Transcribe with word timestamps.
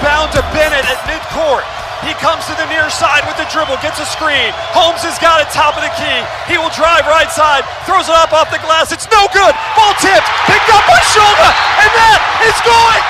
inbound 0.00 0.32
to 0.32 0.40
Bennett 0.56 0.80
at 0.88 0.96
midcourt. 1.04 1.60
He 2.00 2.16
comes 2.16 2.48
to 2.48 2.56
the 2.56 2.64
near 2.72 2.88
side 2.88 3.20
with 3.28 3.36
the 3.36 3.44
dribble, 3.52 3.76
gets 3.84 4.00
a 4.00 4.08
screen. 4.08 4.48
Holmes 4.72 5.04
has 5.04 5.20
got 5.20 5.44
it 5.44 5.52
top 5.52 5.76
of 5.76 5.84
the 5.84 5.92
key. 6.00 6.18
He 6.48 6.56
will 6.56 6.72
drive 6.72 7.04
right 7.04 7.28
side, 7.28 7.68
throws 7.84 8.08
it 8.08 8.16
up 8.16 8.32
off 8.32 8.48
the 8.48 8.56
glass. 8.64 8.88
It's 8.96 9.04
no 9.12 9.28
good. 9.36 9.52
Ball 9.76 9.92
tipped, 10.00 10.24
picked 10.48 10.72
up 10.72 10.80
by 10.88 10.96
Shulga, 11.12 11.52
and 11.84 11.90
that 11.92 12.20
is 12.48 12.56
going. 12.64 13.02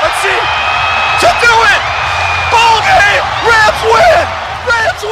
Let's 0.00 0.16
see. 0.24 0.40
To 1.20 1.28
do 1.28 1.52
it. 1.68 1.80
Ball 2.48 2.80
game. 2.80 3.24
Rams 3.44 3.84
win. 3.84 4.24
Rams. 4.64 5.04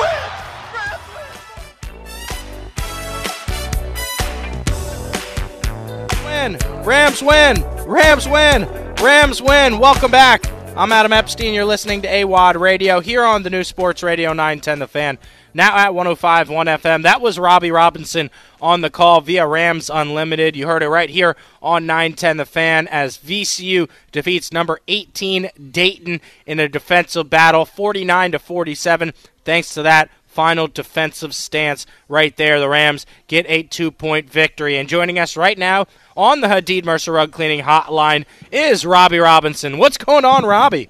Win. 6.25 6.57
Rams 6.81 7.21
win. 7.21 7.61
Rams 7.85 8.25
win. 8.25 8.65
Rams 9.05 9.43
win. 9.43 9.79
Welcome 9.79 10.11
back. 10.11 10.56
I'm 10.79 10.93
Adam 10.93 11.15
Epstein. 11.15 11.55
You're 11.55 11.65
listening 11.65 12.03
to 12.03 12.09
AWOD 12.09 12.61
Radio 12.61 13.01
here 13.01 13.25
on 13.25 13.43
the 13.43 13.49
new 13.49 13.65
Sports 13.65 14.03
Radio 14.03 14.35
910 14.35 14.81
The 14.81 14.87
Fan. 14.87 15.19
Now 15.55 15.75
at 15.75 15.93
105.1 15.93 16.49
FM. 16.49 17.03
That 17.03 17.23
was 17.23 17.39
Robbie 17.39 17.71
Robinson 17.71 18.31
on 18.61 18.83
the 18.83 18.91
call 18.91 19.23
via 19.23 19.47
Rams 19.47 19.89
Unlimited. 19.89 20.55
You 20.55 20.67
heard 20.67 20.83
it 20.83 20.91
right 20.91 21.09
here 21.09 21.35
on 21.63 21.87
910 21.87 22.37
The 22.37 22.45
Fan 22.45 22.89
as 22.89 23.17
VCU 23.17 23.89
defeats 24.13 24.53
number 24.53 24.81
18 24.87 25.49
Dayton 25.71 26.21
in 26.45 26.61
a 26.61 26.69
defensive 26.69 27.31
battle, 27.31 27.65
49 27.65 28.33
to 28.33 28.39
47. 28.39 29.15
Thanks 29.47 29.73
to 29.73 29.83
that 29.83 30.11
final 30.27 30.69
defensive 30.69 31.35
stance 31.35 31.87
right 32.07 32.37
there. 32.37 32.61
The 32.61 32.69
Rams 32.69 33.07
get 33.29 33.47
a 33.49 33.63
two 33.63 33.91
point 33.91 34.29
victory. 34.29 34.77
And 34.77 34.87
joining 34.87 35.19
us 35.19 35.39
right 35.39 35.57
now 35.57 35.87
on 36.17 36.41
the 36.41 36.49
Hadid 36.49 36.85
Mercer 36.85 37.13
Rug 37.13 37.33
Cleaning 37.33 37.65
Hotline 37.65 38.25
is 38.51 38.87
Robbie 38.87 39.19
Robinson. 39.19 39.79
What's 39.79 39.99
going 39.99 40.25
on, 40.25 40.45
Robbie? 40.45 40.89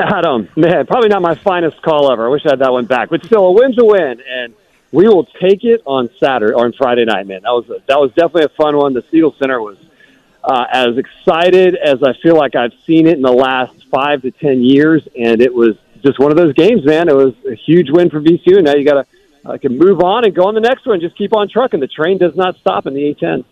Adam, 0.00 0.48
man, 0.56 0.86
probably 0.86 1.08
not 1.08 1.20
my 1.22 1.34
finest 1.34 1.80
call 1.82 2.10
ever. 2.10 2.26
I 2.26 2.30
wish 2.30 2.42
I 2.46 2.50
had 2.50 2.60
that 2.60 2.72
one 2.72 2.86
back, 2.86 3.10
but 3.10 3.24
still, 3.24 3.46
a 3.46 3.52
win's 3.52 3.78
a 3.78 3.84
win, 3.84 4.22
and 4.26 4.54
we 4.90 5.06
will 5.06 5.24
take 5.24 5.64
it 5.64 5.82
on 5.84 6.08
Saturday 6.18 6.54
or 6.54 6.64
on 6.64 6.72
Friday 6.72 7.04
night, 7.04 7.26
man. 7.26 7.42
That 7.42 7.50
was 7.50 7.68
a, 7.68 7.82
that 7.86 8.00
was 8.00 8.10
definitely 8.10 8.44
a 8.44 8.48
fun 8.50 8.76
one. 8.76 8.94
The 8.94 9.04
Siegel 9.10 9.34
Center 9.38 9.60
was 9.60 9.76
uh, 10.42 10.64
as 10.72 10.96
excited 10.96 11.76
as 11.76 12.02
I 12.02 12.14
feel 12.22 12.36
like 12.36 12.56
I've 12.56 12.72
seen 12.86 13.06
it 13.06 13.16
in 13.16 13.22
the 13.22 13.32
last 13.32 13.86
five 13.90 14.22
to 14.22 14.30
ten 14.30 14.62
years, 14.62 15.06
and 15.18 15.42
it 15.42 15.52
was 15.52 15.76
just 16.02 16.18
one 16.18 16.30
of 16.30 16.36
those 16.36 16.54
games, 16.54 16.84
man. 16.84 17.08
It 17.08 17.14
was 17.14 17.34
a 17.46 17.54
huge 17.54 17.90
win 17.90 18.10
for 18.10 18.20
VCU. 18.20 18.56
And 18.56 18.64
now 18.64 18.74
you 18.74 18.84
got 18.84 19.04
to 19.04 19.06
uh, 19.44 19.58
can 19.58 19.76
move 19.76 20.00
on 20.00 20.24
and 20.24 20.34
go 20.34 20.44
on 20.44 20.54
the 20.54 20.60
next 20.60 20.86
one. 20.86 21.00
Just 21.00 21.16
keep 21.16 21.34
on 21.34 21.48
trucking. 21.48 21.80
The 21.80 21.88
train 21.88 22.18
does 22.18 22.36
not 22.36 22.56
stop 22.58 22.86
in 22.86 22.94
the 22.94 23.14
A10. 23.14 23.44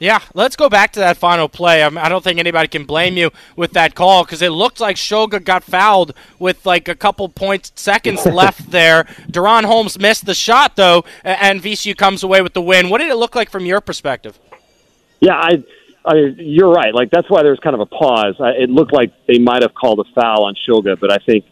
Yeah, 0.00 0.20
let's 0.32 0.54
go 0.54 0.68
back 0.68 0.92
to 0.92 1.00
that 1.00 1.16
final 1.16 1.48
play. 1.48 1.82
I, 1.82 1.88
I 1.88 2.08
don't 2.08 2.22
think 2.22 2.38
anybody 2.38 2.68
can 2.68 2.84
blame 2.84 3.16
you 3.16 3.30
with 3.56 3.72
that 3.72 3.96
call 3.96 4.24
because 4.24 4.42
it 4.42 4.50
looked 4.50 4.78
like 4.78 4.96
Shulga 4.96 5.42
got 5.42 5.64
fouled 5.64 6.14
with 6.38 6.64
like 6.64 6.86
a 6.86 6.94
couple 6.94 7.28
points 7.28 7.72
seconds 7.74 8.24
left 8.26 8.70
there. 8.70 9.04
DaRon 9.28 9.64
Holmes 9.64 9.98
missed 9.98 10.26
the 10.26 10.34
shot 10.34 10.76
though, 10.76 11.04
and 11.24 11.60
VCU 11.60 11.96
comes 11.96 12.22
away 12.22 12.42
with 12.42 12.54
the 12.54 12.62
win. 12.62 12.90
What 12.90 12.98
did 12.98 13.10
it 13.10 13.16
look 13.16 13.34
like 13.34 13.50
from 13.50 13.66
your 13.66 13.80
perspective? 13.80 14.38
Yeah, 15.20 15.34
I, 15.34 15.64
I 16.04 16.14
you're 16.36 16.70
right. 16.70 16.94
Like 16.94 17.10
that's 17.10 17.28
why 17.28 17.42
there 17.42 17.50
was 17.50 17.60
kind 17.60 17.74
of 17.74 17.80
a 17.80 17.86
pause. 17.86 18.36
I, 18.38 18.50
it 18.50 18.70
looked 18.70 18.92
like 18.92 19.12
they 19.26 19.38
might 19.38 19.62
have 19.62 19.74
called 19.74 19.98
a 19.98 20.04
foul 20.14 20.44
on 20.44 20.54
Shulga, 20.54 20.98
but 20.98 21.12
I 21.12 21.18
think 21.18 21.44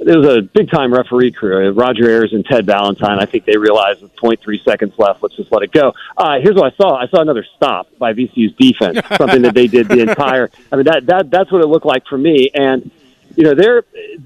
there 0.00 0.18
was 0.18 0.38
a 0.38 0.42
big 0.42 0.70
time 0.70 0.92
referee 0.92 1.32
crew, 1.32 1.70
Roger 1.70 2.08
Ayers 2.08 2.32
and 2.32 2.44
Ted 2.44 2.66
Valentine. 2.66 3.18
I 3.18 3.26
think 3.26 3.44
they 3.44 3.56
realized 3.56 4.02
with 4.02 4.14
0.3 4.16 4.62
seconds 4.64 4.94
left, 4.98 5.22
let's 5.22 5.36
just 5.36 5.50
let 5.50 5.62
it 5.62 5.72
go. 5.72 5.94
Uh, 6.16 6.38
here's 6.40 6.54
what 6.54 6.72
I 6.72 6.76
saw: 6.76 6.96
I 6.96 7.08
saw 7.08 7.20
another 7.20 7.44
stop 7.56 7.88
by 7.98 8.12
VCU's 8.12 8.54
defense, 8.54 9.00
something 9.16 9.42
that 9.42 9.54
they 9.54 9.66
did 9.66 9.88
the 9.88 10.00
entire. 10.00 10.50
I 10.70 10.76
mean, 10.76 10.84
that 10.84 11.06
that 11.06 11.30
that's 11.30 11.50
what 11.50 11.62
it 11.62 11.66
looked 11.66 11.86
like 11.86 12.06
for 12.06 12.18
me. 12.18 12.50
And 12.54 12.90
you 13.36 13.44
know, 13.44 13.54
their 13.54 13.84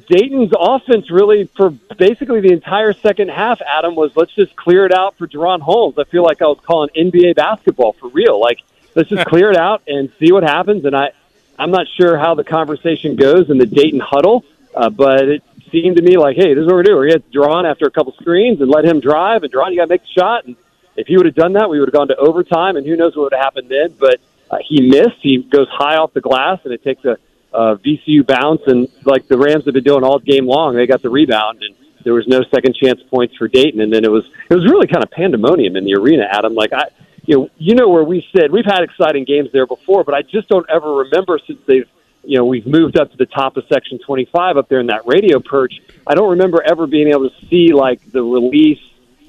Dayton's 0.08 0.52
offense 0.58 1.10
really 1.10 1.48
for 1.56 1.70
basically 1.96 2.40
the 2.40 2.52
entire 2.52 2.92
second 2.92 3.28
half. 3.28 3.60
Adam 3.60 3.94
was 3.94 4.16
let's 4.16 4.34
just 4.34 4.56
clear 4.56 4.86
it 4.86 4.92
out 4.92 5.16
for 5.16 5.26
DaRon 5.26 5.60
Holmes. 5.60 5.98
I 5.98 6.04
feel 6.04 6.22
like 6.22 6.42
I 6.42 6.46
was 6.46 6.58
calling 6.62 6.90
NBA 6.96 7.36
basketball 7.36 7.92
for 7.92 8.08
real. 8.08 8.40
Like 8.40 8.60
let's 8.94 9.08
just 9.08 9.26
clear 9.28 9.50
it 9.50 9.56
out 9.56 9.82
and 9.86 10.10
see 10.18 10.32
what 10.32 10.42
happens. 10.42 10.84
And 10.84 10.96
I, 10.96 11.12
I'm 11.58 11.70
not 11.70 11.86
sure 11.88 12.18
how 12.18 12.34
the 12.34 12.44
conversation 12.44 13.16
goes 13.16 13.50
in 13.50 13.58
the 13.58 13.66
Dayton 13.66 14.00
huddle. 14.00 14.44
Uh, 14.74 14.88
but 14.88 15.28
it 15.28 15.42
seemed 15.72 15.96
to 15.96 16.02
me 16.02 16.16
like, 16.16 16.36
hey, 16.36 16.54
this 16.54 16.62
is 16.62 16.66
what 16.66 16.76
we're 16.76 16.82
doing. 16.82 16.98
We're 16.98 17.08
going 17.08 17.22
to 17.22 17.38
DaRon 17.38 17.68
after 17.68 17.86
a 17.86 17.90
couple 17.90 18.12
screens 18.20 18.60
and 18.60 18.70
let 18.70 18.84
him 18.84 19.00
drive. 19.00 19.42
And 19.42 19.52
DaRon, 19.52 19.70
you 19.70 19.78
got 19.78 19.86
to 19.86 19.88
make 19.88 20.02
the 20.02 20.20
shot. 20.20 20.44
And 20.44 20.54
if 20.96 21.06
he 21.06 21.16
would 21.16 21.26
have 21.26 21.34
done 21.34 21.54
that, 21.54 21.68
we 21.70 21.80
would 21.80 21.88
have 21.88 21.94
gone 21.94 22.08
to 22.08 22.16
overtime, 22.16 22.76
and 22.76 22.86
who 22.86 22.96
knows 22.96 23.16
what 23.16 23.24
would 23.24 23.32
have 23.32 23.42
happened 23.42 23.68
then. 23.70 23.94
But 23.98 24.20
uh, 24.50 24.58
he 24.64 24.82
missed. 24.82 25.20
He 25.20 25.42
goes 25.42 25.68
high 25.70 25.96
off 25.96 26.12
the 26.12 26.20
glass, 26.20 26.60
and 26.64 26.72
it 26.72 26.84
takes 26.84 27.04
a, 27.04 27.16
a 27.52 27.76
VCU 27.76 28.26
bounce. 28.26 28.62
And 28.66 28.88
like 29.04 29.26
the 29.26 29.38
Rams 29.38 29.64
have 29.64 29.74
been 29.74 29.84
doing 29.84 30.04
all 30.04 30.18
game 30.18 30.46
long, 30.46 30.74
they 30.74 30.86
got 30.86 31.02
the 31.02 31.10
rebound, 31.10 31.62
and 31.62 31.74
there 32.04 32.12
was 32.12 32.26
no 32.28 32.42
second 32.42 32.74
chance 32.74 33.02
points 33.02 33.36
for 33.36 33.48
Dayton. 33.48 33.80
And 33.80 33.92
then 33.92 34.04
it 34.04 34.10
was 34.10 34.28
it 34.50 34.54
was 34.54 34.64
really 34.64 34.86
kind 34.86 35.02
of 35.02 35.10
pandemonium 35.10 35.76
in 35.76 35.84
the 35.84 35.94
arena, 35.94 36.26
Adam. 36.30 36.54
Like 36.54 36.72
I, 36.72 36.88
you 37.24 37.38
know, 37.38 37.50
you 37.56 37.74
know 37.74 37.88
where 37.88 38.04
we 38.04 38.26
sit. 38.34 38.52
We've 38.52 38.66
had 38.66 38.82
exciting 38.82 39.24
games 39.24 39.50
there 39.52 39.66
before, 39.66 40.04
but 40.04 40.14
I 40.14 40.22
just 40.22 40.48
don't 40.48 40.68
ever 40.68 40.92
remember 40.94 41.38
since 41.46 41.60
they've 41.66 41.88
you 42.24 42.38
know, 42.38 42.44
we've 42.44 42.66
moved 42.66 42.96
up 42.96 43.10
to 43.10 43.16
the 43.16 43.26
top 43.26 43.56
of 43.56 43.64
Section 43.68 43.98
25 43.98 44.56
up 44.56 44.68
there 44.68 44.80
in 44.80 44.86
that 44.86 45.06
radio 45.06 45.40
perch. 45.40 45.80
I 46.06 46.14
don't 46.14 46.30
remember 46.30 46.62
ever 46.62 46.86
being 46.86 47.08
able 47.08 47.30
to 47.30 47.46
see 47.46 47.72
like 47.72 48.00
the 48.10 48.22
release, 48.22 48.80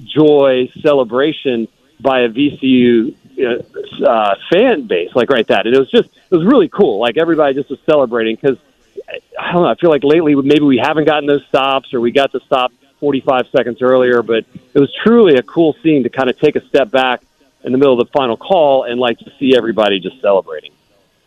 joy, 0.04 0.70
celebration 0.80 1.68
by 2.00 2.20
a 2.20 2.28
VCU 2.28 3.14
uh, 4.06 4.34
fan 4.52 4.86
base 4.86 5.10
like 5.14 5.30
right 5.30 5.46
that. 5.48 5.66
And 5.66 5.74
it 5.74 5.78
was 5.78 5.90
just 5.90 6.08
it 6.30 6.36
was 6.36 6.46
really 6.46 6.68
cool. 6.68 6.98
Like 6.98 7.16
everybody 7.16 7.54
just 7.54 7.70
was 7.70 7.80
celebrating 7.86 8.36
because 8.36 8.58
I 9.38 9.52
don't 9.52 9.62
know. 9.62 9.68
I 9.68 9.74
feel 9.74 9.90
like 9.90 10.04
lately 10.04 10.34
maybe 10.34 10.62
we 10.62 10.78
haven't 10.78 11.04
gotten 11.04 11.26
those 11.26 11.44
stops 11.46 11.92
or 11.94 12.00
we 12.00 12.12
got 12.12 12.32
the 12.32 12.40
stop 12.40 12.72
45 13.00 13.48
seconds 13.48 13.82
earlier, 13.82 14.22
but 14.22 14.44
it 14.72 14.78
was 14.78 14.92
truly 15.02 15.34
a 15.34 15.42
cool 15.42 15.76
scene 15.82 16.04
to 16.04 16.08
kind 16.08 16.30
of 16.30 16.38
take 16.38 16.56
a 16.56 16.66
step 16.68 16.90
back 16.90 17.22
in 17.64 17.72
the 17.72 17.78
middle 17.78 17.98
of 17.98 18.06
the 18.06 18.12
final 18.12 18.36
call 18.36 18.84
and 18.84 19.00
like 19.00 19.18
to 19.18 19.32
see 19.38 19.56
everybody 19.56 19.98
just 19.98 20.20
celebrating. 20.20 20.72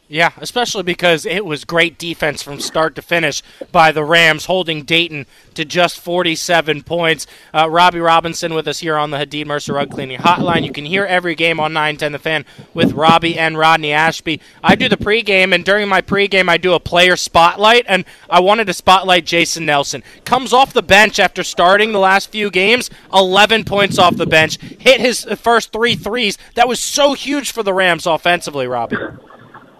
Yeah, 0.10 0.32
especially 0.38 0.84
because 0.84 1.26
it 1.26 1.46
was 1.46 1.66
great 1.66 1.98
defense 1.98 2.42
from 2.42 2.62
start 2.62 2.96
to 2.96 3.02
finish 3.02 3.44
by 3.74 3.92
the 3.92 4.06
Rams, 4.06 4.46
holding 4.46 4.84
Dayton 4.84 5.26
to 5.54 5.66
just 5.66 6.00
47 6.00 6.84
points. 6.84 7.28
Uh, 7.54 7.70
Robbie 7.70 8.00
Robinson 8.00 8.54
with 8.54 8.70
us 8.70 8.80
here 8.80 8.96
on 8.96 9.12
the 9.12 9.18
Hadid 9.18 9.48
Mercer 9.48 9.74
Rug 9.74 9.92
Cleaning 9.92 10.20
Hotline. 10.20 10.64
You 10.64 10.72
can 10.72 10.86
hear 10.86 11.04
every 11.04 11.36
game 11.36 11.60
on 11.60 11.74
910 11.74 12.14
The 12.14 12.20
Fan 12.20 12.46
with 12.74 12.94
Robbie 12.94 13.38
and 13.38 13.58
Rodney 13.58 13.92
Ashby. 13.92 14.40
I 14.64 14.76
do 14.76 14.88
the 14.88 14.96
pregame, 14.96 15.54
and 15.54 15.66
during 15.66 15.90
my 15.90 16.02
pregame, 16.02 16.48
I 16.48 16.56
do 16.56 16.74
a 16.74 16.80
player 16.80 17.18
spotlight, 17.18 17.84
and 17.90 18.06
I 18.30 18.40
wanted 18.40 18.68
to 18.68 18.74
spotlight 18.74 19.26
Jason 19.26 19.66
Nelson. 19.66 20.04
Comes 20.24 20.54
off 20.54 20.72
the 20.72 20.82
bench 20.82 21.20
after 21.20 21.44
starting 21.44 21.92
the 21.92 22.00
last 22.00 22.32
few 22.32 22.50
games, 22.50 22.90
11 23.14 23.66
points 23.66 24.00
off 24.00 24.16
the 24.16 24.26
bench, 24.26 24.58
hit 24.62 25.02
his 25.02 25.26
first 25.36 25.74
three 25.74 25.96
threes. 25.96 26.38
That 26.56 26.70
was 26.70 26.80
so 26.80 27.14
huge 27.14 27.52
for 27.52 27.62
the 27.62 27.74
Rams 27.74 28.06
offensively, 28.06 28.68
Robbie. 28.68 28.96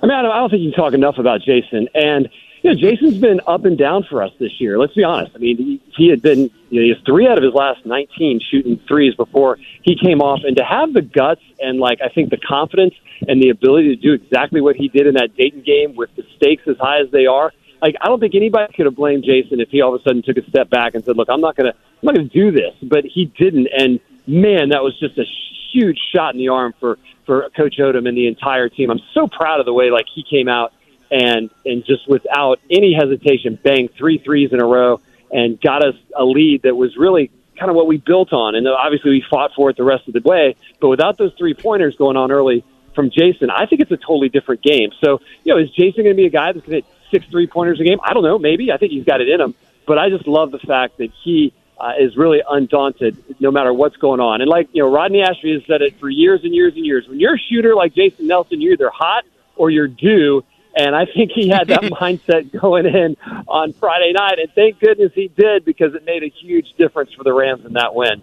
I 0.02 0.06
mean, 0.06 0.16
I 0.16 0.22
don't 0.22 0.50
think 0.50 0.62
you 0.62 0.72
can 0.72 0.80
talk 0.80 0.94
enough 0.94 1.18
about 1.18 1.42
Jason. 1.42 1.88
And, 1.96 2.30
you 2.62 2.72
know, 2.72 2.76
Jason's 2.76 3.18
been 3.18 3.42
up 3.48 3.66
and 3.66 3.78
down 3.78 4.04
for 4.04 4.22
us 4.22 4.32
this 4.40 4.60
year. 4.60 4.78
Let's 4.78 4.94
be 4.94 5.04
honest. 5.04 5.32
I 5.36 5.40
mean, 5.40 5.58
he, 5.58 5.82
he 5.96 6.10
had 6.10 6.22
been, 6.22 6.52
you 6.70 6.80
know, 6.80 6.84
he 6.84 6.90
has 6.90 6.98
three 7.06 7.28
out 7.28 7.38
of 7.38 7.44
his 7.44 7.54
last 7.54 7.86
19 7.86 8.42
shooting 8.52 8.80
threes 8.88 9.16
before 9.16 9.58
he 9.82 9.96
came 9.96 10.22
off. 10.22 10.42
And 10.44 10.56
to 10.58 10.64
have 10.64 10.94
the 10.94 11.02
guts 11.02 11.42
and, 11.60 11.80
like, 11.80 12.00
I 12.02 12.10
think 12.10 12.30
the 12.30 12.38
confidence 12.38 12.94
and 13.28 13.42
the 13.42 13.50
ability 13.50 13.96
to 13.96 14.02
do 14.02 14.14
exactly 14.14 14.62
what 14.62 14.76
he 14.76 14.88
did 14.88 15.08
in 15.08 15.16
that 15.16 15.36
Dayton 15.36 15.62
game 15.62 15.96
with 15.96 16.16
the 16.16 16.24
stakes 16.36 16.64
as 16.68 16.78
high 16.78 17.00
as 17.02 17.10
they 17.12 17.26
are, 17.26 17.52
like, 17.82 17.96
I 18.02 18.08
don't 18.08 18.20
think 18.20 18.36
anybody 18.36 18.74
could 18.74 18.86
have 18.86 18.96
blamed 18.96 19.24
Jason 19.24 19.60
if 19.60 19.70
he 19.70 19.82
all 19.82 19.94
of 19.94 20.02
a 20.02 20.04
sudden 20.04 20.24
took 20.24 20.38
a 20.38 20.48
step 20.50 20.70
back 20.70 20.96
and 20.96 21.04
said, 21.04 21.16
look, 21.16 21.30
I'm 21.30 21.42
not 21.42 21.56
going 21.56 21.72
to, 21.72 21.78
I'm 21.78 22.06
not 22.06 22.16
going 22.16 22.30
to 22.30 22.34
do 22.34 22.52
this. 22.52 22.74
But 22.84 23.06
he 23.06 23.26
didn't. 23.26 23.68
And, 23.78 24.00
man, 24.26 24.70
that 24.70 24.84
was 24.84 24.98
just 25.00 25.18
a 25.18 25.26
huge 25.72 26.00
shot 26.16 26.34
in 26.34 26.40
the 26.40 26.50
arm 26.50 26.74
for 26.80 26.98
for 27.26 27.50
Coach 27.56 27.76
Odom 27.80 28.08
and 28.08 28.18
the 28.18 28.28
entire 28.28 28.70
team. 28.70 28.90
I'm 28.90 29.02
so 29.14 29.28
proud 29.28 29.60
of 29.60 29.66
the 29.66 29.74
way 29.74 29.92
like 29.92 30.06
he 30.14 30.24
came 30.24 30.48
out 30.48 30.74
and 31.12 31.50
and 31.66 31.86
just 31.86 32.08
without 32.08 32.60
any 32.70 32.94
hesitation 32.94 33.60
banged 33.62 33.92
three 33.98 34.18
threes 34.18 34.52
in 34.52 34.62
a 34.62 34.66
row 34.66 35.02
and 35.32 35.60
got 35.60 35.86
us 35.86 35.96
a 36.16 36.24
lead 36.24 36.64
that 36.64 36.76
was 36.76 36.96
really 36.98 37.32
kind 37.60 37.70
of 37.70 37.76
what 37.76 37.88
we 37.88 37.98
built 37.98 38.32
on. 38.34 38.56
And 38.56 38.68
obviously 38.68 39.12
we 39.12 39.26
fought 39.30 39.52
for 39.56 39.70
it 39.70 39.78
the 39.78 39.84
rest 39.84 40.08
of 40.08 40.14
the 40.14 40.22
way. 40.22 40.56
But 40.80 40.90
without 40.90 41.18
those 41.18 41.34
three 41.38 41.54
pointers 41.54 41.96
going 41.96 42.16
on 42.16 42.32
early 42.32 42.64
from 42.96 43.10
Jason, 43.10 43.50
I 43.50 43.66
think 43.66 43.82
it's 43.82 43.92
a 43.92 43.98
totally 43.98 44.30
different 44.30 44.62
game. 44.62 44.92
So, 45.04 45.20
you 45.44 45.54
know, 45.54 45.60
is 45.60 45.70
Jason 45.72 46.04
going 46.04 46.16
to 46.16 46.22
be 46.22 46.26
a 46.26 46.30
guy 46.30 46.52
that's 46.52 46.66
going 46.66 46.82
to 46.82 46.88
hit 46.88 46.96
six 47.12 47.26
three 47.32 47.48
pointers 47.48 47.80
a 47.80 47.84
game? 47.84 48.00
I 48.04 48.14
don't 48.14 48.24
know. 48.24 48.38
Maybe. 48.40 48.72
I 48.72 48.78
think 48.78 48.92
he's 48.92 49.06
got 49.06 49.22
it 49.22 49.30
in 49.30 49.42
him. 49.42 49.56
But 49.86 49.98
I 49.98 50.10
just 50.10 50.28
love 50.28 50.52
the 50.52 50.60
fact 50.60 50.98
that 50.98 51.10
he 51.24 51.54
uh, 51.80 51.94
is 52.00 52.18
really 52.18 52.42
undaunted 52.50 53.24
no 53.40 53.52
matter 53.52 53.74
what's 53.74 53.98
going 53.98 54.20
on. 54.20 54.42
And 54.42 54.50
like, 54.50 54.70
you 54.72 54.84
know, 54.84 54.92
Rodney 54.92 55.22
Ashby 55.22 55.54
has 55.54 55.64
said 55.68 55.82
it 55.82 56.00
for 56.00 56.10
years 56.10 56.42
and 56.44 56.54
years 56.54 56.74
and 56.76 56.86
years. 56.86 57.08
When 57.08 57.20
you're 57.20 57.36
a 57.36 57.40
shooter 57.40 57.76
like 57.76 57.94
Jason 57.94 58.28
Nelson, 58.28 58.62
you're 58.62 58.74
either 58.74 58.90
hot 58.90 59.26
or 59.56 59.70
you're 59.70 59.88
due. 59.88 60.44
And 60.76 60.96
I 60.96 61.06
think 61.06 61.32
he 61.32 61.50
had 61.50 61.68
that 61.68 61.82
mindset 62.02 62.52
going 62.60 62.86
in 62.86 63.18
on 63.48 63.74
Friday 63.74 64.14
night. 64.14 64.40
And 64.40 64.52
thank 64.54 64.80
goodness 64.80 65.12
he 65.14 65.28
did 65.28 65.66
because 65.66 65.94
it 65.96 66.04
made 66.06 66.24
a 66.24 66.30
huge 66.30 66.74
difference 66.78 67.14
for 67.14 67.24
the 67.24 67.34
Rams 67.34 67.66
in 67.66 67.74
that 67.74 67.94
win. 67.94 68.22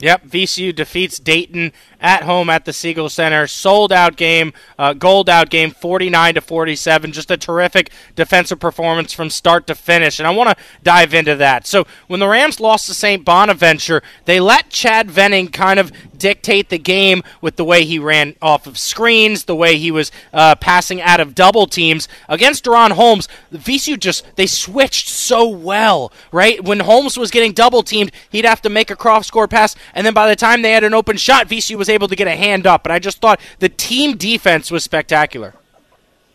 Yep, 0.00 0.26
VCU 0.28 0.72
defeats 0.72 1.18
Dayton 1.18 1.72
at 2.00 2.22
home 2.22 2.48
at 2.50 2.64
the 2.64 2.72
Siegel 2.72 3.08
Center. 3.08 3.48
Sold 3.48 3.92
out 3.92 4.14
game, 4.16 4.52
uh, 4.78 4.92
gold 4.92 5.28
out 5.28 5.50
game, 5.50 5.72
49 5.72 6.34
to 6.34 6.40
47. 6.40 7.10
Just 7.10 7.32
a 7.32 7.36
terrific 7.36 7.90
defensive 8.14 8.60
performance 8.60 9.12
from 9.12 9.28
start 9.28 9.66
to 9.66 9.74
finish. 9.74 10.20
And 10.20 10.28
I 10.28 10.30
want 10.30 10.50
to 10.50 10.64
dive 10.84 11.14
into 11.14 11.34
that. 11.36 11.66
So 11.66 11.84
when 12.06 12.20
the 12.20 12.28
Rams 12.28 12.60
lost 12.60 12.86
to 12.86 12.94
St. 12.94 13.24
Bonaventure, 13.24 14.00
they 14.24 14.38
let 14.38 14.70
Chad 14.70 15.10
Venning 15.10 15.48
kind 15.48 15.80
of 15.80 15.90
dictate 16.16 16.68
the 16.68 16.78
game 16.78 17.22
with 17.40 17.56
the 17.56 17.64
way 17.64 17.84
he 17.84 17.98
ran 17.98 18.34
off 18.42 18.66
of 18.66 18.78
screens, 18.78 19.44
the 19.44 19.56
way 19.56 19.76
he 19.78 19.90
was 19.90 20.10
uh, 20.32 20.54
passing 20.56 21.00
out 21.00 21.20
of 21.20 21.34
double 21.34 21.66
teams. 21.66 22.08
Against 22.28 22.64
DaRon 22.64 22.92
Holmes, 22.92 23.28
VCU 23.52 23.98
just, 23.98 24.24
they 24.36 24.46
switched 24.46 25.08
so 25.08 25.48
well, 25.48 26.12
right? 26.32 26.62
When 26.62 26.80
Holmes 26.80 27.16
was 27.16 27.30
getting 27.30 27.52
double 27.52 27.82
teamed, 27.82 28.12
he'd 28.30 28.44
have 28.44 28.62
to 28.62 28.68
make 28.68 28.90
a 28.90 28.96
cross 28.96 29.30
court 29.30 29.50
pass, 29.50 29.74
and 29.94 30.06
then 30.06 30.14
by 30.14 30.28
the 30.28 30.36
time 30.36 30.62
they 30.62 30.72
had 30.72 30.84
an 30.84 30.94
open 30.94 31.16
shot, 31.16 31.48
VCU 31.48 31.76
was 31.76 31.88
able 31.88 32.08
to 32.08 32.16
get 32.16 32.26
a 32.26 32.36
hand 32.36 32.66
up. 32.66 32.86
And 32.86 32.92
I 32.92 32.98
just 32.98 33.20
thought 33.20 33.40
the 33.58 33.68
team 33.68 34.16
defense 34.16 34.70
was 34.70 34.84
spectacular. 34.84 35.54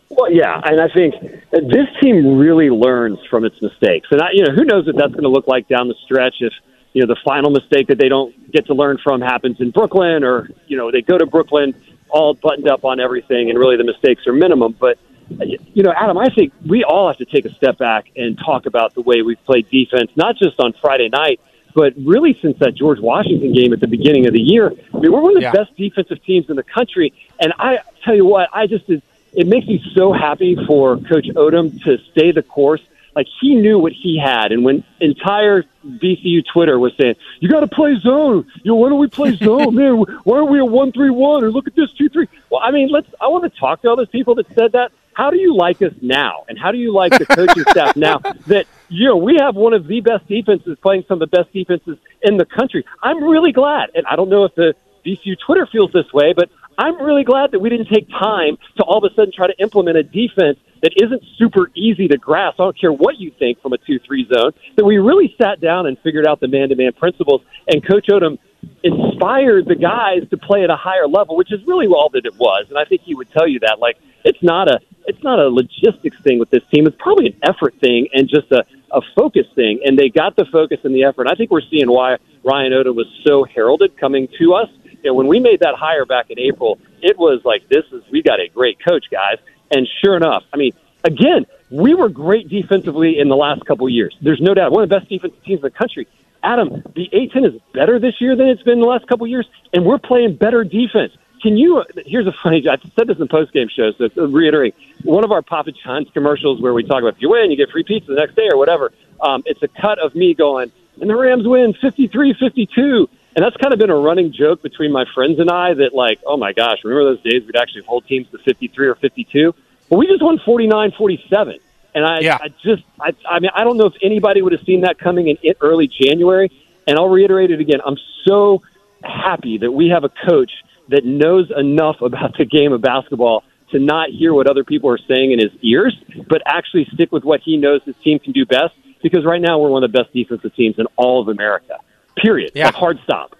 Well, 0.09 0.31
yeah, 0.31 0.61
and 0.63 0.79
I 0.79 0.89
think 0.89 1.15
this 1.51 1.87
team 2.01 2.37
really 2.37 2.69
learns 2.69 3.19
from 3.29 3.45
its 3.45 3.59
mistakes. 3.61 4.07
And 4.11 4.21
I, 4.21 4.27
you 4.33 4.43
know, 4.45 4.53
who 4.53 4.63
knows 4.63 4.85
what 4.85 4.95
that's 4.95 5.11
going 5.11 5.23
to 5.23 5.29
look 5.29 5.47
like 5.47 5.67
down 5.67 5.87
the 5.87 5.95
stretch 6.05 6.35
if 6.39 6.53
you 6.93 7.01
know 7.01 7.07
the 7.07 7.19
final 7.25 7.49
mistake 7.49 7.87
that 7.87 7.97
they 7.97 8.09
don't 8.09 8.51
get 8.51 8.67
to 8.67 8.73
learn 8.73 8.99
from 9.03 9.21
happens 9.21 9.59
in 9.59 9.71
Brooklyn, 9.71 10.23
or 10.23 10.49
you 10.67 10.77
know 10.77 10.91
they 10.91 11.01
go 11.01 11.17
to 11.17 11.25
Brooklyn 11.25 11.73
all 12.09 12.35
buttoned 12.35 12.69
up 12.69 12.85
on 12.85 12.99
everything, 12.99 13.49
and 13.49 13.57
really 13.57 13.77
the 13.77 13.83
mistakes 13.83 14.27
are 14.27 14.33
minimum. 14.33 14.75
But 14.79 14.99
you 15.39 15.81
know, 15.81 15.93
Adam, 15.95 16.17
I 16.17 16.29
think 16.29 16.53
we 16.67 16.83
all 16.83 17.07
have 17.07 17.17
to 17.17 17.25
take 17.25 17.45
a 17.45 17.53
step 17.55 17.79
back 17.79 18.11
and 18.15 18.37
talk 18.37 18.67
about 18.67 18.93
the 18.93 19.01
way 19.01 19.23
we've 19.23 19.43
played 19.45 19.69
defense, 19.69 20.11
not 20.15 20.37
just 20.37 20.59
on 20.59 20.73
Friday 20.79 21.09
night, 21.09 21.39
but 21.75 21.93
really 21.97 22.37
since 22.41 22.57
that 22.59 22.75
George 22.75 22.99
Washington 22.99 23.53
game 23.53 23.73
at 23.73 23.79
the 23.79 23.87
beginning 23.87 24.27
of 24.27 24.33
the 24.33 24.41
year. 24.41 24.71
I 24.93 24.99
mean, 24.99 25.11
we're 25.11 25.21
one 25.21 25.31
of 25.31 25.35
the 25.35 25.41
Yeah. 25.41 25.51
best 25.51 25.75
defensive 25.75 26.23
teams 26.23 26.49
in 26.49 26.55
the 26.55 26.63
country, 26.63 27.13
and 27.39 27.53
I 27.59 27.79
tell 28.05 28.15
you 28.15 28.25
what, 28.25 28.49
I 28.53 28.67
just 28.67 28.85
it 28.89 29.47
makes 29.47 29.65
me 29.67 29.83
so 29.95 30.13
happy 30.13 30.55
for 30.67 30.97
Coach 30.97 31.25
Odom 31.35 31.83
to 31.85 31.97
stay 32.11 32.31
the 32.31 32.43
course. 32.43 32.81
Like 33.15 33.27
he 33.41 33.53
knew 33.55 33.77
what 33.77 33.91
he 33.91 34.17
had, 34.23 34.51
and 34.51 34.63
when 34.65 34.83
entire 34.99 35.63
VCU 35.85 36.43
Twitter 36.51 36.79
was 36.79 36.93
saying, 36.99 37.15
"You 37.41 37.47
got 37.49 37.59
to 37.59 37.67
play 37.67 37.95
zone. 37.99 38.45
You 38.63 38.71
know, 38.71 38.75
why 38.75 38.89
don't 38.89 38.97
we 38.99 39.07
play 39.07 39.35
zone, 39.35 39.75
man? 39.75 39.97
Why 40.23 40.37
aren't 40.37 40.49
we 40.49 40.59
a 40.59 40.65
one 40.65 40.91
three 40.91 41.11
one? 41.11 41.43
Or 41.43 41.51
look 41.51 41.67
at 41.67 41.75
this 41.75 41.91
two 41.93 42.09
three. 42.09 42.27
Well, 42.49 42.61
I 42.63 42.71
mean, 42.71 42.89
let's. 42.89 43.07
I 43.21 43.27
want 43.27 43.43
to 43.51 43.59
talk 43.59 43.81
to 43.83 43.89
all 43.89 43.95
those 43.95 44.09
people 44.09 44.33
that 44.35 44.47
said 44.55 44.71
that. 44.71 44.91
How 45.13 45.29
do 45.29 45.37
you 45.37 45.55
like 45.55 45.81
us 45.81 45.93
now, 46.01 46.45
and 46.47 46.57
how 46.57 46.71
do 46.71 46.77
you 46.77 46.93
like 46.93 47.11
the 47.17 47.25
coaching 47.25 47.63
staff 47.69 47.95
now 47.95 48.19
that 48.47 48.65
you 48.89 49.07
know 49.07 49.17
we 49.17 49.37
have 49.39 49.55
one 49.55 49.73
of 49.73 49.87
the 49.87 50.01
best 50.01 50.27
defenses 50.27 50.77
playing 50.81 51.03
some 51.07 51.21
of 51.21 51.29
the 51.29 51.37
best 51.37 51.53
defenses 51.53 51.97
in 52.21 52.37
the 52.37 52.45
country? 52.45 52.85
I'm 53.01 53.23
really 53.23 53.51
glad, 53.51 53.91
and 53.95 54.05
I 54.07 54.15
don't 54.15 54.29
know 54.29 54.45
if 54.45 54.55
the 54.55 54.73
VCU 55.05 55.35
Twitter 55.45 55.67
feels 55.71 55.91
this 55.91 56.11
way, 56.13 56.33
but 56.35 56.49
I'm 56.77 57.01
really 57.01 57.23
glad 57.23 57.51
that 57.51 57.59
we 57.59 57.69
didn't 57.69 57.89
take 57.93 58.09
time 58.09 58.57
to 58.77 58.83
all 58.83 58.97
of 58.97 59.11
a 59.11 59.13
sudden 59.13 59.31
try 59.35 59.47
to 59.47 59.57
implement 59.59 59.97
a 59.97 60.03
defense 60.03 60.57
that 60.81 60.91
isn't 61.01 61.23
super 61.37 61.69
easy 61.75 62.07
to 62.07 62.17
grasp. 62.17 62.59
I 62.59 62.65
don't 62.65 62.79
care 62.79 62.91
what 62.91 63.19
you 63.19 63.31
think 63.37 63.61
from 63.61 63.73
a 63.73 63.77
2 63.77 63.99
3 63.99 64.27
zone, 64.33 64.51
that 64.75 64.85
we 64.85 64.97
really 64.97 65.33
sat 65.41 65.61
down 65.61 65.85
and 65.85 65.97
figured 66.03 66.27
out 66.27 66.39
the 66.39 66.47
man 66.47 66.69
to 66.69 66.75
man 66.75 66.93
principles. 66.93 67.41
And 67.67 67.85
Coach 67.85 68.07
Odom 68.09 68.37
inspired 68.83 69.65
the 69.67 69.75
guys 69.75 70.27
to 70.29 70.37
play 70.37 70.63
at 70.63 70.69
a 70.69 70.75
higher 70.75 71.07
level, 71.07 71.37
which 71.37 71.51
is 71.51 71.59
really 71.67 71.87
all 71.87 72.09
that 72.13 72.25
it 72.25 72.35
was. 72.35 72.65
And 72.69 72.77
I 72.77 72.85
think 72.85 73.01
he 73.01 73.15
would 73.15 73.31
tell 73.31 73.47
you 73.47 73.59
that. 73.59 73.79
Like, 73.79 73.97
it's 74.25 74.41
not 74.41 74.67
a 74.67 74.79
it's 75.07 75.23
not 75.23 75.39
a 75.39 75.49
logistics 75.49 76.19
thing 76.21 76.39
with 76.39 76.49
this 76.49 76.63
team. 76.71 76.87
It's 76.87 76.97
probably 76.99 77.27
an 77.27 77.39
effort 77.43 77.75
thing 77.79 78.07
and 78.13 78.29
just 78.29 78.51
a, 78.51 78.65
a 78.91 79.01
focus 79.15 79.47
thing. 79.55 79.81
And 79.85 79.97
they 79.97 80.09
got 80.09 80.35
the 80.35 80.45
focus 80.45 80.79
and 80.83 80.93
the 80.93 81.03
effort. 81.03 81.27
I 81.27 81.35
think 81.35 81.51
we're 81.51 81.61
seeing 81.61 81.89
why 81.89 82.17
Ryan 82.43 82.71
Odom 82.73 82.95
was 82.95 83.07
so 83.25 83.43
heralded 83.43 83.97
coming 83.97 84.27
to 84.39 84.53
us 84.53 84.69
know, 85.03 85.13
when 85.13 85.27
we 85.27 85.39
made 85.39 85.59
that 85.61 85.75
hire 85.75 86.05
back 86.05 86.29
in 86.29 86.39
April, 86.39 86.79
it 87.01 87.17
was 87.17 87.41
like, 87.43 87.67
this 87.69 87.85
is, 87.91 88.03
we 88.11 88.21
got 88.21 88.39
a 88.39 88.47
great 88.47 88.77
coach, 88.83 89.05
guys. 89.11 89.37
And 89.71 89.87
sure 90.03 90.15
enough, 90.15 90.43
I 90.53 90.57
mean, 90.57 90.73
again, 91.03 91.45
we 91.69 91.93
were 91.93 92.09
great 92.09 92.49
defensively 92.49 93.19
in 93.19 93.29
the 93.29 93.35
last 93.35 93.65
couple 93.65 93.87
years. 93.89 94.15
There's 94.21 94.41
no 94.41 94.53
doubt. 94.53 94.71
One 94.71 94.83
of 94.83 94.89
the 94.89 94.99
best 94.99 95.09
defensive 95.09 95.43
teams 95.43 95.59
in 95.59 95.63
the 95.63 95.71
country. 95.71 96.07
Adam, 96.43 96.83
the 96.95 97.09
A10 97.13 97.55
is 97.55 97.61
better 97.73 97.99
this 97.99 98.19
year 98.19 98.35
than 98.35 98.47
it's 98.47 98.63
been 98.63 98.81
the 98.81 98.85
last 98.85 99.07
couple 99.07 99.25
years, 99.27 99.47
and 99.71 99.85
we're 99.85 99.97
playing 99.97 100.35
better 100.35 100.63
defense. 100.63 101.13
Can 101.43 101.57
you? 101.57 101.83
Here's 102.05 102.25
a 102.25 102.31
funny. 102.41 102.65
I 102.69 102.77
said 102.95 103.07
this 103.07 103.17
in 103.17 103.19
the 103.19 103.27
post 103.27 103.51
game 103.51 103.67
shows. 103.67 103.95
So 103.97 104.07
to 104.07 104.27
reiterate, 104.27 104.75
one 105.03 105.25
of 105.25 105.31
our 105.33 105.41
Papa 105.41 105.73
John's 105.73 106.09
commercials 106.11 106.61
where 106.61 106.73
we 106.73 106.83
talk 106.83 107.01
about 107.01 107.15
if 107.15 107.21
you 107.21 107.29
win, 107.31 107.51
you 107.51 107.57
get 107.57 107.69
free 107.69 107.83
pizza 107.83 108.13
the 108.13 108.19
next 108.19 108.35
day 108.35 108.47
or 108.49 108.57
whatever. 108.57 108.93
Um, 109.19 109.43
it's 109.45 109.61
a 109.61 109.67
cut 109.67 109.99
of 109.99 110.15
me 110.15 110.33
going, 110.33 110.71
and 111.01 111.09
the 111.09 111.15
Rams 111.15 111.45
win 111.45 111.73
53-52. 111.73 113.09
And 113.35 113.43
that's 113.43 113.57
kind 113.57 113.73
of 113.73 113.79
been 113.79 113.89
a 113.89 113.95
running 113.95 114.31
joke 114.31 114.61
between 114.61 114.91
my 114.91 115.05
friends 115.13 115.39
and 115.39 115.49
I 115.49 115.73
that, 115.73 115.93
like, 115.93 116.21
oh 116.25 116.37
my 116.37 116.53
gosh, 116.53 116.77
remember 116.83 117.15
those 117.15 117.23
days 117.23 117.43
we'd 117.45 117.57
actually 117.57 117.83
hold 117.83 118.05
teams 118.07 118.29
to 118.29 118.37
53 118.37 118.87
or 118.87 118.95
52? 118.95 119.53
But 119.89 119.97
we 119.97 120.07
just 120.07 120.21
won 120.21 120.39
49 120.39 120.93
47. 120.97 121.59
And 121.95 122.05
I, 122.05 122.19
Yeah. 122.19 122.37
I 122.39 122.49
just, 122.63 122.83
I, 123.01 123.13
I 123.27 123.39
mean, 123.39 123.51
I 123.53 123.63
don't 123.63 123.77
know 123.77 123.87
if 123.87 123.95
anybody 124.01 124.41
would 124.41 124.53
have 124.53 124.63
seen 124.63 124.81
that 124.81 124.97
coming 124.97 125.27
in 125.27 125.55
early 125.61 125.87
January. 125.87 126.51
And 126.87 126.97
I'll 126.97 127.09
reiterate 127.09 127.51
it 127.51 127.59
again. 127.59 127.79
I'm 127.85 127.97
so 128.25 128.61
happy 129.03 129.57
that 129.57 129.71
we 129.71 129.89
have 129.89 130.03
a 130.03 130.09
coach 130.09 130.51
that 130.89 131.05
knows 131.05 131.51
enough 131.55 131.97
about 132.01 132.37
the 132.37 132.45
game 132.45 132.73
of 132.73 132.81
basketball 132.81 133.43
to 133.71 133.79
not 133.79 134.09
hear 134.09 134.33
what 134.33 134.49
other 134.49 134.63
people 134.63 134.89
are 134.89 134.99
saying 135.07 135.31
in 135.31 135.39
his 135.39 135.51
ears, 135.61 135.95
but 136.29 136.41
actually 136.45 136.87
stick 136.93 137.11
with 137.11 137.23
what 137.23 137.41
he 137.43 137.57
knows 137.57 137.81
his 137.85 137.95
team 138.03 138.19
can 138.19 138.31
do 138.31 138.45
best. 138.45 138.73
Because 139.01 139.25
right 139.25 139.41
now 139.41 139.59
we're 139.59 139.69
one 139.69 139.83
of 139.83 139.91
the 139.91 139.97
best 139.97 140.13
defensive 140.13 140.55
teams 140.55 140.75
in 140.77 140.85
all 140.95 141.21
of 141.21 141.27
America. 141.27 141.77
Period. 142.15 142.51
Yeah. 142.55 142.67
Like 142.67 142.75
hard 142.75 142.99
stop. 143.03 143.35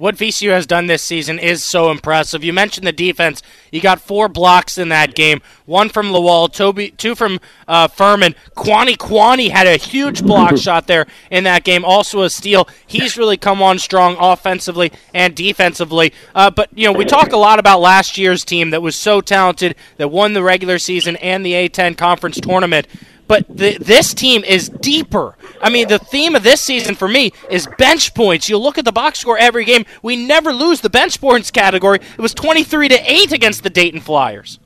What 0.00 0.16
VCU 0.16 0.48
has 0.48 0.66
done 0.66 0.86
this 0.86 1.02
season 1.02 1.38
is 1.38 1.62
so 1.62 1.90
impressive. 1.90 2.42
You 2.42 2.54
mentioned 2.54 2.86
the 2.86 2.92
defense. 2.92 3.42
You 3.70 3.82
got 3.82 4.00
four 4.00 4.30
blocks 4.30 4.78
in 4.78 4.88
that 4.88 5.14
game. 5.14 5.42
One 5.66 5.90
from 5.90 6.06
Lawal, 6.06 6.50
Toby, 6.50 6.92
two 6.92 7.14
from 7.14 7.38
uh, 7.68 7.86
Furman. 7.86 8.34
Kuany 8.56 8.96
Kuany 8.96 9.50
had 9.50 9.66
a 9.66 9.76
huge 9.76 10.22
block 10.22 10.56
shot 10.56 10.86
there 10.86 11.06
in 11.30 11.44
that 11.44 11.64
game. 11.64 11.84
Also 11.84 12.22
a 12.22 12.30
steal. 12.30 12.66
He's 12.86 13.18
really 13.18 13.36
come 13.36 13.60
on 13.60 13.78
strong 13.78 14.16
offensively 14.18 14.90
and 15.12 15.36
defensively. 15.36 16.14
Uh, 16.34 16.50
but 16.50 16.70
you 16.74 16.86
know, 16.86 16.94
we 16.94 17.04
talk 17.04 17.32
a 17.32 17.36
lot 17.36 17.58
about 17.58 17.82
last 17.82 18.16
year's 18.16 18.42
team 18.42 18.70
that 18.70 18.80
was 18.80 18.96
so 18.96 19.20
talented 19.20 19.76
that 19.98 20.08
won 20.08 20.32
the 20.32 20.42
regular 20.42 20.78
season 20.78 21.16
and 21.16 21.44
the 21.44 21.52
A10 21.52 21.98
conference 21.98 22.40
tournament 22.40 22.86
but 23.30 23.46
the, 23.48 23.78
this 23.78 24.12
team 24.12 24.42
is 24.42 24.68
deeper. 24.68 25.36
I 25.62 25.70
mean, 25.70 25.88
the 25.88 25.98
theme 25.98 26.34
of 26.34 26.42
this 26.42 26.60
season 26.60 26.94
for 26.94 27.08
me 27.08 27.32
is 27.50 27.68
bench 27.78 28.14
points. 28.14 28.48
You 28.48 28.58
look 28.58 28.78
at 28.78 28.84
the 28.84 28.92
box 28.92 29.18
score 29.20 29.38
every 29.38 29.64
game. 29.64 29.84
We 30.02 30.16
never 30.16 30.52
lose 30.52 30.80
the 30.80 30.90
bench 30.90 31.20
points 31.20 31.50
category. 31.50 31.98
It 32.16 32.20
was 32.20 32.34
23 32.34 32.88
to 32.88 33.12
8 33.12 33.32
against 33.32 33.62
the 33.62 33.70
Dayton 33.70 34.00
Flyers. 34.00 34.58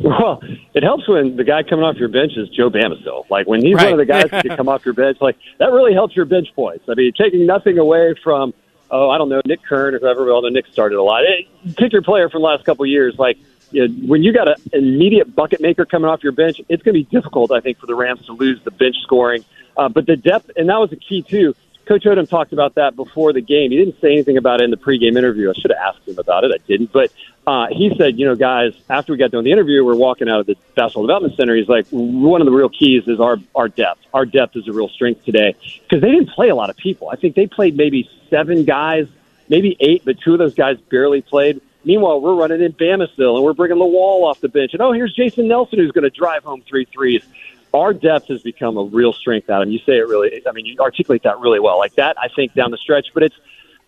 Well, 0.00 0.40
it 0.74 0.82
helps 0.82 1.08
when 1.08 1.36
the 1.36 1.44
guy 1.44 1.62
coming 1.62 1.84
off 1.84 1.96
your 1.96 2.08
bench 2.08 2.32
is 2.36 2.48
Joe 2.50 2.70
Bamisile. 2.70 3.28
Like 3.30 3.46
when 3.46 3.62
he's 3.64 3.74
Right. 3.74 3.84
one 3.90 3.92
of 3.94 3.98
the 3.98 4.06
guys 4.06 4.30
that 4.30 4.44
can 4.44 4.56
come 4.56 4.68
off 4.68 4.84
your 4.84 4.94
bench, 4.94 5.18
like 5.20 5.36
that 5.58 5.72
really 5.72 5.92
helps 5.92 6.14
your 6.16 6.24
bench 6.24 6.48
points. 6.54 6.84
I 6.88 6.94
mean, 6.94 7.12
taking 7.12 7.44
nothing 7.46 7.78
away 7.78 8.14
from, 8.22 8.54
oh, 8.90 9.10
I 9.10 9.18
don't 9.18 9.28
know, 9.28 9.40
Nick 9.46 9.62
Kern 9.64 9.94
or 9.94 9.98
whoever. 9.98 10.30
Although 10.30 10.48
Nick 10.48 10.66
started 10.68 10.96
a 10.98 11.02
lot. 11.02 11.24
Hey, 11.26 11.48
pick 11.76 11.92
your 11.92 12.02
player 12.02 12.28
from 12.30 12.42
the 12.42 12.46
last 12.48 12.64
couple 12.64 12.84
of 12.84 12.88
years. 12.90 13.16
Like 13.18 13.36
know, 13.80 14.06
when 14.06 14.22
you 14.22 14.32
got 14.32 14.48
an 14.48 14.56
immediate 14.72 15.34
bucket 15.34 15.60
maker 15.60 15.84
coming 15.84 16.08
off 16.08 16.22
your 16.22 16.32
bench, 16.32 16.60
it's 16.68 16.82
going 16.82 16.94
to 16.94 17.04
be 17.04 17.04
difficult, 17.04 17.50
I 17.52 17.60
think, 17.60 17.78
for 17.78 17.86
the 17.86 17.94
Rams 17.94 18.24
to 18.26 18.32
lose 18.32 18.62
the 18.64 18.70
bench 18.70 18.96
scoring. 19.02 19.44
Uh, 19.76 19.88
but 19.88 20.06
the 20.06 20.16
depth, 20.16 20.50
and 20.56 20.68
that 20.68 20.78
was 20.78 20.90
the 20.90 20.96
key 20.96 21.22
too. 21.22 21.54
Coach 21.86 22.02
Odom 22.02 22.28
talked 22.28 22.52
about 22.52 22.74
that 22.74 22.96
before 22.96 23.32
the 23.32 23.40
game. 23.40 23.70
He 23.70 23.76
didn't 23.76 24.00
say 24.00 24.12
anything 24.12 24.36
about 24.36 24.60
it 24.60 24.64
in 24.64 24.70
the 24.70 24.76
pregame 24.76 25.16
interview. 25.16 25.50
I 25.50 25.52
should 25.52 25.70
have 25.70 25.94
asked 25.94 26.08
him 26.08 26.18
about 26.18 26.42
it. 26.42 26.50
I 26.52 26.58
didn't. 26.66 26.92
But 26.92 27.12
uh, 27.46 27.68
he 27.70 27.92
said, 27.96 28.18
you 28.18 28.26
know, 28.26 28.34
guys, 28.34 28.74
after 28.90 29.12
we 29.12 29.18
got 29.18 29.30
done 29.30 29.38
with 29.38 29.44
the 29.44 29.52
interview, 29.52 29.84
we're 29.84 29.94
walking 29.94 30.28
out 30.28 30.40
of 30.40 30.46
the 30.46 30.56
basketball 30.74 31.04
development 31.04 31.36
center. 31.36 31.54
He's 31.54 31.68
like, 31.68 31.86
one 31.90 32.40
of 32.40 32.46
the 32.46 32.52
real 32.52 32.68
keys 32.68 33.04
is 33.06 33.20
our 33.20 33.36
our 33.54 33.68
depth. 33.68 34.00
Our 34.12 34.26
depth 34.26 34.56
is 34.56 34.66
a 34.66 34.72
real 34.72 34.88
strength 34.88 35.24
today 35.24 35.54
because 35.82 36.02
they 36.02 36.10
didn't 36.10 36.30
play 36.30 36.48
a 36.48 36.56
lot 36.56 36.70
of 36.70 36.76
people. 36.76 37.08
I 37.08 37.14
think 37.14 37.36
they 37.36 37.46
played 37.46 37.76
maybe 37.76 38.10
seven 38.30 38.64
guys, 38.64 39.06
maybe 39.48 39.76
eight, 39.78 40.02
but 40.04 40.16
two 40.18 40.32
of 40.32 40.40
those 40.40 40.54
guys 40.54 40.78
barely 40.90 41.22
played. 41.22 41.60
Meanwhile, 41.86 42.20
we're 42.20 42.34
running 42.34 42.60
in 42.60 42.72
Bamisile 42.72 43.36
and 43.36 43.44
we're 43.44 43.54
bringing 43.54 43.78
Lawal 43.78 44.24
off 44.24 44.40
the 44.40 44.48
bench. 44.48 44.72
And 44.72 44.82
oh, 44.82 44.90
here's 44.92 45.14
Jason 45.14 45.46
Nelson 45.46 45.78
who's 45.78 45.92
going 45.92 46.02
to 46.02 46.10
drive 46.10 46.42
home 46.42 46.62
three 46.68 46.84
threes. 46.84 47.22
Our 47.72 47.94
depth 47.94 48.26
has 48.26 48.42
become 48.42 48.76
a 48.76 48.82
real 48.82 49.12
strength, 49.12 49.48
Adam. 49.48 49.70
You 49.70 49.78
say 49.78 49.98
it 49.98 50.08
really, 50.08 50.42
I 50.48 50.52
mean, 50.52 50.66
you 50.66 50.76
articulate 50.80 51.22
that 51.22 51.38
really 51.38 51.60
well. 51.60 51.78
Like 51.78 51.94
that, 51.94 52.16
I 52.20 52.26
think, 52.28 52.54
down 52.54 52.72
the 52.72 52.76
stretch. 52.76 53.08
But 53.14 53.22
it's, 53.22 53.36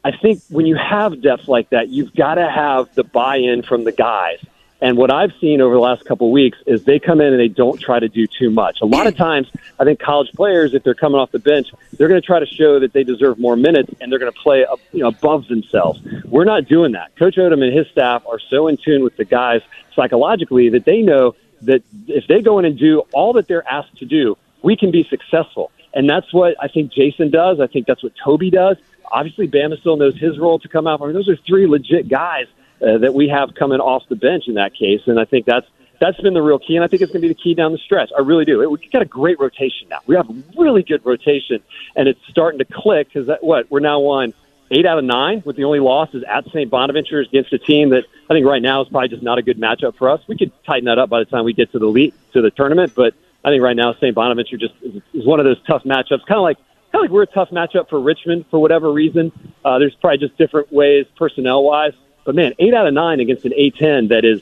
I 0.04 0.12
think 0.16 0.40
when 0.48 0.64
you 0.64 0.76
have 0.76 1.20
depth 1.20 1.48
like 1.48 1.70
that, 1.70 1.88
you've 1.88 2.14
got 2.14 2.36
to 2.36 2.48
have 2.48 2.94
the 2.94 3.02
buy 3.02 3.36
in 3.36 3.62
from 3.62 3.82
the 3.82 3.92
guys. 3.92 4.38
And 4.80 4.96
what 4.96 5.12
I've 5.12 5.32
seen 5.40 5.60
over 5.60 5.74
the 5.74 5.80
last 5.80 6.04
couple 6.04 6.28
of 6.28 6.32
weeks 6.32 6.56
is 6.66 6.84
they 6.84 7.00
come 7.00 7.20
in 7.20 7.32
and 7.32 7.40
they 7.40 7.48
don't 7.48 7.80
try 7.80 7.98
to 7.98 8.08
do 8.08 8.26
too 8.26 8.50
much. 8.50 8.80
A 8.80 8.86
lot 8.86 9.08
of 9.08 9.16
times, 9.16 9.48
I 9.78 9.84
think 9.84 9.98
college 9.98 10.30
players, 10.32 10.72
if 10.72 10.84
they're 10.84 10.94
coming 10.94 11.18
off 11.18 11.32
the 11.32 11.40
bench, 11.40 11.72
they're 11.94 12.06
going 12.06 12.20
to 12.20 12.26
try 12.26 12.38
to 12.38 12.46
show 12.46 12.78
that 12.78 12.92
they 12.92 13.02
deserve 13.02 13.38
more 13.40 13.56
minutes 13.56 13.92
and 14.00 14.10
they're 14.10 14.20
going 14.20 14.32
to 14.32 14.38
play 14.38 14.64
you 14.92 15.00
know, 15.00 15.08
above 15.08 15.48
themselves. 15.48 16.00
We're 16.24 16.44
not 16.44 16.68
doing 16.68 16.92
that. 16.92 17.16
Coach 17.16 17.36
Odom 17.36 17.64
and 17.64 17.76
his 17.76 17.88
staff 17.88 18.22
are 18.26 18.38
so 18.38 18.68
in 18.68 18.76
tune 18.76 19.02
with 19.02 19.16
the 19.16 19.24
guys 19.24 19.62
psychologically 19.96 20.68
that 20.70 20.84
they 20.84 21.02
know 21.02 21.34
that 21.62 21.82
if 22.06 22.28
they 22.28 22.40
go 22.40 22.60
in 22.60 22.64
and 22.64 22.78
do 22.78 23.02
all 23.12 23.32
that 23.32 23.48
they're 23.48 23.68
asked 23.68 23.96
to 23.96 24.04
do, 24.04 24.36
we 24.62 24.76
can 24.76 24.92
be 24.92 25.04
successful. 25.10 25.72
And 25.92 26.08
that's 26.08 26.32
what 26.32 26.54
I 26.60 26.68
think 26.68 26.92
Jason 26.92 27.30
does. 27.30 27.58
I 27.58 27.66
think 27.66 27.86
that's 27.86 28.04
what 28.04 28.12
Toby 28.22 28.50
does. 28.50 28.76
Obviously, 29.10 29.48
Bamisile 29.48 29.98
knows 29.98 30.16
his 30.16 30.38
role 30.38 30.58
to 30.60 30.68
come 30.68 30.86
out. 30.86 31.00
I 31.00 31.06
mean, 31.06 31.14
those 31.14 31.28
are 31.28 31.36
three 31.36 31.66
legit 31.66 32.08
guys 32.08 32.46
uh, 32.82 32.98
that 32.98 33.14
we 33.14 33.28
have 33.28 33.54
coming 33.54 33.80
off 33.80 34.02
the 34.08 34.16
bench 34.16 34.44
in 34.46 34.54
that 34.54 34.74
case, 34.74 35.02
and 35.06 35.18
I 35.18 35.24
think 35.24 35.46
that's 35.46 35.66
that's 36.00 36.20
been 36.20 36.34
the 36.34 36.42
real 36.42 36.58
key, 36.58 36.76
and 36.76 36.84
I 36.84 36.88
think 36.88 37.02
it's 37.02 37.10
going 37.10 37.22
to 37.22 37.28
be 37.28 37.34
the 37.34 37.40
key 37.40 37.54
down 37.54 37.72
the 37.72 37.78
stretch. 37.78 38.10
I 38.16 38.20
really 38.20 38.44
do. 38.44 38.68
We've 38.70 38.90
got 38.92 39.02
a 39.02 39.06
great 39.06 39.40
rotation 39.40 39.88
now. 39.88 39.98
We 40.06 40.14
have 40.14 40.28
really 40.56 40.82
good 40.82 41.04
rotation, 41.04 41.60
and 41.96 42.08
it's 42.08 42.20
starting 42.28 42.58
to 42.60 42.64
click 42.64 43.08
because 43.12 43.28
what 43.40 43.70
we're 43.70 43.80
now 43.80 44.00
on 44.02 44.32
eight 44.70 44.86
out 44.86 44.98
of 44.98 45.04
nine, 45.04 45.42
with 45.44 45.56
the 45.56 45.64
only 45.64 45.80
loss 45.80 46.10
is 46.14 46.22
at 46.24 46.44
St. 46.46 46.70
Bonaventure 46.70 47.20
against 47.20 47.52
a 47.52 47.58
team 47.58 47.90
that 47.90 48.04
I 48.30 48.34
think 48.34 48.46
right 48.46 48.62
now 48.62 48.82
is 48.82 48.88
probably 48.88 49.08
just 49.08 49.22
not 49.22 49.38
a 49.38 49.42
good 49.42 49.58
matchup 49.58 49.96
for 49.96 50.10
us. 50.10 50.20
We 50.28 50.36
could 50.36 50.52
tighten 50.64 50.84
that 50.84 50.98
up 50.98 51.08
by 51.08 51.20
the 51.20 51.24
time 51.24 51.44
we 51.44 51.52
get 51.52 51.72
to 51.72 51.78
the 51.78 51.86
league 51.86 52.14
to 52.32 52.42
the 52.42 52.50
tournament, 52.50 52.92
but 52.94 53.14
I 53.44 53.50
think 53.50 53.62
right 53.62 53.76
now 53.76 53.94
St. 53.94 54.14
Bonaventure 54.14 54.56
just 54.56 54.74
is, 54.82 55.02
is 55.14 55.26
one 55.26 55.40
of 55.40 55.46
those 55.46 55.60
tough 55.66 55.84
matchups, 55.84 56.26
kind 56.26 56.38
of 56.38 56.42
like 56.42 56.58
kind 56.92 56.96
of 56.96 57.00
like 57.02 57.10
we're 57.10 57.22
a 57.22 57.26
tough 57.26 57.50
matchup 57.50 57.88
for 57.88 58.00
Richmond 58.00 58.46
for 58.50 58.60
whatever 58.60 58.92
reason. 58.92 59.32
Uh, 59.64 59.78
there's 59.78 59.94
probably 59.96 60.18
just 60.18 60.36
different 60.38 60.72
ways 60.72 61.06
personnel 61.16 61.62
wise, 61.62 61.92
but 62.24 62.34
man, 62.34 62.54
eight 62.58 62.74
out 62.74 62.86
of 62.86 62.94
nine 62.94 63.20
against 63.20 63.44
an 63.44 63.52
A10 63.52 64.08
that 64.08 64.24
is 64.24 64.40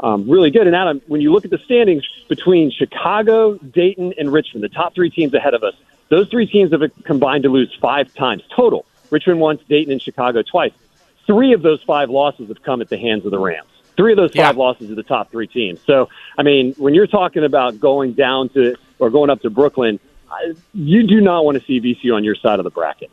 um, 0.00 0.28
really 0.28 0.50
good. 0.50 0.66
And 0.66 0.74
Adam, 0.74 1.00
when 1.06 1.20
you 1.20 1.32
look 1.32 1.44
at 1.44 1.50
the 1.50 1.58
standings 1.58 2.04
between 2.28 2.70
Chicago, 2.70 3.54
Dayton, 3.56 4.14
and 4.18 4.32
Richmond, 4.32 4.62
the 4.64 4.68
top 4.68 4.94
three 4.94 5.10
teams 5.10 5.34
ahead 5.34 5.54
of 5.54 5.62
us, 5.62 5.74
those 6.08 6.28
three 6.28 6.46
teams 6.46 6.72
have 6.72 6.82
combined 7.04 7.42
to 7.44 7.48
lose 7.48 7.76
five 7.80 8.14
times 8.14 8.42
total. 8.54 8.86
Richmond 9.10 9.40
once, 9.40 9.62
Dayton, 9.68 9.92
and 9.92 10.02
Chicago 10.02 10.42
twice. 10.42 10.72
Three 11.26 11.52
of 11.52 11.62
those 11.62 11.82
five 11.82 12.10
losses 12.10 12.48
have 12.48 12.62
come 12.62 12.80
at 12.80 12.88
the 12.88 12.98
hands 12.98 13.24
of 13.24 13.30
the 13.30 13.38
Rams. 13.38 13.68
Three 13.96 14.12
of 14.12 14.16
those 14.16 14.30
five 14.30 14.56
yeah. 14.56 14.62
losses 14.62 14.90
are 14.90 14.94
the 14.94 15.02
top 15.02 15.30
three 15.30 15.46
teams. 15.46 15.80
So, 15.84 16.08
I 16.38 16.42
mean, 16.42 16.72
when 16.74 16.94
you're 16.94 17.06
talking 17.06 17.44
about 17.44 17.80
going 17.80 18.12
down 18.12 18.48
to 18.50 18.76
or 18.98 19.10
going 19.10 19.28
up 19.28 19.42
to 19.42 19.50
Brooklyn, 19.50 19.98
you 20.72 21.06
do 21.06 21.20
not 21.20 21.44
want 21.44 21.58
to 21.58 21.64
see 21.64 21.80
VCU 21.80 22.14
on 22.14 22.24
your 22.24 22.36
side 22.36 22.60
of 22.60 22.64
the 22.64 22.70
bracket. 22.70 23.10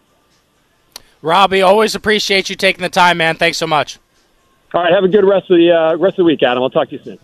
Robbie, 1.22 1.62
always 1.62 1.96
appreciate 1.96 2.50
you 2.50 2.56
taking 2.56 2.84
the 2.84 2.90
time, 2.90 3.18
man. 3.18 3.36
Thanks 3.36 3.58
so 3.58 3.66
much. 3.66 3.98
All 4.74 4.84
right, 4.84 4.92
have 4.92 5.04
a 5.04 5.08
good 5.08 5.26
rest 5.26 5.50
of 5.50 5.58
the 5.58 5.72
uh, 5.72 5.96
rest 5.96 6.14
of 6.14 6.18
the 6.18 6.24
week, 6.26 6.44
Adam. 6.44 6.64
I'll 6.64 6.70
talk 6.70 6.90
to 6.90 6.98
you 6.98 7.04
soon. 7.04 7.20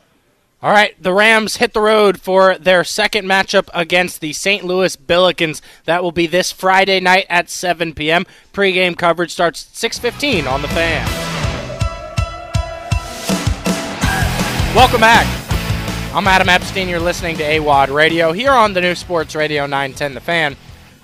All 0.64 0.72
right, 0.72 0.96
the 1.02 1.12
Rams 1.12 1.58
hit 1.58 1.74
the 1.74 1.82
road 1.82 2.22
for 2.22 2.56
their 2.56 2.84
second 2.84 3.26
matchup 3.26 3.68
against 3.74 4.22
the 4.22 4.32
St. 4.32 4.64
Louis 4.64 4.96
Billikens. 4.96 5.60
That 5.86 6.04
will 6.04 6.12
be 6.12 6.28
this 6.28 6.52
Friday 6.52 7.00
night 7.00 7.26
at 7.30 7.50
7 7.50 7.96
p.m. 7.96 8.28
Pre-game 8.54 8.94
coverage 8.94 9.32
starts 9.32 9.66
at 9.66 9.92
6:15 9.92 10.48
on 10.48 10.62
the 10.62 10.68
Fan. 10.68 11.08
Welcome 14.76 15.02
back. 15.02 15.28
I'm 16.14 16.28
Adam 16.28 16.48
Epstein. 16.48 16.88
You're 16.88 17.00
listening 17.00 17.38
to 17.38 17.44
AWOD 17.44 17.94
Radio 17.94 18.32
here 18.32 18.52
on 18.52 18.74
the 18.74 18.82
new 18.82 18.96
Sports 18.96 19.36
Radio 19.36 19.64
910 19.64 20.14
The 20.14 20.20
Fan. 20.20 20.56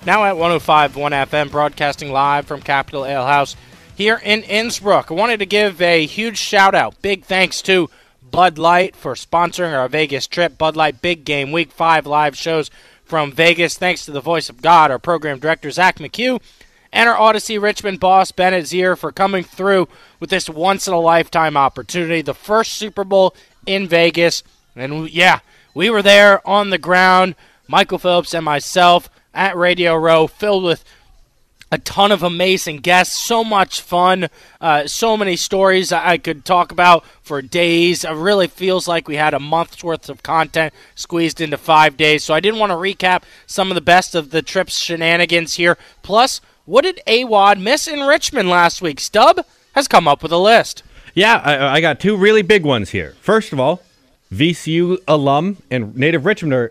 Now 0.06 0.24
at 0.24 0.36
105.1 0.36 0.92
FM, 0.92 1.50
broadcasting 1.50 2.12
live 2.12 2.46
from 2.46 2.62
Capital 2.62 3.04
Ale 3.04 3.26
House 3.26 3.56
here 3.98 4.20
in 4.22 4.42
Innsbrook. 4.42 5.10
I 5.10 5.14
wanted 5.14 5.40
to 5.40 5.46
give 5.46 5.82
a 5.82 6.06
huge 6.06 6.38
shout 6.38 6.72
out, 6.72 7.02
big 7.02 7.24
thanks 7.24 7.60
to 7.62 7.90
Bud 8.22 8.56
Light 8.56 8.94
for 8.94 9.14
sponsoring 9.14 9.76
our 9.76 9.88
Vegas 9.88 10.28
trip. 10.28 10.56
Bud 10.56 10.76
Light 10.76 11.02
Big 11.02 11.24
Game 11.24 11.50
Week 11.50 11.72
5 11.72 12.06
live 12.06 12.36
shows 12.36 12.70
from 13.04 13.32
Vegas. 13.32 13.76
Thanks 13.76 14.04
to 14.04 14.12
the 14.12 14.20
voice 14.20 14.48
of 14.48 14.62
God, 14.62 14.92
our 14.92 15.00
program 15.00 15.40
director, 15.40 15.68
Zach 15.72 15.98
McHugh, 15.98 16.40
and 16.92 17.08
our 17.08 17.16
Audacy 17.16 17.60
Richmond 17.60 17.98
boss, 17.98 18.30
Bennett 18.30 18.66
Zier, 18.66 18.96
for 18.96 19.10
coming 19.10 19.42
through 19.42 19.88
with 20.20 20.30
this 20.30 20.48
once 20.48 20.86
in 20.86 20.94
a 20.94 21.00
lifetime 21.00 21.56
opportunity. 21.56 22.22
The 22.22 22.34
first 22.34 22.74
Super 22.74 23.02
Bowl 23.02 23.34
in 23.66 23.88
Vegas. 23.88 24.44
And 24.76 25.10
yeah, 25.10 25.40
we 25.74 25.90
were 25.90 26.02
there 26.02 26.46
on 26.48 26.70
the 26.70 26.78
ground, 26.78 27.34
Michael 27.66 27.98
Phillips 27.98 28.32
and 28.32 28.44
myself 28.44 29.10
at 29.34 29.56
Radio 29.56 29.96
Row, 29.96 30.28
filled 30.28 30.62
with 30.62 30.84
a 31.70 31.78
ton 31.78 32.12
of 32.12 32.22
amazing 32.22 32.78
guests, 32.78 33.22
so 33.22 33.44
much 33.44 33.80
fun, 33.80 34.28
uh, 34.60 34.86
so 34.86 35.16
many 35.16 35.36
stories 35.36 35.92
I 35.92 36.18
could 36.18 36.44
talk 36.44 36.72
about 36.72 37.04
for 37.22 37.42
days. 37.42 38.04
It 38.04 38.12
really 38.12 38.46
feels 38.46 38.88
like 38.88 39.06
we 39.06 39.16
had 39.16 39.34
a 39.34 39.40
month's 39.40 39.84
worth 39.84 40.08
of 40.08 40.22
content 40.22 40.72
squeezed 40.94 41.40
into 41.40 41.58
five 41.58 41.96
days. 41.96 42.24
So 42.24 42.34
I 42.34 42.40
didn't 42.40 42.60
want 42.60 42.70
to 42.70 42.76
recap 42.76 43.22
some 43.46 43.70
of 43.70 43.74
the 43.74 43.80
best 43.80 44.14
of 44.14 44.30
the 44.30 44.42
trip's 44.42 44.78
shenanigans 44.78 45.54
here. 45.54 45.76
Plus, 46.02 46.40
what 46.64 46.82
did 46.82 47.00
AWOD 47.06 47.60
miss 47.60 47.86
in 47.86 48.00
Richmond 48.00 48.48
last 48.48 48.80
week? 48.80 49.00
Stub 49.00 49.44
has 49.72 49.88
come 49.88 50.08
up 50.08 50.22
with 50.22 50.32
a 50.32 50.38
list. 50.38 50.82
Yeah, 51.14 51.36
I, 51.36 51.76
I 51.76 51.80
got 51.80 52.00
two 52.00 52.16
really 52.16 52.42
big 52.42 52.64
ones 52.64 52.90
here. 52.90 53.14
First 53.20 53.52
of 53.52 53.60
all, 53.60 53.82
VCU 54.32 54.98
alum 55.08 55.58
and 55.70 55.96
native 55.96 56.22
Richmonder 56.22 56.70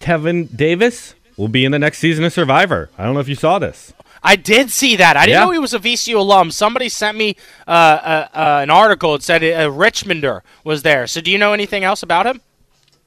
Tevin 0.00 0.54
Davis 0.54 1.14
will 1.36 1.48
be 1.48 1.64
in 1.64 1.72
the 1.72 1.78
next 1.78 1.98
season 1.98 2.24
of 2.24 2.32
Survivor. 2.32 2.90
I 2.98 3.04
don't 3.04 3.14
know 3.14 3.20
if 3.20 3.28
you 3.28 3.34
saw 3.34 3.58
this. 3.58 3.92
I 4.24 4.36
did 4.36 4.70
see 4.70 4.96
that. 4.96 5.16
I 5.18 5.26
didn't 5.26 5.34
yeah. 5.34 5.44
know 5.44 5.50
he 5.50 5.58
was 5.58 5.74
a 5.74 5.78
VCU 5.78 6.16
alum. 6.16 6.50
Somebody 6.50 6.88
sent 6.88 7.18
me 7.18 7.36
uh, 7.68 7.70
uh, 7.70 8.28
uh, 8.32 8.60
an 8.62 8.70
article. 8.70 9.14
It 9.14 9.22
said 9.22 9.42
a 9.42 9.66
Richmonder 9.68 10.40
was 10.64 10.82
there. 10.82 11.06
So 11.06 11.20
do 11.20 11.30
you 11.30 11.36
know 11.36 11.52
anything 11.52 11.84
else 11.84 12.02
about 12.02 12.26
him? 12.26 12.40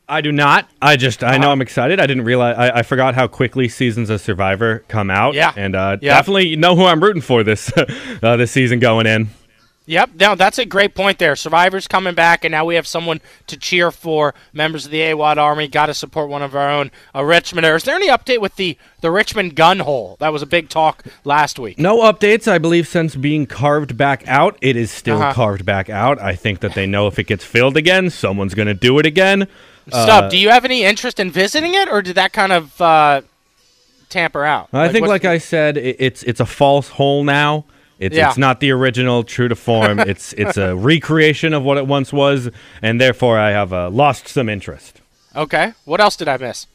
I 0.09 0.21
do 0.21 0.31
not. 0.31 0.69
I 0.81 0.95
just 0.95 1.24
I 1.24 1.38
know 1.38 1.47
uh-huh. 1.47 1.51
I'm 1.53 1.62
excited. 1.62 2.00
I 2.00 2.07
didn't 2.07 2.24
realize 2.24 2.55
I, 2.57 2.79
I, 2.79 2.83
forgot 2.83 3.13
how 3.13 3.27
quickly 3.27 3.67
seasons 3.67 4.09
of 4.09 4.21
Survivor 4.21 4.86
come 4.88 5.09
out. 5.12 5.33
Yeah, 5.33 5.51
and 5.57 5.75
uh, 5.75 5.97
yeah. 6.01 6.13
definitely 6.13 6.55
know 6.55 6.77
who 6.77 6.86
I'm 6.86 7.03
rooting 7.03 7.21
for 7.21 7.43
this 7.43 7.69
uh, 8.24 8.38
this 8.38 8.51
season 8.51 8.79
going 8.79 9.05
in. 9.05 9.27
Yep, 9.88 10.12
no, 10.20 10.36
that's 10.36 10.60
a 10.60 10.65
great 10.65 10.96
point 10.96 11.17
there. 11.17 11.38
Survivor's 11.38 11.88
coming 11.88 12.13
back, 12.13 12.44
and 12.44 12.51
now 12.51 12.65
we 12.65 12.75
have 12.75 12.86
someone 12.86 13.22
to 13.48 13.56
cheer 13.56 13.89
for. 13.89 14.34
Members 14.51 14.84
of 14.84 14.91
the 14.91 15.00
AWOD 15.00 15.38
Army 15.38 15.70
got 15.70 15.86
to 15.86 15.94
support 15.94 16.29
one 16.29 16.41
of 16.41 16.53
our 16.56 16.70
own, 16.70 16.91
a 17.15 17.22
Richmonder. 17.22 17.74
Is 17.77 17.84
there 17.84 17.96
any 17.96 18.10
update 18.10 18.41
with 18.41 18.58
the, 18.58 18.77
the 19.00 19.10
Richmond 19.10 19.56
gun 19.56 19.79
hole? 19.79 20.17
That 20.20 20.34
was 20.34 20.41
a 20.41 20.46
big 20.46 20.67
talk 20.67 21.06
last 21.24 21.58
week. 21.58 21.79
No 21.79 22.00
updates, 22.00 22.51
I 22.51 22.58
believe, 22.58 22.86
since 22.86 23.15
being 23.15 23.46
carved 23.46 23.96
back 23.96 24.27
out. 24.27 24.58
It 24.60 24.75
is 24.75 24.91
still 24.91 25.22
uh-huh. 25.22 25.34
carved 25.34 25.65
back 25.65 25.89
out. 25.89 26.22
I 26.22 26.36
think 26.36 26.60
that 26.60 26.74
they 26.74 26.86
know 26.86 27.08
if 27.08 27.17
it 27.17 27.24
gets 27.24 27.46
filled 27.46 27.77
again, 27.77 28.10
someone's 28.10 28.56
going 28.56 28.67
to 28.67 28.74
do 28.74 29.00
it 29.00 29.06
again. 29.06 29.48
Stop. 29.88 30.25
Uh, 30.25 30.29
do 30.29 30.38
you 30.38 30.50
have 30.50 30.65
any 30.65 30.84
interest 30.84 31.17
in 31.17 31.32
visiting 31.32 31.74
it, 31.75 31.88
or 31.88 32.01
did 32.01 32.15
that 32.15 32.34
kind 32.34 32.51
of 32.51 32.82
uh, 32.82 33.22
tamper 34.10 34.44
out? 34.44 34.67
I 34.74 34.84
like, 34.84 34.91
think, 34.91 35.08
like 35.08 35.24
I 35.24 35.38
said, 35.38 35.77
it, 35.77 35.96
it's 36.00 36.24
it's 36.24 36.41
a 36.41 36.46
false 36.46 36.89
hole 36.89 37.24
now. 37.24 37.63
It's, 38.00 38.16
yeah. 38.16 38.30
it's 38.30 38.38
not 38.38 38.60
the 38.60 38.72
original, 38.72 39.24
true 39.24 39.48
to 39.48 39.56
form. 39.56 40.00
it's 40.00 40.34
it's 40.34 40.58
a 40.58 40.75
recreation 40.75 41.54
of 41.54 41.63
what 41.63 41.77
it 41.77 41.88
once 41.88 42.13
was, 42.13 42.50
and 42.82 43.01
therefore 43.01 43.39
I 43.39 43.51
have 43.51 43.74
uh, 43.74 43.89
lost 43.89 44.27
some 44.27 44.50
interest. 44.50 45.01
Okay. 45.36 45.74
What 45.86 46.00
else 46.00 46.16
did 46.16 46.27
I 46.27 46.38
miss? 46.38 46.68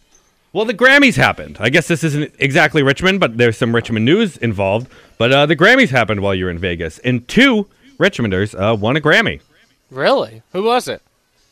Well, 0.52 0.66
the 0.66 0.74
Grammys 0.74 1.16
happened. 1.16 1.56
I 1.60 1.70
guess 1.70 1.88
this 1.88 2.04
isn't 2.04 2.34
exactly 2.38 2.82
Richmond, 2.82 3.20
but 3.20 3.38
there's 3.38 3.56
some 3.56 3.74
Richmond 3.74 4.04
news 4.04 4.36
involved. 4.36 4.86
But 5.16 5.32
uh, 5.32 5.46
the 5.46 5.56
Grammys 5.56 5.88
happened 5.88 6.20
while 6.20 6.34
you 6.34 6.44
were 6.44 6.50
in 6.50 6.58
Vegas, 6.58 6.98
and 6.98 7.26
two 7.26 7.68
Richmonders 7.98 8.54
uh, 8.54 8.74
won 8.74 8.96
a 8.96 9.00
Grammy. 9.00 9.40
Really? 9.90 10.42
Who 10.52 10.64
was 10.64 10.88
it? 10.88 11.02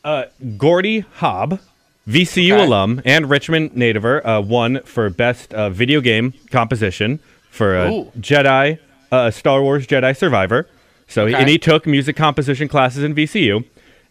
Uh, 0.04 0.24
Gordy 0.58 1.02
Haab, 1.18 1.60
VCU 2.06 2.52
okay. 2.52 2.64
alum 2.64 3.00
and 3.04 3.30
Richmond 3.30 3.74
nativer, 3.74 4.26
uh, 4.26 4.40
won 4.40 4.82
for 4.82 5.08
best 5.08 5.54
uh, 5.54 5.70
video 5.70 6.00
game 6.00 6.34
composition 6.50 7.20
for 7.50 7.76
uh, 7.76 7.90
Jedi 8.18 8.78
uh, 9.10 9.30
Star 9.30 9.62
Wars 9.62 9.86
Jedi 9.86 10.16
Survivor. 10.16 10.68
So 11.06 11.22
okay. 11.22 11.32
he, 11.32 11.36
and 11.36 11.48
he 11.48 11.58
took 11.58 11.86
music 11.86 12.16
composition 12.16 12.68
classes 12.68 13.02
in 13.02 13.14
VCU. 13.14 13.64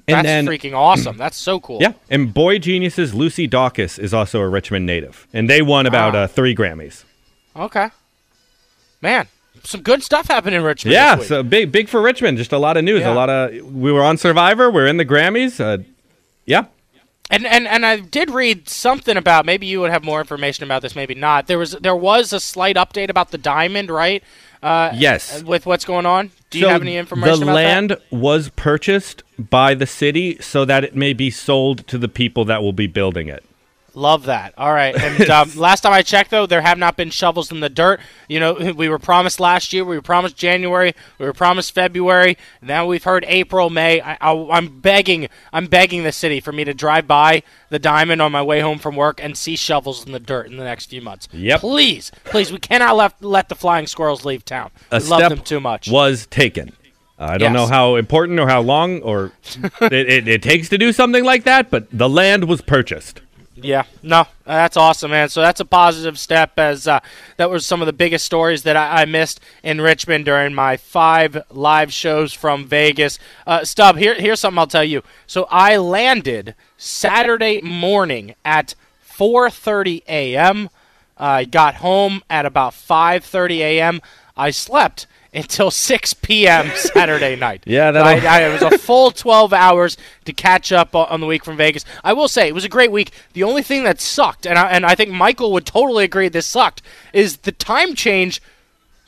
And 0.08 0.16
That's 0.16 0.26
then, 0.26 0.46
freaking 0.48 0.76
awesome. 0.76 1.18
That's 1.18 1.38
so 1.38 1.60
cool. 1.60 1.78
Yeah. 1.82 1.94
And 2.10 2.34
Boy 2.34 2.58
Genius's 2.58 3.14
Lucy 3.14 3.48
Dacus 3.48 4.00
is 4.00 4.14
also 4.14 4.40
a 4.40 4.50
Richmond 4.50 4.86
native. 4.86 5.28
And 5.34 5.50
they 5.50 5.62
won 5.62 5.86
about 5.86 6.16
uh, 6.16 6.28
three 6.28 6.56
Grammys. 6.56 7.04
Okay. 7.56 7.90
Man, 9.02 9.28
some 9.64 9.82
good 9.82 10.04
stuff 10.04 10.28
happened 10.28 10.56
in 10.56 10.64
Richmond. 10.64 10.94
Yeah, 10.94 11.18
so 11.20 11.44
big 11.44 11.72
big 11.72 11.88
for 11.88 12.02
Richmond. 12.02 12.38
Just 12.38 12.52
a 12.52 12.58
lot 12.58 12.78
of 12.78 12.84
news. 12.84 13.02
Yeah. 13.02 13.14
A 13.14 13.16
lot 13.16 13.30
of 13.30 13.52
we 13.74 13.92
were 13.92 14.04
on 14.04 14.18
Survivor, 14.18 14.70
we're 14.70 14.88
in 14.88 14.98
the 14.98 15.06
Grammys. 15.06 15.60
Uh, 15.60 15.84
yeah. 16.46 16.66
And, 17.32 17.46
and 17.46 17.68
and 17.68 17.86
I 17.86 17.98
did 17.98 18.32
read 18.32 18.68
something 18.68 19.16
about 19.16 19.46
maybe 19.46 19.68
you 19.68 19.80
would 19.82 19.92
have 19.92 20.04
more 20.04 20.20
information 20.20 20.64
about 20.64 20.82
this, 20.82 20.96
maybe 20.96 21.14
not. 21.14 21.46
There 21.48 21.60
was 21.60 21.74
there 21.74 21.96
was 21.96 22.34
a 22.34 22.40
slight 22.40 22.76
update 22.76 23.10
about 23.10 23.30
the 23.30 23.38
diamond, 23.38 23.92
right? 23.92 24.24
Uh, 24.62 24.92
yes. 24.94 25.44
With 25.44 25.66
what's 25.66 25.86
going 25.86 26.06
on, 26.06 26.32
do 26.50 26.60
so 26.60 26.66
you 26.66 26.72
have 26.72 26.82
any 26.82 26.98
information? 26.98 27.44
About 27.44 27.46
that? 27.46 27.46
The 27.46 27.54
land 27.54 27.90
that? 27.92 28.12
was 28.12 28.50
purchased 28.50 29.24
by 29.38 29.74
the 29.74 29.86
city 29.86 30.38
so 30.42 30.66
that 30.66 30.84
it 30.84 30.96
may 30.96 31.14
be 31.14 31.30
sold 31.30 31.88
to 31.88 31.98
the 31.98 32.10
people 32.10 32.46
that 32.46 32.62
will 32.62 32.74
be 32.74 32.88
building 32.88 33.28
it. 33.28 33.44
Love 33.96 34.26
that. 34.26 34.54
All 34.58 34.72
right. 34.72 34.96
And 34.96 35.30
um, 35.30 35.52
last 35.56 35.82
time 35.82 35.94
I 35.94 36.02
checked, 36.02 36.32
though, 36.32 36.46
there 36.46 36.62
have 36.62 36.78
not 36.78 36.98
been 36.98 37.10
shovels 37.10 37.52
in 37.52 37.60
the 37.60 37.70
dirt. 37.70 38.00
You 38.28 38.40
know, 38.40 38.54
we 38.76 38.90
were 38.90 39.00
promised 39.00 39.40
last 39.40 39.74
year. 39.74 39.84
We 39.86 39.96
were 39.96 40.02
promised 40.02 40.38
January. 40.38 40.94
We 41.18 41.26
were 41.26 41.34
promised 41.34 41.74
February. 41.74 42.38
Now 42.62 42.86
we've 42.86 43.04
heard 43.04 43.26
April, 43.28 43.70
May. 43.70 44.02
I, 44.02 44.18
am 44.22 44.80
begging. 44.80 45.30
I'm 45.52 45.68
begging 45.68 46.04
the 46.04 46.12
city 46.12 46.40
for 46.40 46.52
me 46.52 46.64
to 46.64 46.74
drive 46.74 47.08
by 47.08 47.44
the 47.70 47.80
diamond 47.80 48.22
on 48.22 48.32
my 48.32 48.42
way 48.42 48.62
home 48.62 48.80
from 48.80 48.96
work 48.96 49.24
and 49.24 49.38
see 49.38 49.56
shovels 49.56 50.06
in 50.06 50.12
the 50.12 50.20
dirt 50.20 50.48
in 50.48 50.58
the 50.58 50.64
next 50.64 50.88
few 50.88 51.02
months. 51.02 51.28
Yep. 51.32 51.62
Please, 51.62 52.12
please. 52.26 52.52
We 52.52 52.60
cannot 52.60 52.96
let 52.96 53.22
let 53.24 53.50
the 53.50 53.56
flying 53.56 53.88
squirrels 53.88 54.26
leave 54.26 54.46
town. 54.46 54.72
A 54.92 55.00
we 55.00 55.06
love 55.06 55.30
them 55.30 55.42
too 55.42 55.60
much. 55.60 55.90
Was 55.90 56.28
taken. 56.28 56.74
I 57.20 57.38
don't 57.38 57.54
yes. 57.54 57.60
know 57.60 57.68
how 57.68 57.96
important 57.96 58.40
or 58.40 58.48
how 58.48 58.62
long 58.62 59.02
or 59.02 59.34
it, 59.82 59.94
it, 59.94 60.28
it 60.28 60.42
takes 60.42 60.70
to 60.70 60.78
do 60.78 60.94
something 60.94 61.24
like 61.24 61.44
that, 61.44 61.70
but 61.70 61.88
the 61.92 62.08
land 62.08 62.46
was 62.46 62.62
purchased. 62.62 63.22
Yeah, 63.64 63.84
no, 64.04 64.26
that's 64.46 64.78
awesome, 64.78 65.12
man. 65.12 65.30
So 65.30 65.42
that's 65.42 65.60
a 65.60 65.66
positive 65.66 66.18
step. 66.18 66.58
As 66.58 66.88
uh, 66.88 67.00
that 67.38 67.50
was 67.50 67.66
some 67.66 67.82
of 67.82 67.86
the 67.86 67.94
biggest 67.94 68.26
stories 68.26 68.64
that 68.64 68.78
I, 68.78 69.02
I, 69.02 69.06
missed 69.06 69.40
in 69.64 69.82
Richmond 69.82 70.26
during 70.26 70.54
my 70.54 70.78
five 70.78 71.44
live 71.50 71.92
shows 71.92 72.34
from 72.34 72.66
Vegas. 72.66 73.20
Uh, 73.46 73.66
Stub, 73.66 73.98
here, 73.98 74.16
here's 74.16 74.40
something 74.40 74.58
I'll 74.60 74.68
tell 74.68 74.84
you. 74.84 75.04
So 75.28 75.48
I 75.50 75.78
landed 75.78 76.56
Saturday 76.78 77.62
morning 77.62 78.36
at 78.46 78.76
4:30 79.06 80.04
a.m. 80.08 80.70
I 81.18 81.46
got 81.46 81.76
home 81.76 82.24
at 82.30 82.46
about 82.46 82.74
5:30 82.74 83.58
a.m. 83.60 84.02
I 84.38 84.52
slept 84.52 85.06
until 85.34 85.72
6 85.72 86.14
p.m. 86.16 86.72
Saturday 86.76 87.36
night. 87.36 87.64
yeah, 87.66 87.92
that 87.92 88.04
I, 88.04 88.40
I, 88.40 88.42
it 88.48 88.62
was 88.62 88.74
a 88.74 88.78
full 88.78 89.12
12 89.12 89.54
hours 89.54 89.98
to 90.26 90.34
catch 90.34 90.72
up 90.72 90.96
on 90.96 91.20
the 91.20 91.28
week 91.28 91.44
from 91.44 91.58
Vegas. 91.58 91.86
I 92.04 92.14
will 92.14 92.28
say 92.28 92.48
it 92.48 92.56
was 92.56 92.66
a 92.66 92.70
great 92.70 92.92
week. 92.92 93.12
The 93.34 93.44
only 93.44 93.64
thing 93.64 93.84
that 93.84 94.02
sucked, 94.02 94.46
and 94.46 94.58
I, 94.58 94.70
and 94.70 94.86
I 94.86 94.96
think 94.96 95.12
Michael 95.12 95.52
would 95.54 95.66
totally 95.66 96.04
agree 96.04 96.30
this 96.30 96.48
sucked, 96.48 96.82
is 97.14 97.38
the 97.38 97.52
time 97.52 97.96
change 97.96 98.42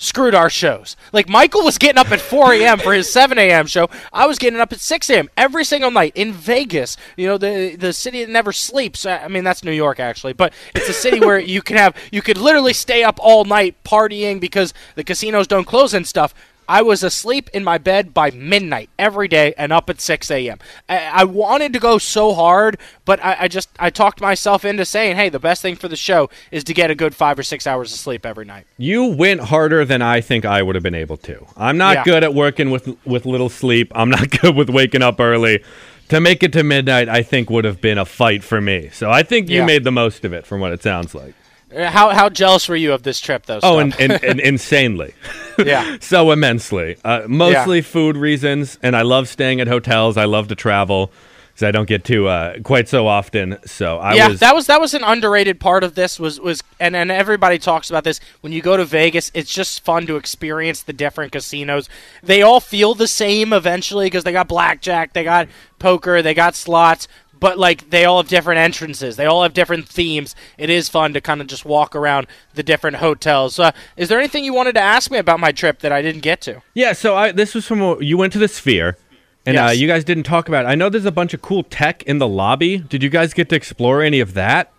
screwed 0.01 0.33
our 0.33 0.49
shows. 0.49 0.97
Like 1.13 1.29
Michael 1.29 1.63
was 1.63 1.77
getting 1.77 1.99
up 1.99 2.11
at 2.11 2.19
4 2.19 2.53
a.m. 2.53 2.79
for 2.79 2.91
his 2.91 3.11
7 3.11 3.37
a.m. 3.37 3.67
show. 3.67 3.87
I 4.11 4.25
was 4.25 4.39
getting 4.39 4.59
up 4.59 4.73
at 4.73 4.81
6 4.81 5.09
a.m. 5.09 5.29
every 5.37 5.63
single 5.63 5.91
night 5.91 6.11
in 6.15 6.33
Vegas. 6.33 6.97
You 7.15 7.27
know, 7.27 7.37
the 7.37 7.75
the 7.75 7.93
city 7.93 8.25
that 8.25 8.31
never 8.31 8.51
sleeps. 8.51 9.05
I 9.05 9.27
mean, 9.27 9.43
that's 9.43 9.63
New 9.63 9.71
York 9.71 9.99
actually, 9.99 10.33
but 10.33 10.53
it's 10.75 10.89
a 10.89 10.93
city 10.93 11.19
where 11.19 11.39
you 11.39 11.61
can 11.61 11.77
have 11.77 11.95
you 12.11 12.21
could 12.21 12.37
literally 12.37 12.73
stay 12.73 13.03
up 13.03 13.19
all 13.21 13.45
night 13.45 13.75
partying 13.83 14.39
because 14.39 14.73
the 14.95 15.03
casinos 15.03 15.47
don't 15.47 15.65
close 15.65 15.93
and 15.93 16.05
stuff. 16.05 16.33
I 16.71 16.83
was 16.83 17.03
asleep 17.03 17.49
in 17.53 17.65
my 17.65 17.77
bed 17.77 18.13
by 18.13 18.31
midnight 18.31 18.89
every 18.97 19.27
day 19.27 19.53
and 19.57 19.73
up 19.73 19.89
at 19.89 19.99
6 19.99 20.31
a.m. 20.31 20.57
I, 20.87 20.99
I 20.99 21.23
wanted 21.25 21.73
to 21.73 21.79
go 21.79 21.97
so 21.97 22.33
hard, 22.33 22.79
but 23.03 23.21
I, 23.21 23.35
I, 23.41 23.47
just 23.49 23.67
I 23.77 23.89
talked 23.89 24.21
myself 24.21 24.63
into 24.63 24.85
saying, 24.85 25.17
hey, 25.17 25.27
the 25.27 25.37
best 25.37 25.61
thing 25.61 25.75
for 25.75 25.89
the 25.89 25.97
show 25.97 26.29
is 26.49 26.63
to 26.63 26.73
get 26.73 26.89
a 26.89 26.95
good 26.95 27.13
five 27.13 27.37
or 27.37 27.43
six 27.43 27.67
hours 27.67 27.91
of 27.91 27.99
sleep 27.99 28.25
every 28.25 28.45
night. 28.45 28.67
You 28.77 29.03
went 29.03 29.41
harder 29.41 29.83
than 29.83 30.01
I 30.01 30.21
think 30.21 30.45
I 30.45 30.61
would 30.61 30.75
have 30.75 30.83
been 30.83 30.95
able 30.95 31.17
to. 31.17 31.45
I'm 31.57 31.77
not 31.77 31.97
yeah. 31.97 32.03
good 32.05 32.23
at 32.23 32.33
working 32.33 32.71
with 32.71 32.97
with 33.05 33.25
little 33.25 33.49
sleep. 33.49 33.91
I'm 33.93 34.09
not 34.09 34.29
good 34.41 34.55
with 34.55 34.69
waking 34.69 35.01
up 35.01 35.19
early. 35.19 35.65
To 36.07 36.21
make 36.21 36.41
it 36.41 36.53
to 36.53 36.63
midnight, 36.63 37.09
I 37.09 37.21
think 37.21 37.49
would 37.49 37.65
have 37.65 37.81
been 37.81 37.97
a 37.97 38.05
fight 38.05 38.45
for 38.45 38.61
me. 38.61 38.89
So 38.93 39.11
I 39.11 39.23
think 39.23 39.49
you 39.49 39.57
yeah. 39.57 39.65
made 39.65 39.83
the 39.83 39.91
most 39.91 40.23
of 40.23 40.31
it, 40.31 40.45
from 40.45 40.61
what 40.61 40.71
it 40.71 40.81
sounds 40.81 41.13
like. 41.13 41.35
Uh, 41.75 41.89
how 41.89 42.09
how 42.09 42.29
jealous 42.29 42.67
were 42.67 42.75
you 42.75 42.93
of 42.93 43.03
this 43.03 43.19
trip, 43.19 43.45
though? 43.45 43.59
Oh, 43.63 43.79
and, 43.79 43.95
and, 43.99 44.23
and 44.23 44.39
insanely. 44.41 45.13
yeah. 45.57 45.97
so 46.01 46.31
immensely. 46.31 46.97
Uh, 47.03 47.23
mostly 47.27 47.77
yeah. 47.77 47.83
food 47.83 48.17
reasons, 48.17 48.77
and 48.83 48.95
I 48.95 49.03
love 49.03 49.27
staying 49.27 49.61
at 49.61 49.67
hotels. 49.67 50.17
I 50.17 50.25
love 50.25 50.47
to 50.49 50.55
travel 50.55 51.11
because 51.51 51.67
I 51.67 51.71
don't 51.71 51.87
get 51.87 52.03
to 52.05 52.27
uh, 52.27 52.59
quite 52.59 52.87
so 52.87 53.07
often. 53.07 53.57
So 53.65 53.97
I 53.97 54.15
yeah, 54.15 54.27
was, 54.29 54.39
that 54.39 54.55
was 54.55 54.67
that 54.67 54.81
was 54.81 54.93
an 54.93 55.03
underrated 55.03 55.59
part 55.59 55.83
of 55.83 55.95
this. 55.95 56.19
Was 56.19 56.39
was 56.39 56.63
and 56.79 56.95
and 56.95 57.11
everybody 57.11 57.59
talks 57.59 57.89
about 57.89 58.03
this 58.03 58.19
when 58.41 58.51
you 58.51 58.61
go 58.61 58.77
to 58.77 58.85
Vegas. 58.85 59.31
It's 59.33 59.53
just 59.53 59.83
fun 59.83 60.07
to 60.07 60.15
experience 60.15 60.83
the 60.83 60.93
different 60.93 61.31
casinos. 61.31 61.89
They 62.23 62.41
all 62.41 62.59
feel 62.59 62.95
the 62.95 63.07
same 63.07 63.53
eventually 63.53 64.07
because 64.07 64.23
they 64.23 64.31
got 64.31 64.47
blackjack, 64.47 65.13
they 65.13 65.23
got 65.23 65.47
poker, 65.79 66.21
they 66.21 66.33
got 66.33 66.55
slots 66.55 67.07
but 67.41 67.57
like 67.57 67.89
they 67.89 68.05
all 68.05 68.21
have 68.21 68.29
different 68.29 68.59
entrances. 68.59 69.17
They 69.17 69.25
all 69.25 69.43
have 69.43 69.53
different 69.53 69.89
themes. 69.89 70.33
It 70.57 70.69
is 70.69 70.87
fun 70.87 71.11
to 71.13 71.19
kind 71.19 71.41
of 71.41 71.47
just 71.47 71.65
walk 71.65 71.93
around 71.93 72.27
the 72.53 72.63
different 72.63 72.97
hotels. 72.97 73.59
Uh, 73.59 73.71
is 73.97 74.07
there 74.07 74.19
anything 74.19 74.45
you 74.45 74.53
wanted 74.53 74.75
to 74.75 74.81
ask 74.81 75.11
me 75.11 75.17
about 75.17 75.41
my 75.41 75.51
trip 75.51 75.79
that 75.79 75.91
I 75.91 76.01
didn't 76.01 76.21
get 76.21 76.39
to? 76.41 76.61
Yeah, 76.73 76.93
so 76.93 77.17
I, 77.17 77.33
this 77.33 77.53
was 77.53 77.65
from 77.65 78.01
you 78.01 78.17
went 78.17 78.31
to 78.33 78.39
the 78.39 78.47
Sphere. 78.47 78.95
And 79.43 79.57
uh, 79.57 79.61
yes. 79.61 79.69
uh, 79.69 79.73
you 79.73 79.87
guys 79.87 80.03
didn't 80.03 80.23
talk 80.23 80.47
about 80.47 80.65
it. 80.65 80.67
I 80.67 80.75
know 80.75 80.87
there's 80.87 81.05
a 81.05 81.11
bunch 81.11 81.33
of 81.33 81.41
cool 81.41 81.63
tech 81.63 82.03
in 82.03 82.19
the 82.19 82.27
lobby. 82.27 82.77
Did 82.77 83.01
you 83.01 83.09
guys 83.09 83.33
get 83.33 83.49
to 83.49 83.55
explore 83.55 84.03
any 84.03 84.19
of 84.19 84.35
that? 84.35 84.71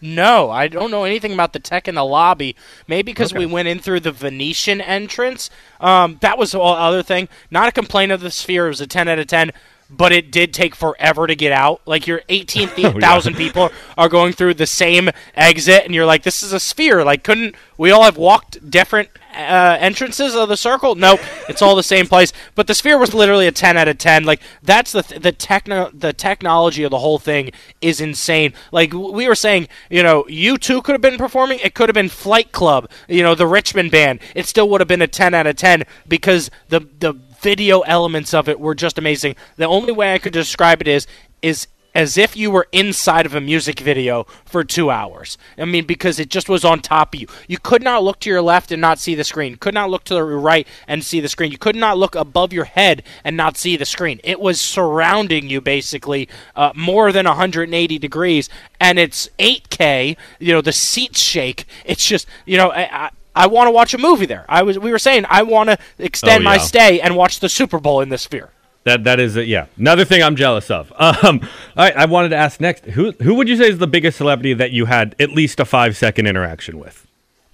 No, 0.00 0.50
I 0.50 0.66
don't 0.66 0.90
know 0.90 1.04
anything 1.04 1.32
about 1.32 1.52
the 1.52 1.60
tech 1.60 1.86
in 1.86 1.94
the 1.94 2.04
lobby. 2.04 2.56
Maybe 2.88 3.12
because 3.12 3.32
okay. 3.32 3.38
we 3.38 3.46
went 3.46 3.68
in 3.68 3.78
through 3.78 4.00
the 4.00 4.12
Venetian 4.12 4.80
entrance. 4.80 5.50
Um, 5.80 6.18
that 6.20 6.36
was 6.36 6.50
the 6.50 6.60
other 6.60 7.02
thing. 7.04 7.28
Not 7.50 7.68
a 7.68 7.72
complaint 7.72 8.10
of 8.10 8.20
the 8.20 8.30
Sphere. 8.32 8.66
It 8.66 8.70
was 8.70 8.80
a 8.80 8.88
10 8.88 9.06
out 9.06 9.20
of 9.20 9.28
10 9.28 9.52
but 9.90 10.12
it 10.12 10.30
did 10.30 10.52
take 10.52 10.74
forever 10.74 11.26
to 11.26 11.34
get 11.34 11.52
out. 11.52 11.80
Like 11.86 12.06
your 12.06 12.22
18,000 12.28 12.84
oh, 13.04 13.38
yeah. 13.38 13.46
people 13.46 13.70
are 13.96 14.08
going 14.08 14.32
through 14.32 14.54
the 14.54 14.66
same 14.66 15.10
exit, 15.34 15.84
and 15.84 15.94
you're 15.94 16.06
like, 16.06 16.22
this 16.22 16.42
is 16.42 16.52
a 16.52 16.60
sphere. 16.60 17.04
Like, 17.04 17.24
couldn't 17.24 17.54
we 17.76 17.90
all 17.90 18.02
have 18.02 18.16
walked 18.16 18.70
different 18.70 19.08
uh, 19.34 19.76
entrances 19.80 20.34
of 20.34 20.48
the 20.48 20.56
circle? 20.56 20.94
Nope, 20.94 21.20
it's 21.48 21.62
all 21.62 21.74
the 21.74 21.82
same 21.82 22.06
place. 22.06 22.32
But 22.54 22.66
the 22.66 22.74
sphere 22.74 22.98
was 22.98 23.14
literally 23.14 23.46
a 23.46 23.52
10 23.52 23.76
out 23.76 23.88
of 23.88 23.98
10. 23.98 24.24
Like, 24.24 24.40
that's 24.62 24.92
the 24.92 25.02
th- 25.02 25.22
the 25.22 25.32
techno 25.32 25.90
the 25.92 26.12
technology 26.12 26.82
of 26.82 26.90
the 26.90 26.98
whole 26.98 27.18
thing 27.18 27.50
is 27.80 28.00
insane. 28.00 28.52
Like 28.72 28.92
we 28.92 29.26
were 29.26 29.34
saying, 29.34 29.68
you 29.88 30.02
know, 30.02 30.24
U2 30.24 30.82
could 30.84 30.92
have 30.92 31.00
been 31.00 31.18
performing. 31.18 31.60
It 31.62 31.74
could 31.74 31.88
have 31.88 31.94
been 31.94 32.08
Flight 32.08 32.52
Club. 32.52 32.90
You 33.08 33.22
know, 33.22 33.34
the 33.34 33.46
Richmond 33.46 33.90
band. 33.90 34.20
It 34.34 34.46
still 34.46 34.68
would 34.68 34.80
have 34.80 34.88
been 34.88 35.02
a 35.02 35.06
10 35.06 35.34
out 35.34 35.46
of 35.46 35.56
10 35.56 35.84
because 36.06 36.50
the 36.68 36.80
the 36.98 37.14
video 37.40 37.80
elements 37.80 38.34
of 38.34 38.48
it 38.48 38.60
were 38.60 38.74
just 38.74 38.98
amazing. 38.98 39.36
The 39.56 39.66
only 39.66 39.92
way 39.92 40.14
I 40.14 40.18
could 40.18 40.32
describe 40.32 40.80
it 40.80 40.88
is 40.88 41.06
is 41.40 41.68
as 41.94 42.16
if 42.16 42.36
you 42.36 42.50
were 42.50 42.68
inside 42.70 43.26
of 43.26 43.34
a 43.34 43.40
music 43.40 43.80
video 43.80 44.24
for 44.44 44.62
two 44.62 44.90
hours. 44.90 45.36
I 45.56 45.64
mean, 45.64 45.84
because 45.84 46.20
it 46.20 46.28
just 46.28 46.48
was 46.48 46.64
on 46.64 46.80
top 46.80 47.14
of 47.14 47.20
you. 47.20 47.26
You 47.48 47.58
could 47.58 47.82
not 47.82 48.04
look 48.04 48.20
to 48.20 48.30
your 48.30 48.42
left 48.42 48.70
and 48.70 48.80
not 48.80 49.00
see 49.00 49.16
the 49.16 49.24
screen. 49.24 49.56
could 49.56 49.74
not 49.74 49.90
look 49.90 50.04
to 50.04 50.14
the 50.14 50.22
right 50.22 50.66
and 50.86 51.02
see 51.02 51.18
the 51.20 51.28
screen. 51.28 51.50
You 51.50 51.58
could 51.58 51.74
not 51.74 51.98
look 51.98 52.14
above 52.14 52.52
your 52.52 52.66
head 52.66 53.02
and 53.24 53.36
not 53.36 53.56
see 53.56 53.76
the 53.76 53.86
screen. 53.86 54.20
It 54.22 54.38
was 54.38 54.60
surrounding 54.60 55.48
you 55.48 55.60
basically 55.60 56.28
uh, 56.54 56.72
more 56.76 57.10
than 57.10 57.26
180 57.26 57.98
degrees, 57.98 58.48
and 58.78 58.98
it's 58.98 59.28
8K. 59.38 60.16
You 60.38 60.52
know, 60.52 60.60
the 60.60 60.72
seats 60.72 61.20
shake. 61.20 61.64
It's 61.84 62.06
just, 62.06 62.28
you 62.44 62.58
know, 62.58 62.70
I, 62.70 63.06
I 63.06 63.10
want 63.46 63.68
to 63.68 63.70
watch 63.70 63.94
a 63.94 63.98
movie 63.98 64.26
there. 64.26 64.44
I 64.48 64.62
was 64.62 64.78
we 64.78 64.90
were 64.90 64.98
saying 64.98 65.26
I 65.28 65.42
want 65.42 65.70
to 65.70 65.78
extend 65.98 66.46
oh, 66.46 66.50
yeah. 66.50 66.56
my 66.56 66.58
stay 66.58 67.00
and 67.00 67.16
watch 67.16 67.40
the 67.40 67.48
Super 67.48 67.78
Bowl 67.78 68.00
in 68.00 68.08
this 68.08 68.22
sphere. 68.22 68.50
That 68.84 69.04
that 69.04 69.20
is 69.20 69.36
a, 69.36 69.44
yeah 69.44 69.66
another 69.76 70.04
thing 70.04 70.22
I'm 70.22 70.36
jealous 70.36 70.70
of. 70.70 70.92
Um, 70.98 71.40
all 71.76 71.84
right, 71.84 71.96
I 71.96 72.04
wanted 72.06 72.30
to 72.30 72.36
ask 72.36 72.60
next 72.60 72.84
who 72.84 73.12
who 73.22 73.34
would 73.34 73.48
you 73.48 73.56
say 73.56 73.68
is 73.68 73.78
the 73.78 73.86
biggest 73.86 74.18
celebrity 74.18 74.54
that 74.54 74.72
you 74.72 74.86
had 74.86 75.14
at 75.18 75.30
least 75.30 75.60
a 75.60 75.64
five 75.64 75.96
second 75.96 76.26
interaction 76.26 76.78
with? 76.78 77.06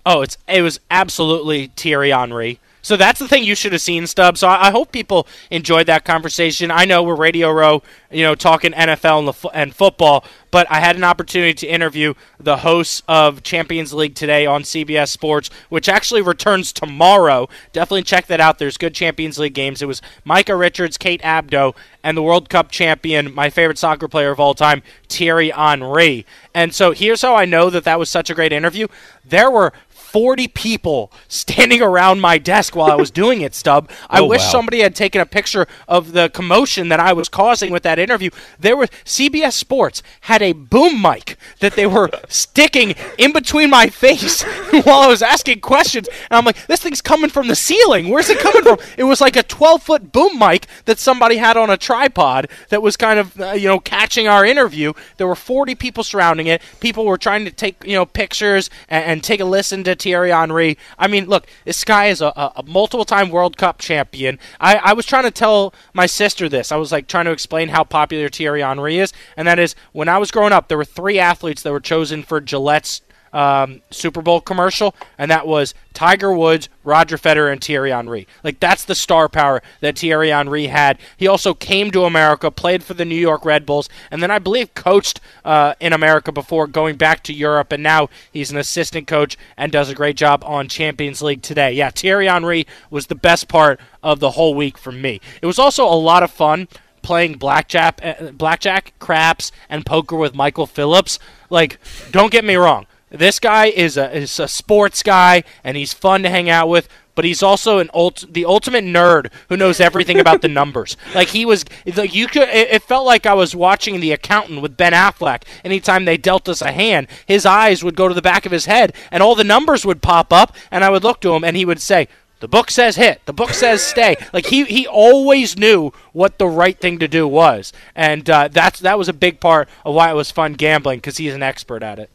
Oh, 0.07 0.23
it's 0.23 0.39
it 0.49 0.63
was 0.63 0.81
absolutely 0.91 1.69
Thierry 1.77 2.11
Henry. 2.11 2.61
So 2.85 2.99
that's 2.99 3.19
the 3.19 3.27
thing 3.27 3.45
you 3.45 3.55
should 3.55 3.73
have 3.73 3.81
seen, 3.81 4.07
Stub. 4.07 4.37
So 4.37 4.47
I, 4.47 4.69
I 4.69 4.71
hope 4.71 4.93
people 4.93 5.27
enjoyed 5.51 5.87
that 5.87 6.05
conversation. 6.05 6.71
I 6.71 6.85
know 6.85 7.03
we're 7.03 7.15
Radio 7.15 7.51
Row, 7.51 7.83
you 8.11 8.23
know, 8.23 8.35
talking 8.35 8.73
NFL 8.73 9.27
and, 9.27 9.35
fo- 9.35 9.49
and 9.55 9.75
football, 9.75 10.23
but 10.51 10.71
I 10.71 10.81
had 10.81 10.95
an 10.95 11.03
opportunity 11.03 11.55
to 11.55 11.67
interview 11.67 12.13
the 12.39 12.59
hosts 12.59 13.03
of 13.09 13.43
Champions 13.43 13.95
League 13.95 14.15
today 14.15 14.45
on 14.45 14.65
CBS 14.65 15.09
Sports, 15.09 15.49
which 15.71 15.89
actually 15.89 16.21
returns 16.21 16.75
tomorrow. 16.75 17.49
Definitely 17.73 18.03
check 18.03 18.27
that 18.27 18.39
out. 18.39 18.59
There's 18.59 18.77
good 18.77 18.95
Champions 18.95 19.39
League 19.39 19.55
games. 19.55 19.81
It 19.81 19.87
was 19.87 20.03
Micah 20.23 20.55
Richards, 20.55 20.99
Kate 20.99 21.23
Abdo, 21.23 21.75
and 22.03 22.19
the 22.19 22.23
World 22.23 22.51
Cup 22.51 22.71
champion, 22.71 23.35
my 23.35 23.49
favorite 23.49 23.79
soccer 23.79 24.09
player 24.09 24.31
of 24.31 24.39
all 24.39 24.53
time, 24.53 24.83
Thierry 25.09 25.49
Henry. 25.49 26.27
And 26.53 26.75
so 26.75 26.93
here's 26.93 27.23
how 27.23 27.35
I 27.35 27.47
know 27.47 27.71
that 27.71 27.85
that 27.85 27.99
was 27.99 28.11
such 28.11 28.29
a 28.29 28.35
great 28.35 28.53
interview. 28.53 28.89
There 29.25 29.51
were 29.51 29.73
40 30.15 30.47
people 30.47 31.11
standing 31.27 31.83
around 31.83 32.21
my 32.21 32.39
desk 32.39 32.77
while 32.77 32.89
I 32.89 32.95
was 32.95 33.11
doing 33.11 33.41
it, 33.41 33.53
Stub. 33.53 33.91
I 34.09 34.21
oh, 34.21 34.27
wish 34.27 34.43
wow. 34.43 34.49
somebody 34.49 34.79
had 34.79 34.95
taken 34.95 35.21
a 35.21 35.27
picture 35.27 35.67
of 35.89 36.13
the 36.13 36.29
commotion 36.29 36.89
that 36.91 37.01
I 37.01 37.13
was 37.13 37.29
causing 37.29 37.73
with 37.73 37.83
that 37.83 37.99
interview. 37.99 38.31
There 38.57 38.77
were 38.77 38.87
CBS 39.05 39.55
Sports 39.55 40.05
had 40.21 40.41
a 40.41 40.53
boom 40.53 41.03
mic 41.03 41.37
that 41.59 41.73
they 41.73 41.89
were 41.89 42.11
sticking 42.29 42.95
in 43.19 43.33
between 43.33 43.71
my 43.71 43.89
face 43.89 44.43
while 44.85 45.01
I 45.01 45.09
was 45.09 45.21
asking 45.21 45.63
questions. 45.63 46.07
And 46.31 46.39
I'm 46.39 46.45
like, 46.45 46.65
this 46.69 46.81
thing's 46.81 47.01
coming 47.01 47.29
from 47.29 47.49
the 47.49 47.57
ceiling. 47.57 48.09
Where's 48.09 48.31
it 48.31 48.39
coming 48.39 48.63
from? 48.63 48.79
It 48.97 49.05
was 49.05 49.21
like 49.21 49.35
a 49.35 49.43
12 49.43 49.83
foot 49.83 50.13
boom 50.13 50.39
mic 50.39 50.69
that 50.85 51.01
somebody 51.01 51.39
had 51.39 51.57
on 51.57 51.71
a 51.71 51.77
tripod 51.77 52.49
that 52.69 52.83
was 52.83 52.97
kind 52.97 53.19
of, 53.19 53.41
uh, 53.41 53.51
you 53.51 53.67
know, 53.67 53.81
catching 53.81 54.29
our 54.29 54.45
interview. 54.45 54.93
There 55.17 55.27
were 55.27 55.35
40 55.35 55.75
people 55.75 56.05
surrounding 56.05 56.47
it. 56.47 56.63
People 56.79 57.05
were 57.05 57.19
trying 57.19 57.45
to 57.47 57.51
take, 57.51 57.83
you 57.85 57.95
know, 57.95 58.07
pictures 58.07 58.71
and, 58.89 59.05
and 59.05 59.25
take 59.25 59.41
a 59.41 59.45
listen 59.45 59.83
to 59.83 60.04
Thierry 60.05 60.31
Henry. 60.31 60.77
I 60.99 61.09
mean, 61.09 61.27
look, 61.27 61.47
this 61.65 61.83
guy 61.83 62.07
is 62.07 62.21
a, 62.21 62.27
a 62.57 62.63
multiple 62.67 63.07
time 63.07 63.31
World 63.31 63.57
Cup 63.57 63.79
champion. 63.79 64.39
I, 64.61 64.77
I 64.77 64.93
was 64.93 65.07
trying 65.07 65.25
to 65.25 65.31
tell 65.31 65.75
my 65.95 66.05
sister 66.05 66.47
this. 66.49 66.71
I 66.71 66.77
was 66.77 66.93
like 66.93 67.09
trying 67.09 67.25
to 67.25 67.33
explain 67.33 67.71
how 67.71 67.85
popular 67.85 68.29
Thierry 68.29 68.61
Henry 68.61 68.99
is, 68.99 69.13
and 69.37 69.49
that 69.49 69.59
is 69.59 69.75
when 69.93 70.09
I 70.09 70.19
was 70.19 70.31
growing 70.31 70.53
up, 70.53 70.69
there 70.69 70.77
were 70.77 70.85
three 70.85 71.19
athletes 71.19 71.63
that 71.63 71.73
were 71.73 71.81
chosen 71.81 72.23
for 72.23 72.41
Gillette's 72.41 73.01
um, 73.35 73.83
Super 73.91 74.23
Bowl 74.23 74.41
commercial, 74.41 74.95
and 75.19 75.31
that 75.31 75.47
was 75.47 75.75
Tiger 75.93 76.33
Woods, 76.33 76.69
Roger 76.85 77.19
Federer, 77.19 77.53
and 77.53 77.63
Thierry 77.63 77.91
Henry. 77.91 78.27
Like 78.43 78.61
that's 78.61 78.85
the 78.85 78.95
star 78.95 79.29
power 79.29 79.61
that 79.81 79.99
Thierry 79.99 80.31
Henry 80.31 80.69
had. 80.69 80.99
He 81.17 81.27
also 81.27 81.53
came 81.53 81.91
to 81.91 82.05
America, 82.05 82.51
played 82.51 82.83
for 82.83 82.95
the 82.95 83.05
New 83.05 83.15
York 83.17 83.45
Red 83.45 83.67
Bulls, 83.67 83.89
and 84.11 84.23
then 84.23 84.31
I 84.31 84.39
believe 84.39 84.73
coached 84.75 85.21
uh, 85.45 85.75
in 85.81 85.93
America 85.93 86.33
before 86.33 86.67
going 86.67 86.97
back 86.97 87.23
to 87.25 87.35
Europe, 87.35 87.73
and 87.73 87.83
now 87.83 88.09
he's 88.33 88.51
an 88.51 88.57
assistant 88.57 89.07
coach 89.07 89.37
and 89.57 89.73
does 89.73 89.91
a 89.91 89.95
great 89.95 90.17
job 90.17 90.45
on 90.47 90.69
Champions 90.69 91.21
League 91.21 91.43
today. 91.43 91.73
Yeah, 91.73 91.91
Thierry 91.91 92.27
Henry 92.27 92.67
was 92.89 93.09
the 93.09 93.15
best 93.15 93.49
part 93.49 93.81
of 94.03 94.21
the 94.21 94.31
whole 94.31 94.55
week 94.55 94.79
for 94.79 94.93
me. 94.93 95.21
It 95.43 95.47
was 95.47 95.59
also 95.59 95.85
a 95.85 95.95
lot 95.95 96.23
of 96.23 96.31
fun 96.31 96.69
playing 97.03 97.35
blackjack, 97.35 98.01
uh, 98.03 98.31
blackjack, 98.33 98.95
craps, 98.99 99.53
and 99.69 99.85
poker 99.85 100.17
with 100.17 100.35
Michael 100.35 100.67
Phillips. 100.67 101.19
Like, 101.51 101.79
don't 102.11 102.33
get 102.33 102.45
me 102.45 102.57
wrong. 102.57 102.87
This 103.15 103.39
guy 103.39 103.67
is 103.67 103.97
a 103.97 104.15
is 104.15 104.41
a 104.41 104.49
sports 104.49 105.03
guy, 105.03 105.45
and 105.63 105.77
he's 105.77 105.93
fun 105.93 106.23
to 106.25 106.31
hang 106.31 106.51
out 106.51 106.69
with. 106.69 106.89
But 107.15 107.25
he's 107.25 107.45
also 107.45 107.79
an 107.79 107.91
ult- 107.95 108.25
the 108.29 108.45
ultimate 108.45 108.83
nerd 108.85 109.31
who 109.49 109.57
knows 109.57 109.79
everything 109.79 110.19
about 110.19 110.43
the 110.43 110.49
numbers. 110.49 110.97
Like 111.15 111.29
he 111.29 111.47
was, 111.47 111.65
like 111.95 112.13
you 112.13 112.27
could. 112.27 112.49
It, 112.49 112.71
it 112.71 112.83
felt 112.83 113.07
like 113.07 113.25
I 113.25 113.35
was 113.35 113.55
watching 113.55 114.01
The 114.01 114.11
Accountant 114.11 114.63
with 114.63 114.77
Ben 114.77 114.93
Affleck. 114.93 115.45
Anytime 115.65 116.05
they 116.05 116.17
dealt 116.17 116.49
us 116.49 116.61
a 116.61 116.73
hand, 116.73 117.07
his 117.25 117.47
eyes 117.47 117.85
would 117.85 117.95
go 117.95 118.09
to 118.09 118.15
the 118.15 118.21
back 118.23 118.47
of 118.47 118.53
his 118.53 118.67
head, 118.67 118.93
and 119.13 119.23
all 119.23 119.37
the 119.37 119.45
numbers 119.45 119.87
would 119.87 120.03
pop 120.03 120.33
up, 120.33 120.57
and 120.73 120.83
I 120.83 120.91
would 120.91 121.05
look 121.05 121.21
to 121.21 121.35
him, 121.35 121.45
and 121.45 121.57
he 121.57 121.65
would 121.65 121.81
say, 121.81 122.09
the 122.41 122.49
book 122.49 122.69
says 122.69 122.97
hit. 122.97 123.25
The 123.27 123.33
book 123.33 123.51
says 123.51 123.81
stay. 123.81 124.17
Like 124.33 124.47
he 124.47 124.65
he 124.65 124.87
always 124.87 125.57
knew 125.57 125.93
what 126.13 126.39
the 126.39 126.49
right 126.49 126.79
thing 126.79 126.99
to 126.99 127.07
do 127.07 127.29
was, 127.29 127.73
and 127.95 128.29
uh, 128.29 128.49
that's 128.49 128.81
that 128.81 128.99
was 128.99 129.09
a 129.09 129.15
big 129.15 129.39
part 129.39 129.69
of 129.85 129.95
why 129.95 130.11
it 130.11 130.15
was 130.15 130.33
fun 130.33 130.55
gambling 130.55 130.99
because 130.99 131.19
he's 131.19 131.33
an 131.33 131.45
expert 131.45 131.85
at 131.85 132.01
it. 132.01 132.11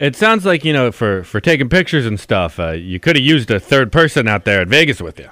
It 0.00 0.16
sounds 0.16 0.44
like 0.44 0.64
you 0.64 0.72
know 0.72 0.92
for 0.92 1.22
for 1.24 1.40
taking 1.40 1.68
pictures 1.68 2.06
and 2.06 2.18
stuff. 2.18 2.58
Uh, 2.58 2.72
you 2.72 2.98
could 3.00 3.16
have 3.16 3.24
used 3.24 3.50
a 3.50 3.60
third 3.60 3.92
person 3.92 4.28
out 4.28 4.44
there 4.44 4.60
at 4.60 4.68
Vegas 4.68 5.00
with 5.00 5.18
you. 5.18 5.30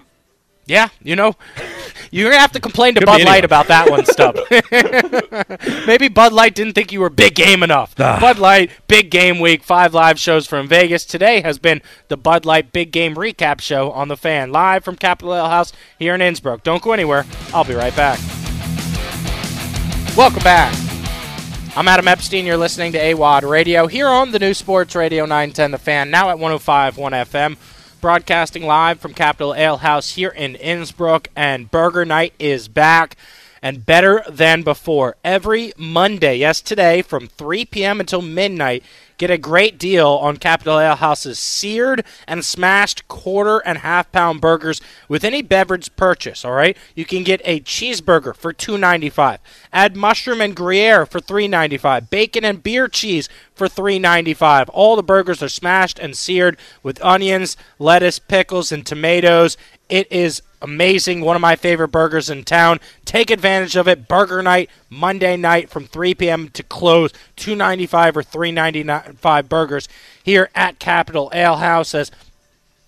Yeah, 0.67 0.88
you 1.03 1.14
know, 1.14 1.35
you're 2.11 2.31
gonna 2.31 2.40
have 2.40 2.53
to 2.53 2.61
complain 2.61 2.95
to 2.95 3.01
Could 3.01 3.07
Bud 3.07 3.25
Light 3.25 3.45
about 3.45 3.69
that 3.69 3.90
one, 3.90 4.07
Stub. 4.07 4.38
Maybe 5.87 6.09
Bud 6.09 6.33
Light 6.33 6.55
didn't 6.55 6.73
think 6.73 6.90
you 6.90 7.01
were 7.01 7.11
big 7.11 7.35
game 7.35 7.62
enough. 7.62 7.95
Ah. 7.99 8.19
Bud 8.19 8.38
Light, 8.38 8.71
big 8.88 9.11
game 9.11 9.40
week, 9.40 9.62
five 9.62 9.93
live 9.93 10.19
shows 10.19 10.47
from 10.47 10.67
Vegas. 10.67 11.05
Today 11.05 11.43
has 11.43 11.59
been 11.59 11.83
the 12.09 12.17
Bud 12.17 12.47
Light 12.47 12.73
Big 12.73 12.93
Game 12.93 13.14
Recap 13.14 13.61
Show 13.61 13.90
on 13.90 14.09
the 14.09 14.17
Fan, 14.17 14.53
live 14.53 14.85
from 14.85 14.97
Capital 14.97 15.35
Ale 15.35 15.49
House 15.49 15.73
here 15.99 16.14
in 16.14 16.21
Innsbrook. 16.23 16.62
Don't 16.62 16.83
go 16.83 16.93
anywhere. 16.93 17.27
I'll 17.53 17.64
be 17.64 17.75
right 17.75 17.95
back. 17.95 18.19
Welcome 20.17 20.43
back. 20.45 20.93
I'm 21.76 21.88
Adam 21.88 22.06
Epstein. 22.06 22.46
You're 22.46 22.56
listening 22.56 22.92
to 22.92 23.00
AWAD 23.00 23.42
Radio 23.42 23.88
here 23.88 24.06
on 24.06 24.30
the 24.30 24.38
new 24.38 24.54
Sports 24.54 24.94
Radio 24.94 25.24
910 25.24 25.72
The 25.72 25.78
Fan, 25.78 26.08
now 26.08 26.30
at 26.30 26.37
105.1 26.37 26.94
FM. 26.94 27.56
Broadcasting 28.00 28.64
live 28.64 29.00
from 29.00 29.12
Capital 29.12 29.56
Ale 29.56 29.78
House 29.78 30.10
here 30.10 30.28
in 30.28 30.54
Innsbrook, 30.54 31.26
and 31.34 31.68
Burger 31.72 32.04
Night 32.04 32.32
is 32.38 32.68
back 32.68 33.16
and 33.60 33.84
better 33.84 34.22
than 34.30 34.62
before. 34.62 35.16
Every 35.24 35.72
Monday, 35.76 36.37
yes, 36.37 36.60
today, 36.60 37.02
from 37.02 37.26
3 37.26 37.64
p.m. 37.64 37.98
until 37.98 38.22
midnight, 38.22 38.84
get 39.18 39.31
a 39.31 39.38
great 39.38 39.79
deal 39.79 40.09
on 40.09 40.37
Capital 40.37 40.79
Ale 40.79 40.96
House's 40.96 41.38
seared 41.38 42.05
and 42.27 42.44
smashed 42.44 43.07
quarter 43.09 43.59
and 43.59 43.79
half 43.79 44.11
pound 44.12 44.40
burgers 44.40 44.81
with 45.09 45.24
any 45.24 45.42
beverage 45.42 45.94
purchase, 45.96 46.44
all 46.44 46.53
right? 46.53 46.77
You 46.94 47.05
can 47.05 47.22
get 47.22 47.40
a 47.44 47.61
cheeseburger 47.61 48.35
for 48.35 48.53
$2.95. 48.53 49.38
Add 49.72 49.96
mushroom 49.96 50.40
and 50.40 50.55
gruyere 50.55 51.07
for 51.07 51.20
$3.95. 51.20 52.11
Bacon 52.11 52.44
and 52.44 52.62
beer 52.62 52.88
cheese 52.88 53.29
for 53.55 53.68
$3.95. 53.68 54.68
All 54.72 54.96
the 54.96 55.03
burgers 55.03 55.42
are 55.42 55.48
smashed 55.48 55.98
and 55.98 56.16
seared 56.16 56.59
with 56.83 57.03
onions, 57.05 57.57
lettuce, 57.79 58.18
pickles, 58.18 58.72
and 58.72 58.85
tomatoes. 58.85 59.57
It 59.88 60.11
is 60.11 60.42
amazing. 60.62 61.20
One 61.20 61.37
of 61.37 61.42
my 61.42 61.57
favorite 61.57 61.88
burgers 61.88 62.31
in 62.31 62.44
town. 62.44 62.81
Take 63.05 63.31
advantage 63.31 63.77
of 63.77 63.87
it. 63.87 64.09
Burger 64.09 64.42
night 64.42 64.70
Monday 64.88 65.37
night 65.37 65.68
from 65.68 65.87
3 65.87 66.14
p.m. 66.14 66.49
to 66.51 66.62
close. 66.62 67.12
2.95 67.37 68.16
or 68.16 68.23
3.95 68.23 69.49
burgers 69.49 69.88
here 70.23 70.49
at 70.55 70.79
Capital 70.79 71.31
Ale 71.35 71.57
House. 71.57 71.94
As 71.94 72.11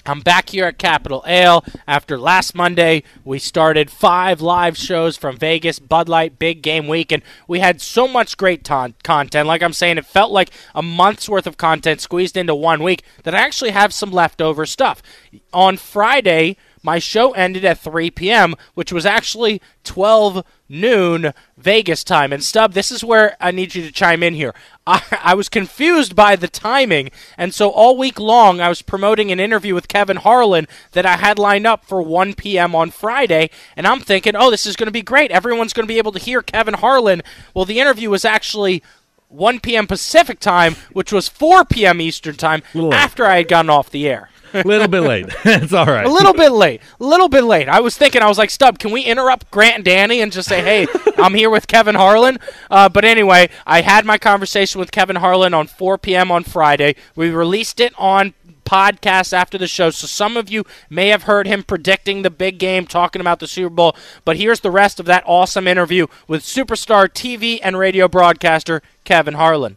I'm 0.09 0.21
back 0.21 0.51
here 0.51 0.67
at 0.67 0.79
Capital 0.79 1.25
Ale 1.27 1.65
after 1.87 2.17
last 2.17 2.55
Monday. 2.55 3.03
We 3.25 3.39
started 3.39 3.91
five 3.91 4.41
live 4.41 4.77
shows 4.77 5.17
from 5.17 5.37
Vegas, 5.37 5.79
Bud 5.79 6.09
Light, 6.09 6.39
Big 6.39 6.63
Game 6.63 6.87
Week, 6.87 7.11
and 7.11 7.23
we 7.49 7.59
had 7.59 7.81
so 7.81 8.07
much 8.07 8.37
great 8.37 8.63
ton- 8.63 8.95
content. 9.03 9.49
Like 9.49 9.63
I'm 9.63 9.73
saying, 9.73 9.99
it 9.99 10.07
felt 10.07 10.31
like 10.31 10.51
a 10.75 10.83
month's 10.83 11.29
worth 11.29 11.47
of 11.47 11.57
content 11.57 12.01
squeezed 12.01 12.37
into 12.37 12.55
one 12.55 12.83
week 12.83 13.03
that 13.25 13.35
I 13.35 13.41
actually 13.41 13.71
have 13.71 13.93
some 13.93 14.13
leftover 14.13 14.65
stuff. 14.65 15.03
On 15.53 15.77
Friday, 15.77 16.57
my 16.87 17.01
show 17.01 17.33
ended 17.33 17.65
at 17.65 17.79
3 17.79 18.13
p.m., 18.13 18.55
which 18.75 18.93
was 18.93 19.05
actually 19.05 19.61
12 19.83 20.47
noon 20.69 21.33
Vegas 21.59 22.05
time. 22.05 22.33
And 22.33 22.45
Stub, 22.45 22.75
this 22.75 22.93
is 22.93 23.03
where 23.03 23.37
I 23.41 23.51
need 23.51 23.75
you 23.75 23.83
to 23.83 23.91
chime 23.91 24.23
in 24.23 24.35
here. 24.35 24.55
I, 24.87 25.03
I 25.21 25.35
was 25.35 25.49
confused 25.49 26.15
by 26.15 26.37
the 26.37 26.47
timing, 26.47 27.11
and 27.37 27.53
so 27.53 27.71
all 27.71 27.99
week 27.99 28.21
long 28.21 28.61
I 28.61 28.69
was 28.69 28.83
promoting 28.83 29.33
an 29.33 29.41
interview 29.41 29.75
with 29.75 29.89
Kevin 29.89 30.19
Harlan 30.19 30.69
that 30.93 31.05
I 31.05 31.17
had 31.17 31.41
lined 31.41 31.67
up 31.67 31.85
for 31.85 32.01
1 32.01 32.35
p.m. 32.35 32.73
on 32.77 32.93
Friday, 32.93 33.51
and 33.77 33.85
I'm 33.85 33.99
thinking, 33.99 34.37
oh, 34.37 34.53
this 34.53 34.65
is 34.65 34.77
going 34.77 34.87
to 34.87 34.93
be 34.93 35.03
great. 35.03 35.33
Everyone's 35.33 35.73
going 35.73 35.89
to 35.89 35.93
be 35.93 35.99
able 35.99 36.13
to 36.13 36.21
hear 36.21 36.41
Kevin 36.41 36.75
Harlan. 36.75 37.23
Well, 37.53 37.65
the 37.65 37.81
interview 37.81 38.11
was 38.11 38.25
actually 38.25 38.81
1 39.29 39.59
p.m. 39.59 39.89
Pacific 39.89 40.39
time, 40.39 40.77
which 40.93 41.13
was 41.13 41.29
4 41.29 41.65
p.m. 41.65 42.01
Eastern 42.01 42.37
time, 42.37 42.63
Little 42.75 42.95
after 42.95 43.27
I 43.27 43.39
had 43.39 43.49
gotten 43.49 43.71
off 43.71 43.91
the 43.91 44.09
air. 44.09 44.31
A 44.65 44.69
little 44.69 44.89
bit 44.89 45.01
late. 45.01 45.27
it's 45.45 45.73
all 45.73 45.87
right. 45.87 46.07
A 46.07 46.11
little 46.11 46.33
bit 46.33 46.53
late. 46.53 46.81
A 47.01 47.05
little 47.05 47.29
bit 47.29 47.45
late. 47.45 47.69
I 47.69 47.81
was 47.81 47.97
thinking, 47.97 48.23
I 48.23 48.29
was 48.29 48.39
like, 48.39 48.51
Stub, 48.51 48.79
can 48.79 48.91
we 48.91 49.03
interrupt 49.03 49.51
Grant 49.51 49.77
and 49.77 49.85
Danny 49.85 50.21
and 50.21 50.33
just 50.33 50.49
say, 50.49 50.63
hey, 50.63 50.87
I'm 51.19 51.35
here 51.35 51.51
with 51.51 51.67
Kevin 51.67 51.95
Harlan? 51.95 52.39
Uh, 52.71 52.89
but 52.89 53.05
anyway, 53.05 53.49
I 53.67 53.83
had 53.83 54.05
my 54.05 54.19
conversation 54.19 54.79
with 54.79 54.91
Kevin 54.91 55.17
Harlan 55.17 55.55
on 55.55 55.67
4 55.67 55.99
p.m. 55.99 56.31
on 56.31 56.45
Friday. 56.45 56.97
We 57.15 57.31
released 57.31 57.81
it 57.81 57.93
on 57.99 58.35
podcast 58.65 59.33
after 59.33 59.57
the 59.57 59.69
show, 59.69 59.91
so 59.91 60.07
some 60.07 60.37
of 60.37 60.51
you 60.51 60.65
may 60.91 61.09
have 61.09 61.23
heard 61.23 61.47
him 61.47 61.63
predicting 61.63 62.23
the 62.23 62.31
big 62.31 62.59
game, 62.59 62.85
talking 62.85 63.21
about 63.21 63.39
the 63.39 63.47
Super 63.47 63.71
Bowl. 63.71 63.97
But 64.25 64.37
here's 64.37 64.61
the 64.61 64.71
rest 64.71 65.01
of 65.01 65.07
that 65.07 65.23
awesome 65.25 65.67
interview 65.67 66.09
with 66.27 66.43
superstar 66.43 67.09
TV 67.09 67.61
and 67.63 67.79
radio 67.79 68.09
broadcaster 68.09 68.83
Kevin 69.05 69.35
Harlan. 69.35 69.77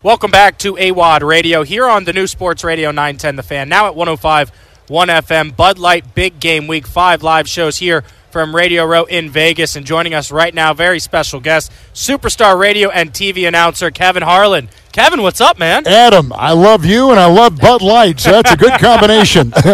Welcome 0.00 0.30
back 0.30 0.58
to 0.58 0.74
AWAD 0.74 1.26
Radio 1.26 1.64
here 1.64 1.84
on 1.84 2.04
the 2.04 2.12
new 2.12 2.28
Sports 2.28 2.62
Radio 2.62 2.92
910 2.92 3.34
The 3.34 3.42
Fan. 3.42 3.68
Now 3.68 3.88
at 3.88 3.96
105 3.96 4.52
1 4.86 5.08
FM, 5.08 5.56
Bud 5.56 5.76
Light 5.76 6.14
Big 6.14 6.38
Game 6.38 6.68
Week 6.68 6.86
5 6.86 7.24
live 7.24 7.48
shows 7.48 7.78
here 7.78 8.04
from 8.30 8.54
Radio 8.54 8.84
Row 8.84 9.06
in 9.06 9.28
Vegas. 9.28 9.74
And 9.74 9.84
joining 9.84 10.14
us 10.14 10.30
right 10.30 10.54
now, 10.54 10.72
very 10.72 11.00
special 11.00 11.40
guest, 11.40 11.72
superstar 11.94 12.56
radio 12.56 12.90
and 12.90 13.12
TV 13.12 13.48
announcer 13.48 13.90
Kevin 13.90 14.22
Harlan. 14.22 14.68
Kevin, 14.98 15.22
what's 15.22 15.40
up, 15.40 15.60
man? 15.60 15.86
Adam, 15.86 16.32
I 16.32 16.54
love 16.54 16.84
you 16.84 17.12
and 17.12 17.20
I 17.20 17.26
love 17.26 17.56
Bud 17.56 17.82
Light, 17.82 18.18
so 18.18 18.32
that's 18.32 18.50
a 18.50 18.56
good 18.56 18.72
combination. 18.80 19.50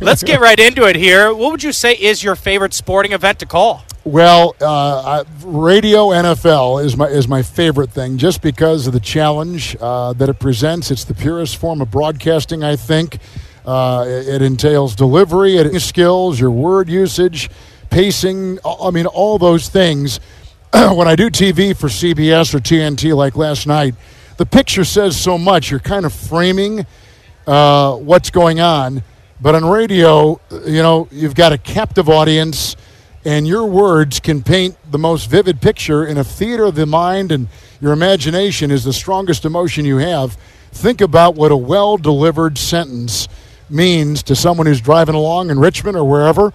Let's 0.00 0.24
get 0.24 0.40
right 0.40 0.58
into 0.58 0.88
it 0.88 0.96
here. 0.96 1.32
What 1.32 1.52
would 1.52 1.62
you 1.62 1.70
say 1.70 1.92
is 1.92 2.24
your 2.24 2.34
favorite 2.34 2.74
sporting 2.74 3.12
event 3.12 3.38
to 3.38 3.46
call? 3.46 3.84
well, 4.02 4.56
uh, 4.60 5.22
I- 5.22 5.24
radio 5.44 6.08
NFL 6.08 6.84
is 6.84 6.96
my 6.96 7.06
is 7.06 7.28
my 7.28 7.42
favorite 7.42 7.92
thing, 7.92 8.18
just 8.18 8.42
because 8.42 8.88
of 8.88 8.92
the 8.92 8.98
challenge 8.98 9.76
uh, 9.80 10.14
that 10.14 10.28
it 10.28 10.40
presents. 10.40 10.90
It's 10.90 11.04
the 11.04 11.14
purest 11.14 11.58
form 11.58 11.80
of 11.80 11.92
broadcasting, 11.92 12.64
I 12.64 12.74
think. 12.74 13.18
Uh, 13.64 14.04
it, 14.08 14.26
it 14.26 14.42
entails 14.42 14.96
delivery, 14.96 15.58
it 15.58 15.78
skills, 15.78 16.40
your 16.40 16.50
word 16.50 16.88
usage, 16.88 17.50
pacing. 17.90 18.58
I 18.64 18.90
mean, 18.90 19.06
all 19.06 19.38
those 19.38 19.68
things. 19.68 20.18
when 20.72 21.06
I 21.06 21.14
do 21.14 21.30
TV 21.30 21.76
for 21.76 21.86
CBS 21.86 22.52
or 22.52 22.58
TNT, 22.58 23.14
like 23.14 23.36
last 23.36 23.68
night, 23.68 23.94
the 24.36 24.46
picture 24.46 24.84
says 24.84 25.18
so 25.18 25.38
much. 25.38 25.70
You're 25.70 25.80
kind 25.80 26.04
of 26.04 26.12
framing 26.12 26.86
uh, 27.46 27.96
what's 27.96 28.30
going 28.30 28.60
on. 28.60 29.02
But 29.40 29.54
on 29.54 29.64
radio, 29.64 30.40
you 30.66 30.82
know, 30.82 31.08
you've 31.10 31.34
got 31.34 31.52
a 31.52 31.58
captive 31.58 32.08
audience, 32.08 32.76
and 33.24 33.46
your 33.46 33.66
words 33.66 34.18
can 34.20 34.42
paint 34.42 34.76
the 34.90 34.98
most 34.98 35.28
vivid 35.28 35.60
picture 35.60 36.06
in 36.06 36.16
a 36.16 36.24
theater 36.24 36.64
of 36.64 36.74
the 36.74 36.86
mind, 36.86 37.32
and 37.32 37.48
your 37.80 37.92
imagination 37.92 38.70
is 38.70 38.84
the 38.84 38.92
strongest 38.92 39.44
emotion 39.44 39.84
you 39.84 39.98
have. 39.98 40.38
Think 40.72 41.00
about 41.00 41.34
what 41.34 41.52
a 41.52 41.56
well 41.56 41.96
delivered 41.96 42.56
sentence 42.58 43.28
means 43.68 44.22
to 44.24 44.36
someone 44.36 44.66
who's 44.66 44.80
driving 44.80 45.14
along 45.14 45.50
in 45.50 45.58
Richmond 45.58 45.96
or 45.96 46.04
wherever, 46.04 46.52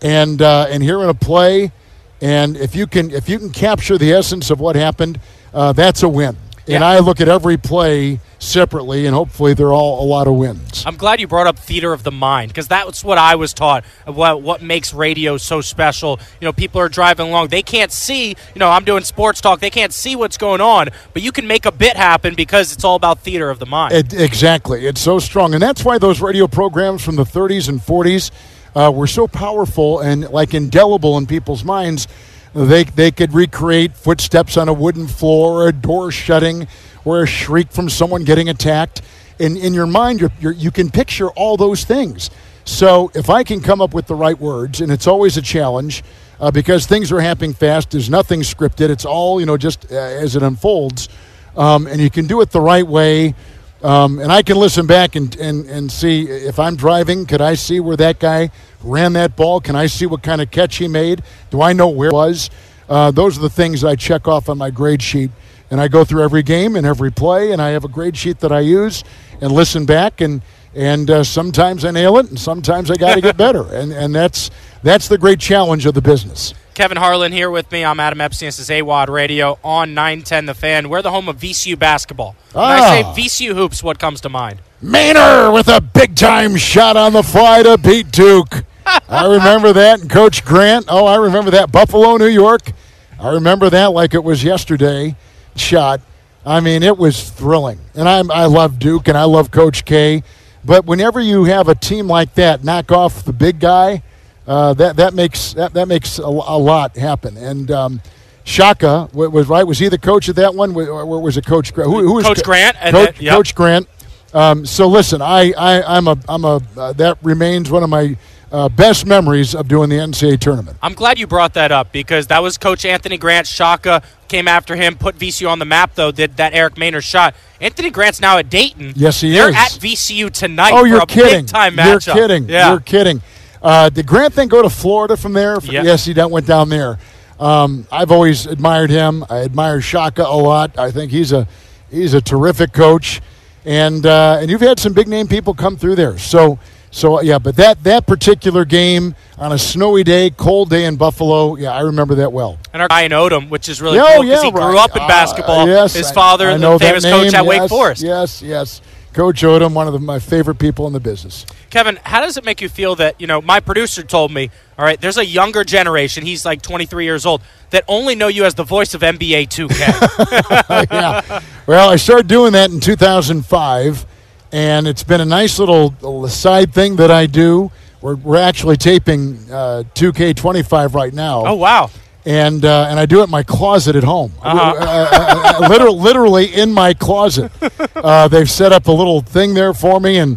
and 0.00 0.40
uh, 0.40 0.66
and 0.68 0.82
hearing 0.82 1.08
a 1.08 1.14
play. 1.14 1.72
And 2.20 2.56
if 2.56 2.76
you 2.76 2.86
can 2.86 3.10
if 3.10 3.28
you 3.28 3.38
can 3.38 3.50
capture 3.50 3.98
the 3.98 4.12
essence 4.12 4.50
of 4.50 4.60
what 4.60 4.76
happened, 4.76 5.18
uh, 5.52 5.72
that's 5.72 6.02
a 6.02 6.08
win. 6.08 6.36
And 6.68 6.84
I 6.84 7.00
look 7.00 7.20
at 7.20 7.28
every 7.28 7.56
play 7.56 8.20
separately, 8.38 9.06
and 9.06 9.14
hopefully 9.14 9.54
they're 9.54 9.72
all 9.72 10.04
a 10.04 10.06
lot 10.06 10.26
of 10.26 10.34
wins. 10.34 10.84
I'm 10.86 10.96
glad 10.96 11.20
you 11.20 11.26
brought 11.26 11.46
up 11.46 11.58
theater 11.58 11.92
of 11.92 12.02
the 12.02 12.10
mind 12.10 12.50
because 12.50 12.68
that's 12.68 13.04
what 13.04 13.18
I 13.18 13.34
was 13.36 13.52
taught. 13.52 13.84
What 14.06 14.42
what 14.42 14.62
makes 14.62 14.92
radio 14.92 15.36
so 15.36 15.60
special? 15.60 16.20
You 16.40 16.46
know, 16.46 16.52
people 16.52 16.80
are 16.80 16.88
driving 16.88 17.28
along, 17.28 17.48
they 17.48 17.62
can't 17.62 17.92
see. 17.92 18.28
You 18.28 18.58
know, 18.58 18.70
I'm 18.70 18.84
doing 18.84 19.04
sports 19.04 19.40
talk, 19.40 19.60
they 19.60 19.70
can't 19.70 19.92
see 19.92 20.16
what's 20.16 20.36
going 20.36 20.60
on, 20.60 20.88
but 21.12 21.22
you 21.22 21.32
can 21.32 21.46
make 21.46 21.66
a 21.66 21.72
bit 21.72 21.96
happen 21.96 22.34
because 22.34 22.72
it's 22.72 22.84
all 22.84 22.96
about 22.96 23.20
theater 23.20 23.50
of 23.50 23.58
the 23.58 23.66
mind. 23.66 23.94
It, 23.94 24.12
exactly. 24.12 24.86
It's 24.86 25.00
so 25.00 25.18
strong. 25.18 25.54
And 25.54 25.62
that's 25.62 25.84
why 25.84 25.98
those 25.98 26.20
radio 26.20 26.46
programs 26.46 27.04
from 27.04 27.16
the 27.16 27.24
30s 27.24 27.68
and 27.68 27.80
40s 27.80 28.30
uh, 28.74 28.90
were 28.94 29.06
so 29.06 29.26
powerful 29.26 30.00
and 30.00 30.28
like 30.30 30.54
indelible 30.54 31.18
in 31.18 31.26
people's 31.26 31.64
minds. 31.64 32.08
They, 32.54 32.84
they 32.84 33.10
could 33.10 33.32
recreate 33.32 33.96
footsteps 33.96 34.56
on 34.56 34.68
a 34.68 34.72
wooden 34.72 35.06
floor, 35.06 35.62
or 35.62 35.68
a 35.68 35.72
door 35.72 36.12
shutting, 36.12 36.68
or 37.04 37.22
a 37.22 37.26
shriek 37.26 37.72
from 37.72 37.88
someone 37.88 38.24
getting 38.24 38.48
attacked. 38.48 39.02
In, 39.38 39.56
in 39.56 39.74
your 39.74 39.86
mind, 39.86 40.20
you're, 40.20 40.32
you're, 40.40 40.52
you 40.52 40.70
can 40.70 40.90
picture 40.90 41.30
all 41.30 41.56
those 41.56 41.84
things. 41.84 42.30
So 42.64 43.10
if 43.14 43.30
I 43.30 43.42
can 43.42 43.60
come 43.60 43.80
up 43.80 43.94
with 43.94 44.06
the 44.06 44.14
right 44.14 44.38
words, 44.38 44.80
and 44.80 44.92
it's 44.92 45.06
always 45.06 45.36
a 45.36 45.42
challenge 45.42 46.04
uh, 46.42 46.50
because 46.50 46.86
things 46.86 47.10
are 47.12 47.20
happening 47.20 47.54
fast. 47.54 47.92
There's 47.92 48.10
nothing 48.10 48.40
scripted. 48.40 48.90
It's 48.90 49.04
all 49.04 49.40
you 49.40 49.46
know, 49.46 49.56
just 49.56 49.90
uh, 49.90 49.94
as 49.94 50.36
it 50.36 50.42
unfolds, 50.42 51.08
um, 51.56 51.86
and 51.86 52.00
you 52.00 52.10
can 52.10 52.26
do 52.26 52.40
it 52.40 52.50
the 52.50 52.60
right 52.60 52.86
way. 52.86 53.34
Um, 53.82 54.20
and 54.20 54.30
I 54.30 54.42
can 54.42 54.56
listen 54.56 54.86
back 54.86 55.16
and, 55.16 55.34
and, 55.36 55.68
and 55.68 55.90
see 55.90 56.22
if 56.22 56.58
I'm 56.60 56.76
driving, 56.76 57.26
could 57.26 57.40
I 57.40 57.54
see 57.54 57.80
where 57.80 57.96
that 57.96 58.20
guy 58.20 58.50
ran 58.82 59.12
that 59.14 59.34
ball? 59.34 59.60
Can 59.60 59.74
I 59.74 59.86
see 59.86 60.06
what 60.06 60.22
kind 60.22 60.40
of 60.40 60.50
catch 60.52 60.76
he 60.76 60.86
made? 60.86 61.22
Do 61.50 61.62
I 61.62 61.72
know 61.72 61.88
where 61.88 62.10
it 62.10 62.14
was? 62.14 62.48
Uh, 62.88 63.10
those 63.10 63.38
are 63.38 63.40
the 63.40 63.50
things 63.50 63.80
that 63.80 63.88
I 63.88 63.96
check 63.96 64.28
off 64.28 64.48
on 64.48 64.56
my 64.58 64.70
grade 64.70 65.02
sheet. 65.02 65.30
And 65.70 65.80
I 65.80 65.88
go 65.88 66.04
through 66.04 66.22
every 66.22 66.42
game 66.42 66.76
and 66.76 66.86
every 66.86 67.10
play, 67.10 67.50
and 67.50 67.60
I 67.60 67.70
have 67.70 67.84
a 67.84 67.88
grade 67.88 68.16
sheet 68.16 68.40
that 68.40 68.52
I 68.52 68.60
use 68.60 69.04
and 69.40 69.50
listen 69.50 69.86
back. 69.86 70.20
And, 70.20 70.42
and 70.74 71.10
uh, 71.10 71.24
sometimes 71.24 71.84
I 71.84 71.90
nail 71.90 72.18
it, 72.18 72.28
and 72.28 72.38
sometimes 72.38 72.90
I 72.90 72.96
got 72.96 73.14
to 73.14 73.20
get 73.20 73.36
better. 73.38 73.72
And, 73.74 73.90
and 73.90 74.14
that's, 74.14 74.50
that's 74.82 75.08
the 75.08 75.18
great 75.18 75.40
challenge 75.40 75.86
of 75.86 75.94
the 75.94 76.02
business. 76.02 76.54
Kevin 76.74 76.96
Harlan 76.96 77.32
here 77.32 77.50
with 77.50 77.70
me. 77.70 77.84
I'm 77.84 78.00
Adam 78.00 78.20
Epstein. 78.22 78.46
This 78.48 78.58
is 78.58 78.70
AWOD 78.70 79.08
Radio 79.10 79.58
on 79.62 79.92
910 79.92 80.46
The 80.46 80.54
Fan. 80.54 80.88
We're 80.88 81.02
the 81.02 81.10
home 81.10 81.28
of 81.28 81.36
VCU 81.38 81.78
basketball. 81.78 82.34
When 82.52 82.64
I 82.64 82.80
say 82.80 83.02
Ah. 83.04 83.14
VCU 83.14 83.54
hoops, 83.54 83.82
what 83.82 83.98
comes 83.98 84.22
to 84.22 84.30
mind? 84.30 84.60
Maynor 84.82 85.52
with 85.52 85.68
a 85.68 85.82
big 85.82 86.16
time 86.16 86.56
shot 86.56 86.96
on 86.96 87.12
the 87.12 87.22
fly 87.22 87.62
to 87.62 87.76
beat 87.76 88.10
Duke. 88.10 88.64
I 89.08 89.26
remember 89.26 89.74
that. 89.74 90.00
And 90.00 90.10
Coach 90.10 90.44
Grant, 90.46 90.86
oh, 90.88 91.04
I 91.04 91.16
remember 91.16 91.50
that. 91.50 91.70
Buffalo, 91.70 92.16
New 92.16 92.26
York. 92.26 92.72
I 93.20 93.32
remember 93.34 93.68
that 93.68 93.92
like 93.92 94.14
it 94.14 94.24
was 94.24 94.42
yesterday. 94.42 95.14
Shot. 95.54 96.00
I 96.46 96.60
mean, 96.60 96.82
it 96.82 96.96
was 96.96 97.28
thrilling. 97.28 97.80
And 97.94 98.08
I'm, 98.08 98.30
I 98.30 98.46
love 98.46 98.78
Duke 98.78 99.08
and 99.08 99.18
I 99.18 99.24
love 99.24 99.50
Coach 99.50 99.84
K. 99.84 100.22
But 100.64 100.86
whenever 100.86 101.20
you 101.20 101.44
have 101.44 101.68
a 101.68 101.74
team 101.74 102.06
like 102.06 102.34
that 102.36 102.64
knock 102.64 102.90
off 102.90 103.24
the 103.24 103.32
big 103.34 103.60
guy, 103.60 104.02
uh, 104.46 104.74
that, 104.74 104.96
that 104.96 105.14
makes, 105.14 105.52
that, 105.54 105.72
that 105.74 105.86
makes 105.88 106.18
a, 106.18 106.22
a 106.22 106.58
lot 106.58 106.96
happen. 106.96 107.36
And 107.36 107.70
um, 107.70 108.02
Shaka 108.44 109.08
wa- 109.12 109.28
was 109.28 109.48
right. 109.48 109.64
Was 109.64 109.78
he 109.78 109.88
the 109.88 109.98
coach 109.98 110.28
of 110.28 110.36
that 110.36 110.54
one? 110.54 110.74
Or 110.76 111.20
was 111.20 111.36
it 111.36 111.46
Coach 111.46 111.72
Grant? 111.74 111.90
Who, 111.90 112.00
who 112.00 112.14
was 112.14 112.26
Coach 112.26 112.38
co- 112.38 112.42
Grant, 112.42 112.76
and 112.80 112.94
Coach, 112.94 113.14
then- 113.16 113.24
yep. 113.24 113.34
Coach 113.36 113.54
Grant. 113.54 113.88
Um, 114.34 114.64
so 114.64 114.88
listen, 114.88 115.20
I, 115.20 115.52
I 115.52 115.82
I'm 115.96 116.08
a 116.08 116.16
I'm 116.26 116.44
a 116.44 116.60
uh, 116.76 116.92
that 116.94 117.18
remains 117.22 117.70
one 117.70 117.82
of 117.82 117.90
my 117.90 118.16
uh, 118.50 118.68
best 118.70 119.04
memories 119.04 119.54
of 119.54 119.68
doing 119.68 119.90
the 119.90 119.96
NCAA 119.96 120.40
tournament. 120.40 120.78
I'm 120.82 120.94
glad 120.94 121.18
you 121.18 121.26
brought 121.26 121.52
that 121.54 121.70
up 121.70 121.92
because 121.92 122.28
that 122.28 122.42
was 122.42 122.56
Coach 122.56 122.86
Anthony 122.86 123.18
Grant. 123.18 123.46
Shaka 123.46 124.02
came 124.28 124.48
after 124.48 124.74
him, 124.74 124.96
put 124.96 125.18
VCU 125.18 125.50
on 125.50 125.58
the 125.58 125.66
map, 125.66 125.94
though, 125.94 126.10
did 126.10 126.38
that 126.38 126.54
Eric 126.54 126.76
Maynor 126.76 127.02
shot. 127.02 127.34
Anthony 127.60 127.90
Grant's 127.90 128.20
now 128.20 128.38
at 128.38 128.48
Dayton. 128.48 128.94
Yes, 128.96 129.20
he 129.20 129.30
They're 129.32 129.50
is. 129.50 129.54
at 129.54 129.70
VCU 129.72 130.30
tonight 130.30 130.72
Oh, 130.74 130.84
you're 130.84 131.04
kidding! 131.04 131.46
You're 131.76 132.00
kidding! 132.00 132.48
Yeah. 132.48 132.70
You're 132.70 132.80
kidding. 132.80 133.20
Uh, 133.62 133.88
did 133.88 134.06
Grant 134.06 134.34
then 134.34 134.48
go 134.48 134.60
to 134.62 134.68
Florida 134.70 135.16
from 135.16 135.32
there? 135.32 135.58
Yeah. 135.62 135.84
Yes, 135.84 136.04
he 136.04 136.12
went 136.14 136.46
down 136.46 136.68
there. 136.68 136.98
Um, 137.38 137.86
I've 137.90 138.10
always 138.10 138.46
admired 138.46 138.90
him. 138.90 139.24
I 139.30 139.38
admire 139.38 139.80
Shaka 139.80 140.22
a 140.22 140.36
lot. 140.36 140.78
I 140.78 140.90
think 140.90 141.10
he's 141.10 141.32
a 141.32 141.46
he's 141.90 142.14
a 142.14 142.20
terrific 142.20 142.72
coach, 142.72 143.20
and 143.64 144.04
uh, 144.04 144.38
and 144.40 144.50
you've 144.50 144.60
had 144.60 144.78
some 144.78 144.92
big 144.92 145.08
name 145.08 145.26
people 145.28 145.54
come 145.54 145.76
through 145.76 145.96
there. 145.96 146.18
So 146.18 146.58
so 146.92 147.20
yeah, 147.22 147.38
but 147.38 147.56
that 147.56 147.82
that 147.84 148.06
particular 148.06 148.64
game 148.64 149.14
on 149.38 149.50
a 149.50 149.58
snowy 149.58 150.04
day, 150.04 150.30
cold 150.30 150.68
day 150.70 150.84
in 150.84 150.96
Buffalo, 150.96 151.56
yeah, 151.56 151.72
I 151.72 151.80
remember 151.80 152.16
that 152.16 152.32
well. 152.32 152.58
And 152.72 152.82
our 152.82 152.88
Ryan 152.88 153.12
Odom, 153.12 153.48
which 153.48 153.68
is 153.68 153.80
really 153.80 153.96
Yeah, 153.96 154.04
cool 154.12 154.18
oh, 154.18 154.22
because 154.22 154.38
yeah, 154.42 154.44
he 154.44 154.52
grew 154.52 154.60
right. 154.60 154.84
up 154.90 154.94
in 154.96 155.02
Uh, 155.02 155.08
basketball. 155.08 155.66
yes, 155.66 155.94
His 155.94 156.10
father, 156.12 156.50
I 156.50 156.58
the 156.58 156.78
famous 156.78 157.04
coach 157.04 157.32
at 157.34 157.46
Wake 157.46 157.68
Forest. 157.68 158.02
Yes, 158.02 158.42
yes. 158.42 158.82
Coach 159.12 159.42
Odom, 159.42 159.74
one 159.74 159.86
of 159.86 159.92
the, 159.92 159.98
my 159.98 160.18
favorite 160.18 160.58
people 160.58 160.86
in 160.86 160.92
the 160.92 161.00
business. 161.00 161.44
Kevin, 161.68 161.98
how 162.02 162.20
does 162.20 162.36
it 162.36 162.44
make 162.44 162.62
you 162.62 162.68
feel 162.68 162.96
that, 162.96 163.20
you 163.20 163.26
know, 163.26 163.42
my 163.42 163.60
producer 163.60 164.02
told 164.02 164.32
me, 164.32 164.50
all 164.78 164.84
right, 164.84 164.98
there's 165.00 165.18
a 165.18 165.26
younger 165.26 165.64
generation, 165.64 166.24
he's 166.24 166.44
like 166.46 166.62
23 166.62 167.04
years 167.04 167.26
old, 167.26 167.42
that 167.70 167.84
only 167.88 168.14
know 168.14 168.28
you 168.28 168.44
as 168.44 168.54
the 168.54 168.64
voice 168.64 168.94
of 168.94 169.02
NBA 169.02 169.48
2K. 169.48 170.86
yeah. 170.90 171.40
Well, 171.66 171.90
I 171.90 171.96
started 171.96 172.26
doing 172.26 172.52
that 172.52 172.70
in 172.70 172.80
2005, 172.80 174.06
and 174.52 174.86
it's 174.86 175.02
been 175.02 175.20
a 175.20 175.26
nice 175.26 175.58
little, 175.58 176.28
side 176.28 176.72
thing 176.72 176.96
that 176.96 177.10
I 177.10 177.26
do. 177.26 177.70
We're, 178.00 178.16
we're 178.16 178.38
actually 178.38 178.78
taping 178.78 179.36
uh, 179.50 179.84
2K25 179.94 180.94
right 180.94 181.12
now. 181.12 181.44
oh, 181.46 181.54
wow. 181.54 181.90
And 182.24 182.64
uh, 182.64 182.86
and 182.88 183.00
I 183.00 183.06
do 183.06 183.20
it 183.20 183.24
in 183.24 183.30
my 183.30 183.42
closet 183.42 183.96
at 183.96 184.04
home, 184.04 184.32
Uh-huh. 184.42 184.58
uh, 184.58 184.74
uh, 184.80 185.64
uh, 185.64 185.68
literally, 185.68 185.98
literally 186.00 186.46
in 186.54 186.72
my 186.72 186.94
closet. 186.94 187.50
Uh, 187.94 188.26
they've 188.26 188.50
set 188.50 188.72
up 188.72 188.88
a 188.88 188.92
little 188.92 189.20
thing 189.20 189.54
there 189.54 189.72
for 189.72 190.00
me, 190.00 190.18
and 190.18 190.36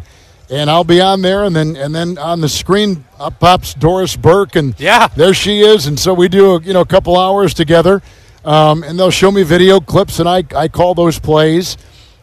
and 0.51 0.69
I'll 0.69 0.83
be 0.83 1.01
on 1.01 1.21
there, 1.23 1.43
and 1.45 1.55
then 1.55 1.75
and 1.75 1.95
then 1.95 2.17
on 2.19 2.39
the 2.41 2.49
screen 2.49 3.05
up 3.19 3.39
pops 3.39 3.73
Doris 3.73 4.15
Burke, 4.15 4.55
and 4.55 4.75
Yeah. 4.79 5.07
there 5.15 5.33
she 5.33 5.61
is, 5.61 5.87
and 5.87 5.99
so 5.99 6.13
we 6.13 6.27
do 6.27 6.55
a, 6.55 6.61
you 6.61 6.73
know 6.73 6.81
a 6.81 6.85
couple 6.85 7.17
hours 7.17 7.55
together, 7.55 8.03
um, 8.43 8.83
and 8.83 8.99
they'll 8.99 9.09
show 9.09 9.31
me 9.31 9.41
video 9.41 9.79
clips, 9.79 10.19
and 10.19 10.29
I 10.29 10.43
I 10.55 10.67
call 10.67 10.93
those 10.93 11.17
plays. 11.17 11.75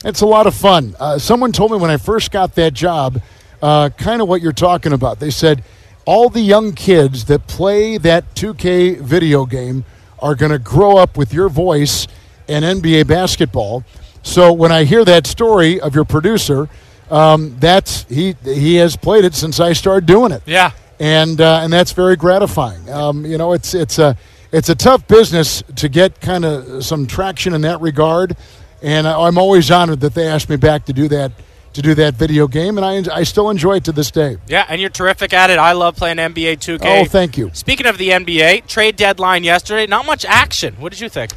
It's 0.05 0.20
a 0.20 0.27
lot 0.27 0.46
of 0.46 0.55
fun. 0.55 0.94
Uh, 1.01 1.18
someone 1.18 1.51
told 1.51 1.72
me 1.72 1.79
when 1.79 1.90
I 1.90 1.96
first 1.96 2.31
got 2.31 2.55
that 2.55 2.72
job, 2.72 3.20
uh, 3.61 3.88
kind 3.90 4.22
of 4.22 4.29
what 4.29 4.42
you're 4.42 4.53
talking 4.53 4.92
about. 4.92 5.18
They 5.18 5.31
said 5.31 5.64
all 6.04 6.28
the 6.28 6.40
young 6.40 6.72
kids 6.72 7.26
that 7.26 7.46
play 7.46 7.96
that 7.98 8.34
2K 8.34 9.00
video 9.00 9.46
game 9.46 9.84
are 10.18 10.34
going 10.34 10.52
to 10.52 10.58
grow 10.58 10.96
up 10.96 11.16
with 11.16 11.32
your 11.32 11.48
voice 11.48 12.06
and 12.48 12.64
NBA 12.64 13.06
basketball. 13.06 13.84
So 14.22 14.52
when 14.52 14.70
I 14.72 14.84
hear 14.84 15.04
that 15.04 15.26
story 15.26 15.80
of 15.80 15.94
your 15.94 16.04
producer, 16.04 16.68
um, 17.10 17.56
that's 17.58 18.04
he 18.08 18.34
he 18.44 18.76
has 18.76 18.96
played 18.96 19.24
it 19.24 19.34
since 19.34 19.60
I 19.60 19.72
started 19.74 20.06
doing 20.06 20.32
it 20.32 20.42
Yeah. 20.46 20.70
and 21.00 21.40
uh, 21.40 21.60
and 21.62 21.72
that's 21.72 21.92
very 21.92 22.16
gratifying. 22.16 22.88
Um, 22.90 23.26
you 23.26 23.36
know, 23.38 23.52
it's 23.52 23.74
it's 23.74 23.98
a 23.98 24.16
it's 24.52 24.68
a 24.68 24.74
tough 24.74 25.06
business 25.08 25.62
to 25.76 25.88
get 25.88 26.20
kind 26.20 26.44
of 26.44 26.84
some 26.84 27.06
traction 27.06 27.52
in 27.54 27.60
that 27.62 27.80
regard, 27.80 28.36
and 28.82 29.06
I'm 29.08 29.38
always 29.38 29.70
honored 29.70 30.00
that 30.00 30.14
they 30.14 30.26
asked 30.28 30.48
me 30.48 30.56
back 30.56 30.84
to 30.86 30.92
do 30.92 31.08
that 31.08 31.32
to 31.74 31.82
do 31.82 31.94
that 31.94 32.14
video 32.14 32.46
game, 32.46 32.78
and 32.78 32.85
I 32.85 33.16
I 33.16 33.22
still 33.22 33.50
enjoy 33.50 33.76
it 33.76 33.85
to 33.85 33.92
this 33.92 34.11
day. 34.11 34.37
Yeah, 34.46 34.66
and 34.68 34.80
you're 34.80 34.90
terrific 34.90 35.32
at 35.32 35.50
it. 35.50 35.58
I 35.58 35.72
love 35.72 35.96
playing 35.96 36.16
NBA 36.16 36.58
2K. 36.58 36.80
Oh, 36.82 37.04
thank 37.04 37.38
you. 37.38 37.50
Speaking 37.54 37.87
of 37.87 37.98
the 37.98 38.11
NBA, 38.11 38.66
trade 38.66 38.96
deadline 38.96 39.44
yesterday, 39.44 39.87
not 39.87 40.06
much 40.06 40.24
action. 40.24 40.74
What 40.78 40.92
did 40.92 41.00
you 41.00 41.08
think? 41.08 41.32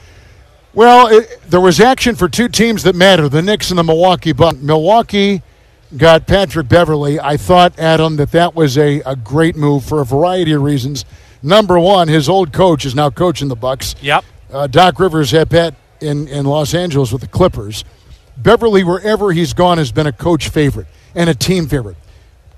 Well, 0.73 1.07
it, 1.07 1.39
there 1.47 1.61
was 1.61 1.79
action 1.79 2.15
for 2.15 2.27
two 2.27 2.49
teams 2.49 2.83
that 2.83 2.95
matter: 2.95 3.29
the 3.29 3.41
Knicks 3.41 3.69
and 3.69 3.79
the 3.79 3.83
Milwaukee 3.83 4.33
Bucks. 4.33 4.57
Milwaukee 4.57 5.41
got 5.95 6.27
Patrick 6.27 6.67
Beverley. 6.67 7.19
I 7.19 7.37
thought, 7.37 7.77
Adam, 7.79 8.17
that 8.17 8.31
that 8.31 8.55
was 8.55 8.77
a, 8.77 9.01
a 9.01 9.15
great 9.15 9.55
move 9.55 9.85
for 9.85 10.01
a 10.01 10.05
variety 10.05 10.51
of 10.51 10.61
reasons. 10.61 11.05
Number 11.41 11.79
one, 11.79 12.07
his 12.07 12.27
old 12.27 12.51
coach 12.51 12.85
is 12.85 12.95
now 12.95 13.09
coaching 13.09 13.47
the 13.47 13.55
Bucks. 13.55 13.95
Yep. 14.01 14.25
Uh, 14.51 14.67
Doc 14.67 14.99
Rivers 14.99 15.31
had 15.31 15.49
Pat 15.49 15.75
in, 16.01 16.27
in 16.27 16.45
Los 16.45 16.73
Angeles 16.73 17.11
with 17.11 17.21
the 17.21 17.27
Clippers. 17.27 17.83
Beverley, 18.37 18.83
wherever 18.83 19.31
he's 19.31 19.53
gone, 19.53 19.77
has 19.77 19.91
been 19.91 20.07
a 20.07 20.11
coach 20.11 20.49
favorite 20.49 20.87
and 21.13 21.29
a 21.29 21.35
team 21.35 21.67
favorite. 21.67 21.97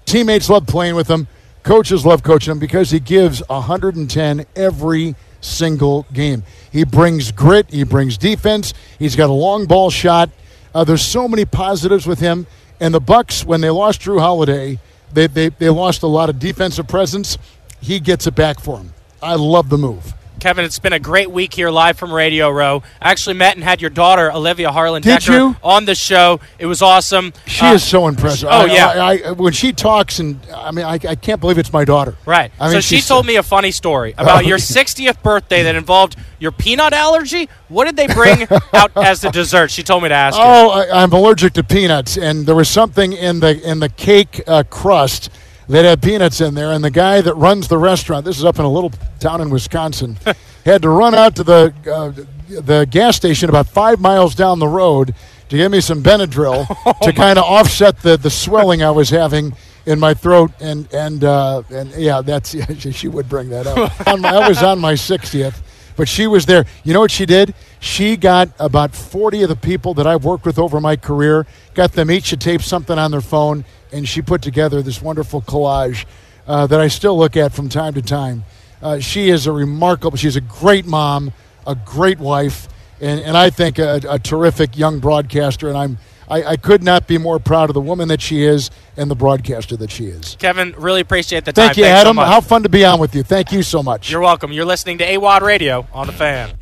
Teammates 0.06 0.50
love 0.50 0.68
playing 0.68 0.96
with 0.96 1.08
him. 1.08 1.28
Coaches 1.64 2.06
love 2.06 2.24
coaching 2.24 2.52
him 2.52 2.60
because 2.60 2.92
he 2.92 3.00
gives 3.00 3.42
110 3.50 4.46
every 4.56 5.16
single 5.42 6.06
game. 6.14 6.44
He 6.72 6.84
brings 6.84 7.32
grit. 7.32 7.70
He 7.70 7.84
brings 7.84 8.18
defense. 8.18 8.74
He's 8.98 9.16
got 9.16 9.30
a 9.30 9.34
long 9.34 9.66
ball 9.66 9.90
shot. 9.90 10.30
Uh, 10.74 10.84
there's 10.84 11.02
so 11.02 11.28
many 11.28 11.46
positives 11.46 12.08
with 12.08 12.20
him. 12.20 12.48
And 12.80 12.94
the 12.94 13.00
Bucks, 13.00 13.44
when 13.44 13.62
they 13.62 13.70
lost 13.70 14.02
Jrue 14.02 14.20
Holiday, 14.20 14.80
they, 15.12 15.28
they, 15.28 15.50
they 15.50 15.70
lost 15.70 16.04
a 16.04 16.08
lot 16.08 16.30
of 16.30 16.40
defensive 16.40 16.88
presence. 16.88 17.38
He 17.82 18.00
gets 18.00 18.28
it 18.28 18.36
back 18.36 18.60
for 18.60 18.78
him. 18.78 18.94
I 19.22 19.36
love 19.36 19.70
the 19.70 19.78
move. 19.78 20.14
Kevin, 20.48 20.64
it's 20.64 20.80
been 20.80 20.94
a 20.94 21.00
great 21.00 21.30
week 21.30 21.54
here 21.54 21.70
live 21.70 21.98
from 21.98 22.14
Radio 22.14 22.50
Row. 22.50 22.82
I 23.02 23.12
actually 23.12 23.36
met 23.36 23.56
and 23.56 23.64
had 23.66 23.82
your 23.82 23.90
daughter, 23.90 24.32
Olivia 24.32 24.72
Harlan 24.72 25.02
Did 25.02 25.20
Dekker, 25.20 25.34
you? 25.50 25.56
on 25.62 25.84
the 25.84 25.94
show. 25.94 26.40
It 26.58 26.68
was 26.68 26.82
awesome. 26.82 27.34
She 27.46 27.66
Uh, 27.66 27.74
is 27.74 27.84
so 27.84 28.08
impressive. 28.08 28.48
Oh, 28.50 28.62
I- 28.62 28.66
yeah. 28.68 28.88
I, 28.88 29.22
I, 29.28 29.32
when 29.34 29.52
she 29.52 29.74
talks, 29.74 30.20
and 30.20 30.40
I 30.56 30.72
mean, 30.72 30.86
I, 30.86 30.94
I 30.94 31.16
can't 31.16 31.42
believe 31.42 31.58
it's 31.58 31.74
my 31.74 31.84
daughter. 31.84 32.16
Right. 32.26 32.50
I 32.62 32.68
mean, 32.70 32.76
so 32.76 32.80
she 32.80 33.02
told 33.02 33.26
me 33.26 33.36
a 33.36 33.44
funny 33.44 33.72
story 33.72 34.14
about 34.18 34.46
your 34.46 34.58
60th 34.78 35.22
birthday 35.22 35.64
that 35.64 35.76
involved 35.76 36.16
your 36.40 36.54
peanut 36.54 36.94
allergy. 36.94 37.50
What 37.68 37.84
did 37.84 37.98
they 37.98 38.08
bring 38.08 38.48
out 38.74 38.92
as 38.96 39.20
the 39.20 39.30
dessert? 39.32 39.70
She 39.70 39.84
told 39.84 40.02
me 40.04 40.08
to 40.08 40.16
ask 40.16 40.38
you. 40.38 40.44
Oh, 40.46 40.70
I, 40.70 41.04
I'm 41.04 41.12
allergic 41.12 41.52
to 41.56 41.64
peanuts, 41.66 42.16
and 42.18 42.46
there 42.46 42.56
was 42.56 42.70
something 42.70 43.12
in 43.12 43.42
the 43.42 43.62
in 43.70 43.82
the 43.82 43.90
cake 43.90 44.44
uh, 44.48 44.64
crust 44.70 45.30
that 45.70 45.86
had 45.86 46.02
peanuts 46.02 46.42
in 46.42 46.54
there. 46.54 46.72
And 46.72 46.84
the 46.84 46.92
guy 46.92 47.22
that 47.22 47.36
runs 47.36 47.68
the 47.68 47.78
restaurant, 47.78 48.26
this 48.26 48.38
is 48.38 48.46
up 48.46 48.60
in 48.60 48.66
a 48.66 48.72
little 48.72 48.92
town 49.20 49.42
in 49.42 49.50
Wisconsin, 49.50 50.18
had 50.66 50.82
to 50.82 50.90
run 50.90 51.16
out 51.16 51.36
to 51.38 51.44
the 51.44 51.74
uh, 51.92 52.24
the 52.62 52.88
gas 52.90 53.18
station 53.18 53.50
about 53.50 53.68
five 53.68 54.00
miles 54.00 54.34
down 54.34 54.60
the 54.60 54.68
road 54.68 55.14
to 55.50 55.58
give 55.58 55.72
me 55.72 55.82
some 55.82 56.02
Benadryl 56.02 56.66
Oh, 56.86 56.94
to 57.02 57.12
kind 57.14 57.38
of 57.38 57.46
offset 57.46 58.02
the 58.02 58.18
the 58.18 58.30
swelling 58.30 58.84
I 58.84 58.92
was 58.92 59.10
having. 59.10 59.54
In 59.88 60.02
my 60.02 60.14
throat, 60.14 60.52
and 60.60 60.86
and 60.94 61.24
uh, 61.24 61.64
and 61.70 61.90
yeah, 61.92 62.22
that's 62.22 62.54
she, 62.94 63.08
would 63.08 63.30
bring 63.30 63.48
that 63.52 63.68
up. 63.68 64.06
on 64.06 64.20
my, 64.20 64.32
I 64.36 64.50
was 64.50 64.62
on 64.62 64.80
my 64.80 64.96
60th, 64.96 65.62
but 65.98 66.08
she 66.08 66.28
was 66.28 66.46
there. 66.46 66.66
You 66.86 66.94
know 66.94 67.02
what 67.02 67.12
she 67.12 67.26
did? 67.26 67.54
She 67.80 68.16
got 68.16 68.50
about 68.60 68.96
40 68.96 69.44
of 69.44 69.50
the 69.50 69.56
people 69.56 69.94
that 69.96 70.08
I've 70.08 70.24
worked 70.24 70.46
with 70.46 70.58
over 70.58 70.80
my 70.80 70.96
career, 70.96 71.46
got 71.74 71.92
them 71.92 72.10
each 72.10 72.30
to 72.30 72.38
tape 72.38 72.62
something 72.62 72.98
on 72.98 73.12
their 73.12 73.20
phone, 73.22 73.66
and 73.92 74.08
she 74.08 74.22
put 74.22 74.42
together 74.42 74.82
this 74.82 75.02
wonderful 75.02 75.42
collage 75.42 76.06
uh, 76.48 76.68
that 76.68 76.80
I 76.80 76.88
still 76.88 77.18
look 77.18 77.36
at 77.36 77.52
from 77.52 77.68
time 77.68 77.94
to 77.96 78.02
time. 78.02 78.46
Uh, 78.82 79.00
she 79.00 79.30
is 79.30 79.48
a 79.48 79.52
remarkable, 79.52 80.16
she's 80.16 80.36
a 80.36 80.42
great 80.42 80.86
mom, 80.86 81.34
a 81.66 81.76
great 81.76 82.20
wife, 82.20 82.70
and, 83.02 83.20
and 83.20 83.36
I 83.36 83.50
think 83.50 83.80
a, 83.80 84.00
a 84.08 84.20
terrific 84.20 84.78
young 84.78 85.00
broadcaster, 85.00 85.68
and 85.68 85.78
I'm 85.78 85.98
I, 86.30 86.44
I, 86.44 86.58
could 86.58 86.84
not 86.84 87.08
be 87.08 87.18
more 87.18 87.40
proud 87.40 87.70
of 87.70 87.74
the 87.74 87.82
woman 87.82 88.10
that 88.10 88.22
she 88.22 88.44
is 88.44 88.70
and 88.98 89.10
the 89.10 89.16
broadcaster 89.16 89.78
that 89.78 89.90
she 89.90 90.06
is. 90.06 90.36
Kevin, 90.40 90.76
really 90.78 91.02
appreciate 91.02 91.46
the 91.46 91.54
time. 91.54 91.68
Thank 91.68 91.78
you, 91.78 91.84
Thanks 91.86 92.02
Adam. 92.02 92.18
So 92.18 92.24
How 92.24 92.42
fun 92.42 92.64
to 92.64 92.70
be 92.70 92.84
on 92.84 93.00
with 93.00 93.16
you. 93.16 93.24
Thank 93.24 93.52
you 93.52 93.64
so 93.64 93.82
much. 93.82 94.12
You're 94.12 94.22
welcome. 94.22 94.52
You're 94.52 94.66
listening 94.66 94.98
to 94.98 95.06
AWOD 95.06 95.42
Radio 95.42 95.88
on 95.94 96.08
the 96.08 96.14
fan. 96.14 96.58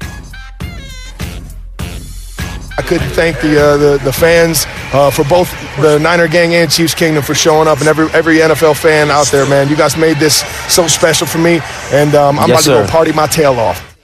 I 2.78 2.82
couldn't 2.82 3.10
thank 3.12 3.40
the 3.40 3.60
uh, 3.60 3.78
the, 3.78 3.98
the, 4.04 4.12
fans 4.12 4.66
uh, 4.94 5.10
for 5.10 5.24
both 5.24 5.50
the 5.80 5.98
Niner 5.98 6.28
gang 6.28 6.54
and 6.56 6.70
Chiefs 6.70 6.94
Kingdom 6.94 7.24
for 7.24 7.34
showing 7.34 7.70
up, 7.70 7.80
and 7.80 7.88
every 7.88 8.08
every 8.10 8.38
NFL 8.40 8.80
fan 8.80 9.10
out 9.10 9.28
there, 9.28 9.48
man. 9.48 9.70
You 9.70 9.78
guys 9.78 9.96
made 9.96 10.18
this 10.18 10.42
so 10.72 10.86
special 10.86 11.26
for 11.26 11.38
me, 11.38 11.62
and 11.92 12.14
um, 12.16 12.38
I'm 12.38 12.50
yes, 12.50 12.68
about 12.68 12.76
to 12.76 12.82
sir. 12.82 12.86
go 12.86 12.92
party 12.92 13.14
my 13.14 13.28
tail 13.28 13.54
off. 13.54 13.96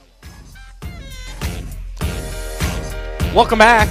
Welcome 3.35 3.59
back. 3.59 3.89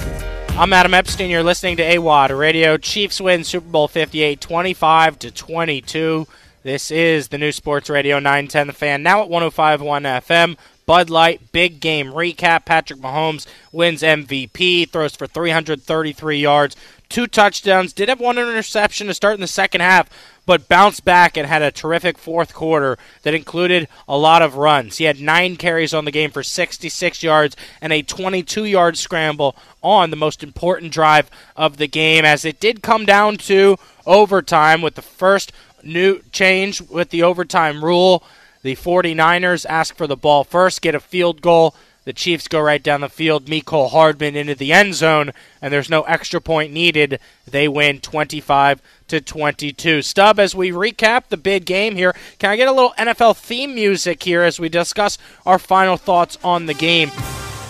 I'm 0.57 0.73
Adam 0.73 0.93
Epstein. 0.93 1.31
You're 1.31 1.43
listening 1.43 1.77
to 1.77 1.83
AWadd 1.83 2.37
Radio. 2.37 2.77
Chiefs 2.77 3.19
win 3.19 3.43
Super 3.43 3.67
Bowl 3.67 3.87
58, 3.87 4.39
25 4.39 5.17
to 5.19 5.31
22. 5.31 6.27
This 6.61 6.91
is 6.91 7.29
the 7.29 7.39
new 7.39 7.51
Sports 7.51 7.89
Radio 7.89 8.17
910 8.19 8.67
The 8.67 8.73
Fan, 8.73 9.01
now 9.01 9.23
at 9.23 9.29
105.1 9.29 9.79
FM. 10.21 10.57
Bud 10.85 11.09
Light, 11.09 11.51
big 11.51 11.79
game 11.79 12.07
recap. 12.07 12.65
Patrick 12.65 12.99
Mahomes 12.99 13.47
wins 13.71 14.03
MVP, 14.03 14.89
throws 14.89 15.15
for 15.15 15.25
333 15.25 16.37
yards, 16.37 16.75
two 17.09 17.25
touchdowns, 17.25 17.93
did 17.93 18.09
have 18.09 18.19
one 18.19 18.37
interception 18.37 19.07
to 19.07 19.13
start 19.13 19.35
in 19.35 19.41
the 19.41 19.47
second 19.47 19.81
half, 19.81 20.09
but 20.45 20.67
bounced 20.67 21.05
back 21.05 21.37
and 21.37 21.47
had 21.47 21.61
a 21.61 21.71
terrific 21.71 22.17
fourth 22.17 22.53
quarter 22.53 22.97
that 23.23 23.33
included 23.33 23.87
a 24.07 24.17
lot 24.17 24.41
of 24.41 24.55
runs. 24.55 24.97
He 24.97 25.05
had 25.05 25.19
nine 25.19 25.55
carries 25.55 25.93
on 25.93 26.05
the 26.05 26.11
game 26.11 26.31
for 26.31 26.43
66 26.43 27.23
yards 27.23 27.55
and 27.79 27.93
a 27.93 28.01
22 28.01 28.65
yard 28.65 28.97
scramble 28.97 29.55
on 29.83 30.09
the 30.09 30.15
most 30.15 30.43
important 30.43 30.91
drive 30.91 31.29
of 31.55 31.77
the 31.77 31.87
game, 31.87 32.25
as 32.25 32.45
it 32.45 32.59
did 32.59 32.81
come 32.81 33.05
down 33.05 33.37
to 33.37 33.77
overtime 34.05 34.81
with 34.81 34.95
the 34.95 35.01
first 35.01 35.51
new 35.83 36.21
change 36.31 36.81
with 36.81 37.09
the 37.09 37.23
overtime 37.23 37.83
rule. 37.83 38.23
The 38.63 38.75
49ers 38.75 39.65
ask 39.67 39.95
for 39.95 40.05
the 40.07 40.15
ball 40.15 40.43
first, 40.43 40.81
get 40.81 40.95
a 40.95 40.99
field 40.99 41.41
goal. 41.41 41.75
The 42.03 42.13
Chiefs 42.13 42.47
go 42.47 42.59
right 42.59 42.81
down 42.81 43.01
the 43.01 43.09
field, 43.09 43.45
Mecole 43.45 43.91
Hardman 43.91 44.35
into 44.35 44.55
the 44.55 44.73
end 44.73 44.95
zone, 44.95 45.31
and 45.61 45.71
there's 45.71 45.89
no 45.89 46.01
extra 46.03 46.41
point 46.41 46.73
needed. 46.73 47.19
They 47.45 47.67
win 47.67 47.99
25 47.99 48.81
to 49.09 49.21
22. 49.21 50.01
Stub, 50.01 50.39
as 50.39 50.55
we 50.55 50.71
recap 50.71 51.27
the 51.27 51.37
big 51.37 51.65
game 51.65 51.95
here, 51.95 52.15
can 52.39 52.49
I 52.49 52.55
get 52.55 52.67
a 52.67 52.71
little 52.71 52.95
NFL 52.97 53.37
theme 53.37 53.75
music 53.75 54.23
here 54.23 54.41
as 54.41 54.59
we 54.59 54.67
discuss 54.67 55.19
our 55.45 55.59
final 55.59 55.95
thoughts 55.95 56.39
on 56.43 56.65
the 56.65 56.73
game? 56.73 57.09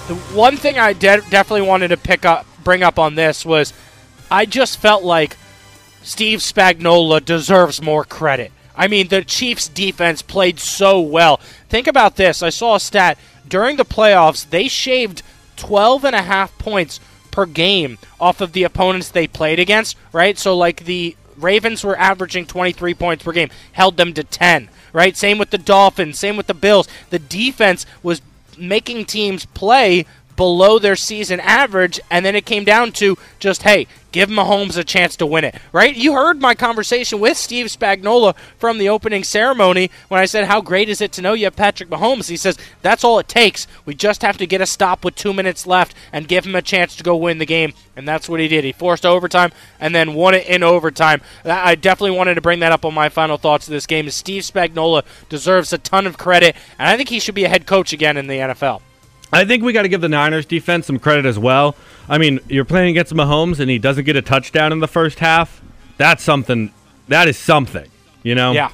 The 0.08 0.16
one 0.34 0.56
thing 0.56 0.80
I 0.80 0.94
de- 0.94 1.22
definitely 1.30 1.68
wanted 1.68 1.90
to 1.90 1.98
pick 1.98 2.24
up, 2.24 2.46
bring 2.64 2.84
up 2.84 2.98
on 2.98 3.16
this 3.16 3.46
was, 3.46 3.74
I 4.30 4.46
just 4.46 4.78
felt 4.78 5.04
like 5.04 5.36
Steve 6.04 6.40
Spagnuolo 6.40 7.24
deserves 7.24 7.82
more 7.82 8.06
credit. 8.06 8.54
I 8.82 8.88
mean, 8.88 9.10
the 9.10 9.24
Chiefs' 9.24 9.68
defense 9.68 10.24
played 10.24 10.60
so 10.60 11.00
well. 11.00 11.38
Think 11.70 11.86
about 11.86 12.16
this. 12.16 12.42
I 12.42 12.50
saw 12.50 12.74
a 12.74 12.80
stat 12.80 13.20
during 13.48 13.78
the 13.78 13.86
playoffs, 13.86 14.50
they 14.50 14.68
shaved 14.68 15.22
12 15.58 16.04
and 16.04 16.16
a 16.16 16.24
half 16.24 16.58
points 16.58 17.00
per 17.30 17.46
game 17.46 18.00
off 18.20 18.42
of 18.42 18.54
the 18.54 18.64
opponents 18.64 19.10
they 19.10 19.28
played 19.28 19.60
against, 19.60 19.98
right? 20.12 20.36
So, 20.36 20.58
like, 20.58 20.86
the 20.86 21.16
Ravens 21.38 21.84
were 21.84 21.96
averaging 21.96 22.48
23 22.48 22.96
points 22.96 23.24
per 23.24 23.34
game, 23.34 23.52
held 23.74 23.98
them 23.98 24.16
to 24.16 24.24
10, 24.24 24.68
right? 24.94 25.16
Same 25.16 25.38
with 25.38 25.52
the 25.52 25.60
Dolphins, 25.60 26.18
same 26.18 26.36
with 26.36 26.48
the 26.48 26.56
Bills. 26.56 26.88
The 27.12 27.20
defense 27.20 27.86
was 28.02 28.24
making 28.58 29.06
teams 29.06 29.46
play 29.46 30.08
below 30.42 30.80
their 30.80 30.96
season 30.96 31.40
average, 31.40 32.00
and 32.10 32.26
then 32.26 32.36
it 32.36 32.48
came 32.48 32.64
down 32.64 32.92
to 32.92 33.16
just, 33.38 33.62
hey, 33.62 33.86
give 34.12 34.28
Mahomes 34.28 34.76
a 34.76 34.84
chance 34.84 35.16
to 35.18 35.26
win 35.28 35.44
it, 35.44 35.54
right? 35.72 35.96
You 35.96 36.14
heard 36.14 36.42
my 36.42 36.56
conversation 36.56 37.20
with 37.20 37.38
Steve 37.38 37.68
Spagnuolo 37.68 38.36
from 38.58 38.80
the 38.80 38.90
opening 38.90 39.24
ceremony 39.24 39.92
when 40.08 40.20
I 40.20 40.26
said, 40.26 40.46
How 40.46 40.60
great 40.60 40.90
is 40.90 41.00
it 41.00 41.12
to 41.12 41.22
know 41.22 41.34
you 41.34 41.46
have 41.46 41.56
Patrick 41.56 41.92
Mahomes? 41.92 42.28
He 42.28 42.38
says, 42.38 42.58
That's 42.82 43.04
all 43.04 43.20
it 43.20 43.28
takes. 43.28 43.68
We 43.86 43.94
just 43.94 44.24
have 44.24 44.40
to 44.40 44.48
get 44.48 44.62
a 44.62 44.66
stop 44.66 45.06
with 45.06 45.14
two 45.14 45.32
minutes 45.32 45.68
left 45.68 45.94
and 46.12 46.28
give 46.28 46.48
him 46.48 46.56
a 46.56 46.62
chance 46.64 46.96
to 46.96 47.04
go 47.04 47.16
win 47.16 47.38
the 47.38 47.46
game. 47.46 47.74
And 47.96 48.08
that's 48.08 48.28
what 48.28 48.40
he 48.40 48.48
did. 48.48 48.64
He 48.64 48.72
forced 48.72 49.06
overtime 49.06 49.52
and 49.80 49.94
then 49.94 50.16
won 50.16 50.34
it 50.34 50.48
in 50.48 50.64
overtime. 50.64 51.22
I 51.46 51.76
definitely 51.76 52.18
wanted 52.18 52.34
to 52.34 52.42
bring 52.42 52.62
that 52.62 52.72
up 52.72 52.84
on 52.84 52.96
my 52.96 53.10
final 53.10 53.38
thoughts 53.38 53.68
of 53.68 53.74
this 53.74 53.86
game. 53.86 54.10
Steve 54.10 54.42
Spagnuolo 54.42 55.04
deserves 55.30 55.72
a 55.72 55.78
ton 55.78 56.08
of 56.08 56.18
credit, 56.18 56.56
and 56.80 56.88
I 56.88 56.98
think 56.98 57.10
he 57.10 57.20
should 57.20 57.36
be 57.36 57.44
a 57.44 57.50
head 57.50 57.68
coach 57.68 57.94
again 57.94 58.18
in 58.18 58.26
the 58.26 58.40
NFL. 58.40 58.82
I 59.32 59.46
think 59.46 59.64
we 59.64 59.74
got 59.74 59.84
to 59.84 59.90
give 59.90 60.02
the 60.02 60.10
Niners 60.10 60.46
defense 60.46 60.88
some 60.88 61.00
credit 61.00 61.26
as 61.26 61.40
well. 61.40 61.76
I 62.10 62.18
mean, 62.18 62.40
you're 62.50 62.66
playing 62.66 62.92
against 62.92 63.14
Mahomes 63.14 63.60
and 63.60 63.70
he 63.70 63.80
doesn't 63.80 64.04
get 64.04 64.16
a 64.16 64.22
touchdown 64.22 64.72
in 64.72 64.80
the 64.80 64.88
first 64.88 65.20
half. 65.20 65.62
That's 65.98 66.24
something. 66.24 66.74
That 67.08 67.28
is 67.28 67.38
something. 67.38 67.90
You 68.24 68.36
know. 68.36 68.52
Yeah. 68.52 68.72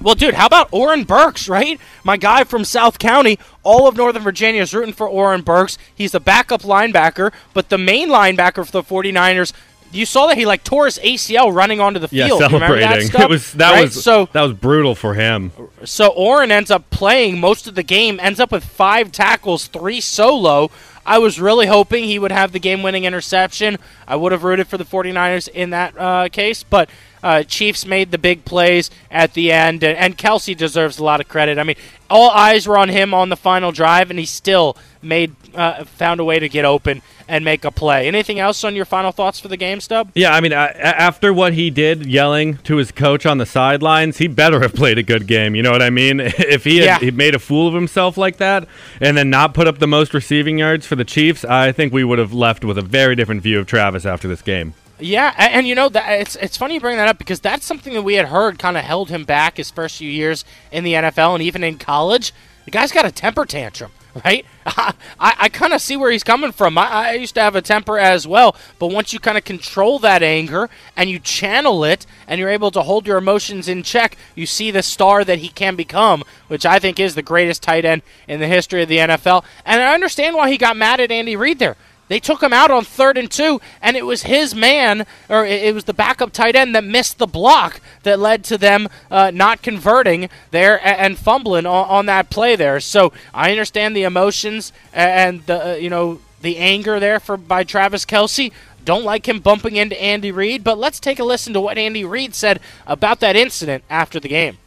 Well, 0.00 0.14
dude, 0.14 0.34
how 0.34 0.46
about 0.46 0.72
Oren 0.72 1.04
Burks, 1.04 1.46
right? 1.46 1.78
My 2.04 2.16
guy 2.16 2.44
from 2.44 2.64
South 2.64 2.98
County. 2.98 3.38
All 3.62 3.86
of 3.86 3.96
Northern 3.96 4.22
Virginia 4.22 4.62
is 4.62 4.72
rooting 4.72 4.94
for 4.94 5.06
Oren 5.06 5.42
Burks. 5.42 5.76
He's 5.94 6.12
the 6.12 6.20
backup 6.20 6.62
linebacker, 6.62 7.32
but 7.52 7.68
the 7.68 7.76
main 7.76 8.08
linebacker 8.08 8.64
for 8.64 8.72
the 8.72 8.82
49ers 8.82 9.52
you 9.92 10.06
saw 10.06 10.26
that 10.28 10.38
he 10.38 10.46
like 10.46 10.64
tore 10.64 10.86
his 10.86 10.98
ACL 10.98 11.52
running 11.52 11.80
onto 11.80 11.98
the 11.98 12.08
field. 12.08 12.40
Yeah, 12.40 12.48
celebrating. 12.48 13.10
That 13.10 13.20
it 13.22 13.30
was 13.30 13.52
that 13.54 13.72
right? 13.72 13.82
was 13.84 14.02
so 14.02 14.28
that 14.32 14.42
was 14.42 14.52
brutal 14.52 14.94
for 14.94 15.14
him. 15.14 15.52
So 15.84 16.08
Oren 16.08 16.50
ends 16.50 16.70
up 16.70 16.88
playing 16.90 17.40
most 17.40 17.66
of 17.66 17.74
the 17.74 17.82
game, 17.82 18.18
ends 18.20 18.40
up 18.40 18.52
with 18.52 18.64
five 18.64 19.12
tackles, 19.12 19.66
three 19.66 20.00
solo. 20.00 20.70
I 21.04 21.18
was 21.18 21.40
really 21.40 21.66
hoping 21.66 22.04
he 22.04 22.18
would 22.18 22.30
have 22.30 22.52
the 22.52 22.60
game-winning 22.60 23.04
interception. 23.04 23.78
I 24.06 24.16
would 24.16 24.32
have 24.32 24.44
rooted 24.44 24.68
for 24.68 24.76
the 24.76 24.84
49ers 24.84 25.48
in 25.48 25.70
that 25.70 25.96
uh, 25.98 26.28
case, 26.28 26.62
but 26.62 26.90
uh, 27.22 27.42
Chiefs 27.42 27.86
made 27.86 28.10
the 28.10 28.18
big 28.18 28.44
plays 28.44 28.90
at 29.10 29.34
the 29.34 29.52
end, 29.52 29.82
and, 29.82 29.96
and 29.96 30.18
Kelce 30.18 30.56
deserves 30.56 30.98
a 30.98 31.04
lot 31.04 31.20
of 31.20 31.28
credit. 31.28 31.58
I 31.58 31.64
mean, 31.64 31.76
all 32.08 32.30
eyes 32.30 32.66
were 32.66 32.78
on 32.78 32.88
him 32.88 33.14
on 33.14 33.28
the 33.28 33.36
final 33.36 33.72
drive, 33.72 34.10
and 34.10 34.18
he 34.18 34.26
still 34.26 34.76
made 35.02 35.34
uh, 35.54 35.84
found 35.84 36.20
a 36.20 36.24
way 36.24 36.38
to 36.38 36.48
get 36.48 36.64
open 36.64 37.02
and 37.28 37.44
make 37.44 37.64
a 37.64 37.70
play. 37.70 38.08
Anything 38.08 38.38
else 38.38 38.64
on 38.64 38.74
your 38.74 38.84
final 38.84 39.12
thoughts 39.12 39.38
for 39.38 39.48
the 39.48 39.56
game, 39.56 39.80
Stub? 39.80 40.10
Yeah, 40.14 40.34
I 40.34 40.40
mean, 40.40 40.52
after 40.52 41.32
what 41.32 41.54
he 41.54 41.70
did, 41.70 42.06
yelling 42.06 42.56
to 42.58 42.76
his 42.76 42.90
coach 42.90 43.24
on 43.24 43.38
the 43.38 43.46
sidelines, 43.46 44.18
he 44.18 44.26
better 44.26 44.60
have 44.60 44.74
played 44.74 44.98
a 44.98 45.02
good 45.02 45.26
game. 45.26 45.54
You 45.54 45.62
know 45.62 45.70
what 45.70 45.82
I 45.82 45.90
mean? 45.90 46.20
if 46.20 46.64
he 46.64 46.78
had 46.78 46.84
yeah. 46.84 46.98
he 46.98 47.10
made 47.10 47.34
a 47.34 47.38
fool 47.38 47.68
of 47.68 47.74
himself 47.74 48.18
like 48.18 48.38
that, 48.38 48.66
and 49.00 49.16
then 49.16 49.30
not 49.30 49.54
put 49.54 49.66
up 49.68 49.78
the 49.78 49.86
most 49.86 50.12
receiving 50.12 50.58
yards 50.58 50.86
for 50.86 50.96
the 50.96 51.04
Chiefs, 51.04 51.44
I 51.44 51.72
think 51.72 51.92
we 51.92 52.04
would 52.04 52.18
have 52.18 52.32
left 52.32 52.64
with 52.64 52.76
a 52.76 52.82
very 52.82 53.14
different 53.14 53.42
view 53.42 53.60
of 53.60 53.66
Travis 53.66 54.04
after 54.04 54.26
this 54.26 54.42
game. 54.42 54.74
Yeah, 55.00 55.34
and, 55.36 55.66
you 55.66 55.74
know 55.74 55.88
that 55.88 56.20
it's 56.20 56.36
it's 56.36 56.56
funny 56.56 56.74
you 56.74 56.80
bring 56.80 56.96
that 56.96 57.08
up 57.08 57.18
because 57.18 57.40
that's 57.40 57.64
something 57.64 57.94
that 57.94 58.02
we 58.02 58.14
had 58.14 58.26
heard 58.26 58.58
kind 58.58 58.76
of 58.76 58.84
held 58.84 59.10
him 59.10 59.24
back 59.24 59.56
his 59.56 59.70
first 59.70 59.96
few 59.96 60.10
years 60.10 60.44
in 60.70 60.84
the 60.84 60.94
NFL 60.94 61.34
and 61.34 61.42
even 61.42 61.64
in 61.64 61.78
college. 61.78 62.32
The 62.64 62.70
guy's 62.70 62.92
got 62.92 63.06
a 63.06 63.10
temper 63.10 63.44
tantrum 63.46 63.92
right? 64.24 64.44
I, 64.66 64.94
I 65.18 65.48
kind 65.48 65.72
of 65.72 65.80
see 65.80 65.96
where 65.96 66.10
he's 66.10 66.24
coming 66.24 66.52
from. 66.52 66.76
I, 66.78 66.88
I, 66.88 67.12
used 67.12 67.34
to 67.34 67.40
have 67.40 67.56
a 67.56 67.62
temper 67.62 67.98
as 67.98 68.26
well, 68.26 68.56
but 68.78 68.88
once 68.88 69.12
you 69.12 69.18
kind 69.18 69.38
of 69.38 69.44
control 69.44 69.98
that 70.00 70.22
anger 70.22 70.68
and 70.96 71.08
you 71.08 71.18
channel 71.18 71.84
it 71.84 72.06
and 72.26 72.38
you're 72.38 72.50
able 72.50 72.70
to 72.72 72.82
hold 72.82 73.06
your 73.06 73.18
emotions 73.18 73.68
in 73.68 73.82
check, 73.82 74.16
you 74.34 74.46
see 74.46 74.70
the 74.70 74.82
star 74.82 75.24
that 75.24 75.38
he 75.38 75.48
can 75.48 75.76
become, 75.76 76.24
which 76.48 76.66
I 76.66 76.78
think 76.78 76.98
is 76.98 77.14
the 77.14 77.22
greatest 77.22 77.62
tight 77.62 77.84
end 77.84 78.02
in 78.28 78.40
the 78.40 78.48
history 78.48 78.82
of 78.82 78.88
the 78.88 78.98
NFL. 78.98 79.44
And 79.64 79.80
I 79.80 79.94
understand 79.94 80.36
why 80.36 80.50
he 80.50 80.58
got 80.58 80.76
mad 80.76 81.00
at 81.00 81.10
Andy 81.10 81.36
Reid 81.36 81.58
there. 81.58 81.76
They 82.10 82.18
took 82.18 82.42
him 82.42 82.52
out 82.52 82.72
on 82.72 82.84
third 82.84 83.16
and 83.16 83.30
two, 83.30 83.60
and 83.80 83.96
it 83.96 84.04
was 84.04 84.24
his 84.24 84.52
man, 84.52 85.06
or 85.28 85.46
it 85.46 85.72
was 85.72 85.84
the 85.84 85.94
backup 85.94 86.32
tight 86.32 86.56
end 86.56 86.74
that 86.74 86.82
missed 86.82 87.18
the 87.18 87.26
block 87.28 87.80
that 88.02 88.18
led 88.18 88.42
to 88.46 88.58
them 88.58 88.88
uh, 89.12 89.30
not 89.32 89.62
converting 89.62 90.28
there 90.50 90.84
and 90.84 91.16
fumbling 91.16 91.66
on, 91.66 91.88
on, 91.88 92.06
that 92.06 92.28
play 92.28 92.56
there. 92.56 92.80
So 92.80 93.12
I 93.32 93.52
understand 93.52 93.94
the 93.94 94.02
emotions 94.02 94.72
and 94.92 95.46
the 95.46 95.74
uh, 95.74 95.74
you 95.76 95.88
know 95.88 96.20
the 96.42 96.56
anger 96.56 96.98
there 96.98 97.20
for 97.20 97.36
by 97.36 97.62
Travis 97.62 98.04
Kelce. 98.04 98.50
Don't 98.84 99.04
like 99.04 99.28
him 99.28 99.38
bumping 99.38 99.76
into 99.76 100.00
Andy 100.02 100.32
Reid, 100.32 100.64
but 100.64 100.78
let's 100.78 100.98
take 100.98 101.20
a 101.20 101.24
listen 101.24 101.52
to 101.52 101.60
what 101.60 101.78
Andy 101.78 102.04
Reid 102.04 102.34
said 102.34 102.58
about 102.88 103.20
that 103.20 103.36
incident 103.36 103.84
after 103.88 104.18
the 104.18 104.26
game. 104.26 104.58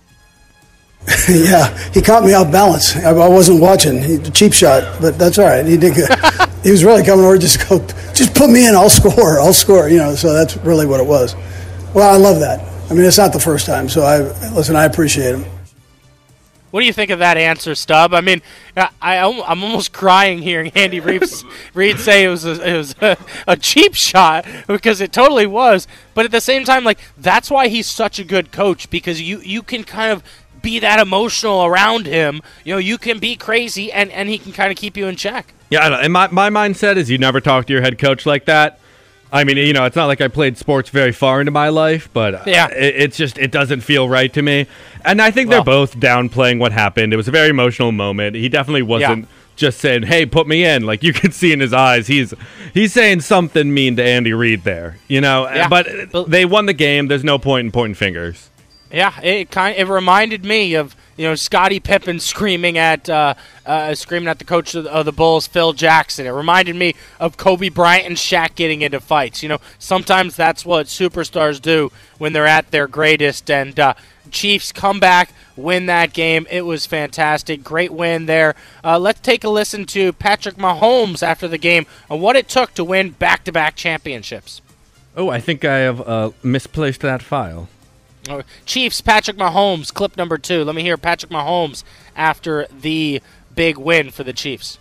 yeah, 1.28 1.78
he 1.92 2.02
caught 2.02 2.24
me 2.24 2.32
off 2.32 2.50
balance. 2.54 2.96
I, 2.96 3.12
wasn't 3.12 3.60
watching. 3.60 4.02
He, 4.02 4.18
cheap 4.32 4.54
shot, 4.54 5.02
but 5.02 5.20
that's 5.20 5.38
all 5.38 5.46
right. 5.46 5.66
He 5.66 5.76
did 5.76 5.96
good. 5.96 6.10
he 6.64 6.72
was 6.72 6.84
really 6.84 7.04
coming 7.04 7.26
over 7.26 7.38
just 7.38 7.68
go, 7.68 7.86
just 8.14 8.34
put 8.34 8.50
me 8.50 8.68
in. 8.68 8.74
I'll 8.74 8.90
score. 8.90 9.40
I'll 9.40 9.54
score. 9.54 9.90
You 9.90 9.98
know, 9.98 10.16
so 10.16 10.34
that's 10.34 10.58
really 10.58 10.86
what 10.86 11.00
it 11.00 11.06
was. 11.06 11.36
Well, 11.94 12.12
I 12.12 12.18
love 12.18 12.40
that. 12.40 12.62
I 12.90 12.94
mean, 12.94 13.06
it's 13.06 13.18
not 13.18 13.34
the 13.34 13.40
first 13.40 13.66
time. 13.66 13.90
So 13.90 14.02
I 14.02 14.20
listen. 14.52 14.76
I 14.76 14.86
appreciate 14.86 15.36
him. 15.36 15.46
What 16.74 16.80
do 16.80 16.88
you 16.88 16.94
think 16.94 17.12
of 17.12 17.20
that 17.20 17.38
answer, 17.38 17.76
Stub? 17.76 18.16
I 18.16 18.22
mean, 18.22 18.42
I, 18.76 18.90
I'm 19.00 19.62
almost 19.62 19.94
crying 19.94 20.40
hearing 20.40 20.72
Andy 20.74 21.00
Reid, 21.00 21.24
Reid 21.76 22.00
say 22.00 22.24
it 22.24 22.30
was 22.30 22.46
a, 22.46 22.68
it 22.68 22.76
was 22.76 22.96
a, 23.00 23.16
a, 23.48 23.56
cheap 23.56 23.94
shot 23.94 24.48
because 24.66 25.00
it 25.00 25.14
totally 25.14 25.46
was. 25.46 25.88
But 26.16 26.26
at 26.26 26.32
the 26.32 26.42
same 26.42 26.64
time, 26.64 26.84
like 26.84 26.98
that's 27.16 27.52
why 27.52 27.68
he's 27.68 27.88
such 27.88 28.18
a 28.18 28.24
good 28.24 28.52
coach 28.52 28.90
because 28.90 29.22
you 29.22 29.40
you 29.42 29.62
can 29.62 29.84
kind 29.84 30.12
of 30.12 30.24
be 30.64 30.80
that 30.80 31.00
emotional 31.00 31.64
around 31.64 32.08
him. 32.08 32.42
You 32.64 32.74
know, 32.74 32.80
you 32.80 32.98
can 32.98 33.20
be 33.20 33.36
crazy 33.36 33.92
and 33.92 34.10
and 34.12 34.28
he 34.28 34.40
can 34.40 34.52
kind 34.52 34.72
of 34.72 34.78
keep 34.78 34.98
you 34.98 35.06
in 35.06 35.16
check. 35.16 35.54
Yeah, 35.74 36.00
and 36.02 36.14
my 36.14 36.28
my 36.28 36.50
mindset 36.50 36.98
is 36.98 37.10
you 37.10 37.18
never 37.18 37.42
talk 37.42 37.66
to 37.68 37.74
your 37.74 37.82
head 37.82 37.98
coach 37.98 38.26
like 38.26 38.46
that. 38.46 38.80
I 39.32 39.44
mean, 39.46 39.58
you 39.58 39.74
know, 39.74 39.86
it's 39.86 39.96
not 39.96 40.06
like 40.06 40.22
I 40.22 40.28
played 40.28 40.60
sports 40.60 40.90
very 40.90 41.12
far 41.12 41.40
into 41.40 41.52
my 41.52 41.70
life, 41.70 42.08
but 42.14 42.46
yeah, 42.46 42.68
it, 42.68 42.96
it's 42.96 43.18
just 43.18 43.40
it 43.40 43.50
doesn't 43.50 43.82
feel 43.82 44.08
right 44.08 44.32
to 44.32 44.44
me. 44.44 44.68
And 45.04 45.20
I 45.20 45.32
think 45.32 45.50
well, 45.50 45.64
they're 45.64 45.74
both 45.74 45.98
downplaying 45.98 46.60
what 46.60 46.72
happened. 46.72 47.12
It 47.12 47.18
was 47.18 47.28
a 47.28 47.32
very 47.32 47.50
emotional 47.50 47.92
moment. 47.92 48.36
He 48.36 48.48
definitely 48.48 48.84
wasn't 48.84 49.24
yeah. 49.24 49.30
just 49.56 49.80
saying, 49.80 50.04
"Hey, 50.04 50.28
put 50.28 50.48
me 50.48 50.64
in." 50.64 50.86
Like 50.86 51.02
you 51.02 51.14
can 51.14 51.32
see 51.32 51.52
in 51.52 51.60
his 51.60 51.74
eyes, 51.74 52.06
he's 52.06 52.36
he's 52.76 52.94
saying 52.94 53.22
something 53.22 53.74
mean 53.74 53.96
to 53.96 54.04
Andy 54.04 54.34
Reid 54.34 54.64
there. 54.64 54.98
You 55.08 55.22
know, 55.22 55.50
yeah. 55.50 55.68
but 55.68 55.88
they 56.30 56.46
won 56.46 56.68
the 56.68 56.74
game. 56.74 57.08
There's 57.08 57.24
no 57.24 57.40
point 57.40 57.66
in 57.66 57.72
pointing 57.72 57.96
fingers. 57.96 58.52
Yeah, 58.92 59.20
it 59.22 59.50
kind 59.50 59.76
it 59.76 59.88
reminded 59.88 60.46
me 60.46 60.76
of 60.76 60.96
you 61.18 61.28
know 61.28 61.36
Scottie 61.36 61.80
Pippen 61.80 62.20
screaming 62.20 62.78
at 62.78 63.10
uh, 63.10 63.36
uh, 63.66 63.96
screaming 63.96 64.28
at 64.28 64.40
the 64.40 64.46
coach 64.46 64.76
of 64.76 64.86
the, 64.86 64.92
of 64.92 65.06
the, 65.06 65.12
Bulls, 65.12 65.48
Phil 65.48 65.74
Jackson. 65.74 66.26
It 66.26 66.32
reminded 66.32 66.76
me 66.76 66.96
of 67.20 67.38
Kobe 67.38 67.70
Bryant 67.70 68.08
and 68.08 68.18
Shaq 68.18 68.56
getting 68.56 68.82
into 68.82 69.00
fights. 69.00 69.44
You 69.44 69.50
know, 69.50 69.60
sometimes 69.80 70.36
that's 70.36 70.66
what 70.66 70.88
superstars 70.88 71.62
do 71.62 71.92
when 72.18 72.34
they're 72.34 72.48
at 72.48 72.72
their 72.72 72.88
greatest. 72.88 73.50
And 73.50 73.80
uh, 73.80 73.94
Chiefs 74.32 74.72
come 74.72 75.00
back, 75.00 75.32
win 75.56 75.86
that 75.86 76.14
game. 76.14 76.48
It 76.50 76.66
was 76.66 76.86
fantastic, 76.86 77.64
great 77.64 77.92
win 77.92 78.26
there. 78.26 78.56
Uh, 78.84 79.00
let's 79.00 79.22
take 79.22 79.44
a 79.44 79.50
listen 79.50 79.86
to 79.88 80.14
Patrick 80.14 80.56
Mahomes 80.56 81.24
after 81.24 81.48
the 81.48 81.58
game 81.58 81.86
on 82.10 82.20
what 82.20 82.36
it 82.36 82.50
took 82.50 82.74
to 82.74 82.84
win 82.84 83.12
back-to-back 83.12 83.76
championships. 83.76 84.62
Oh, 85.16 85.30
I 85.30 85.40
think 85.40 85.64
I 85.64 85.78
have 85.78 86.02
uh, 86.02 86.32
misplaced 86.42 87.02
that 87.02 87.22
file. 87.22 87.70
Chiefs, 88.66 89.02
Patrick 89.02 89.38
Mahomes, 89.38 89.94
clip 89.94 90.18
number 90.18 90.38
two. 90.38 90.64
Let 90.64 90.76
me 90.76 90.82
hear 90.82 90.98
Patrick 90.98 91.32
Mahomes 91.32 91.84
after 92.16 92.68
the 92.72 93.22
big 93.56 93.78
win 93.78 94.12
for 94.12 94.24
the 94.24 94.34
Chiefs. 94.34 94.78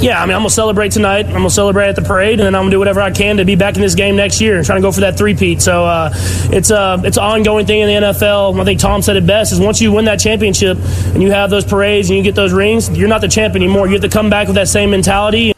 Yeah, 0.00 0.22
I 0.22 0.26
mean, 0.26 0.36
I'm 0.36 0.40
gonna 0.42 0.50
celebrate 0.50 0.92
tonight. 0.92 1.26
I'm 1.26 1.32
gonna 1.32 1.50
celebrate 1.50 1.88
at 1.88 1.96
the 1.96 2.02
parade, 2.02 2.38
and 2.38 2.46
then 2.46 2.54
I'm 2.54 2.62
gonna 2.62 2.70
do 2.70 2.78
whatever 2.78 3.00
I 3.00 3.10
can 3.10 3.38
to 3.38 3.44
be 3.44 3.56
back 3.56 3.74
in 3.74 3.80
this 3.80 3.96
game 3.96 4.14
next 4.14 4.40
year 4.40 4.56
and 4.56 4.64
trying 4.64 4.78
to 4.80 4.86
go 4.86 4.92
for 4.92 5.00
that 5.00 5.18
three-peat. 5.18 5.60
So 5.60 5.84
uh, 5.84 6.10
it's 6.52 6.70
a 6.70 6.78
uh, 6.78 7.02
it's 7.04 7.16
an 7.16 7.24
ongoing 7.24 7.66
thing 7.66 7.80
in 7.80 7.88
the 7.88 8.08
NFL. 8.08 8.60
I 8.60 8.64
think 8.64 8.78
Tom 8.78 9.02
said 9.02 9.16
it 9.16 9.26
best: 9.26 9.52
is 9.52 9.58
once 9.58 9.80
you 9.80 9.90
win 9.90 10.04
that 10.04 10.20
championship 10.20 10.78
and 11.14 11.22
you 11.22 11.32
have 11.32 11.50
those 11.50 11.64
parades 11.64 12.10
and 12.10 12.16
you 12.16 12.22
get 12.22 12.36
those 12.36 12.52
rings, 12.52 12.96
you're 12.96 13.08
not 13.08 13.22
the 13.22 13.28
champ 13.28 13.56
anymore. 13.56 13.88
You 13.88 13.94
have 13.94 14.02
to 14.02 14.08
come 14.08 14.30
back 14.30 14.46
with 14.46 14.54
that 14.54 14.68
same 14.68 14.90
mentality. 14.90 15.52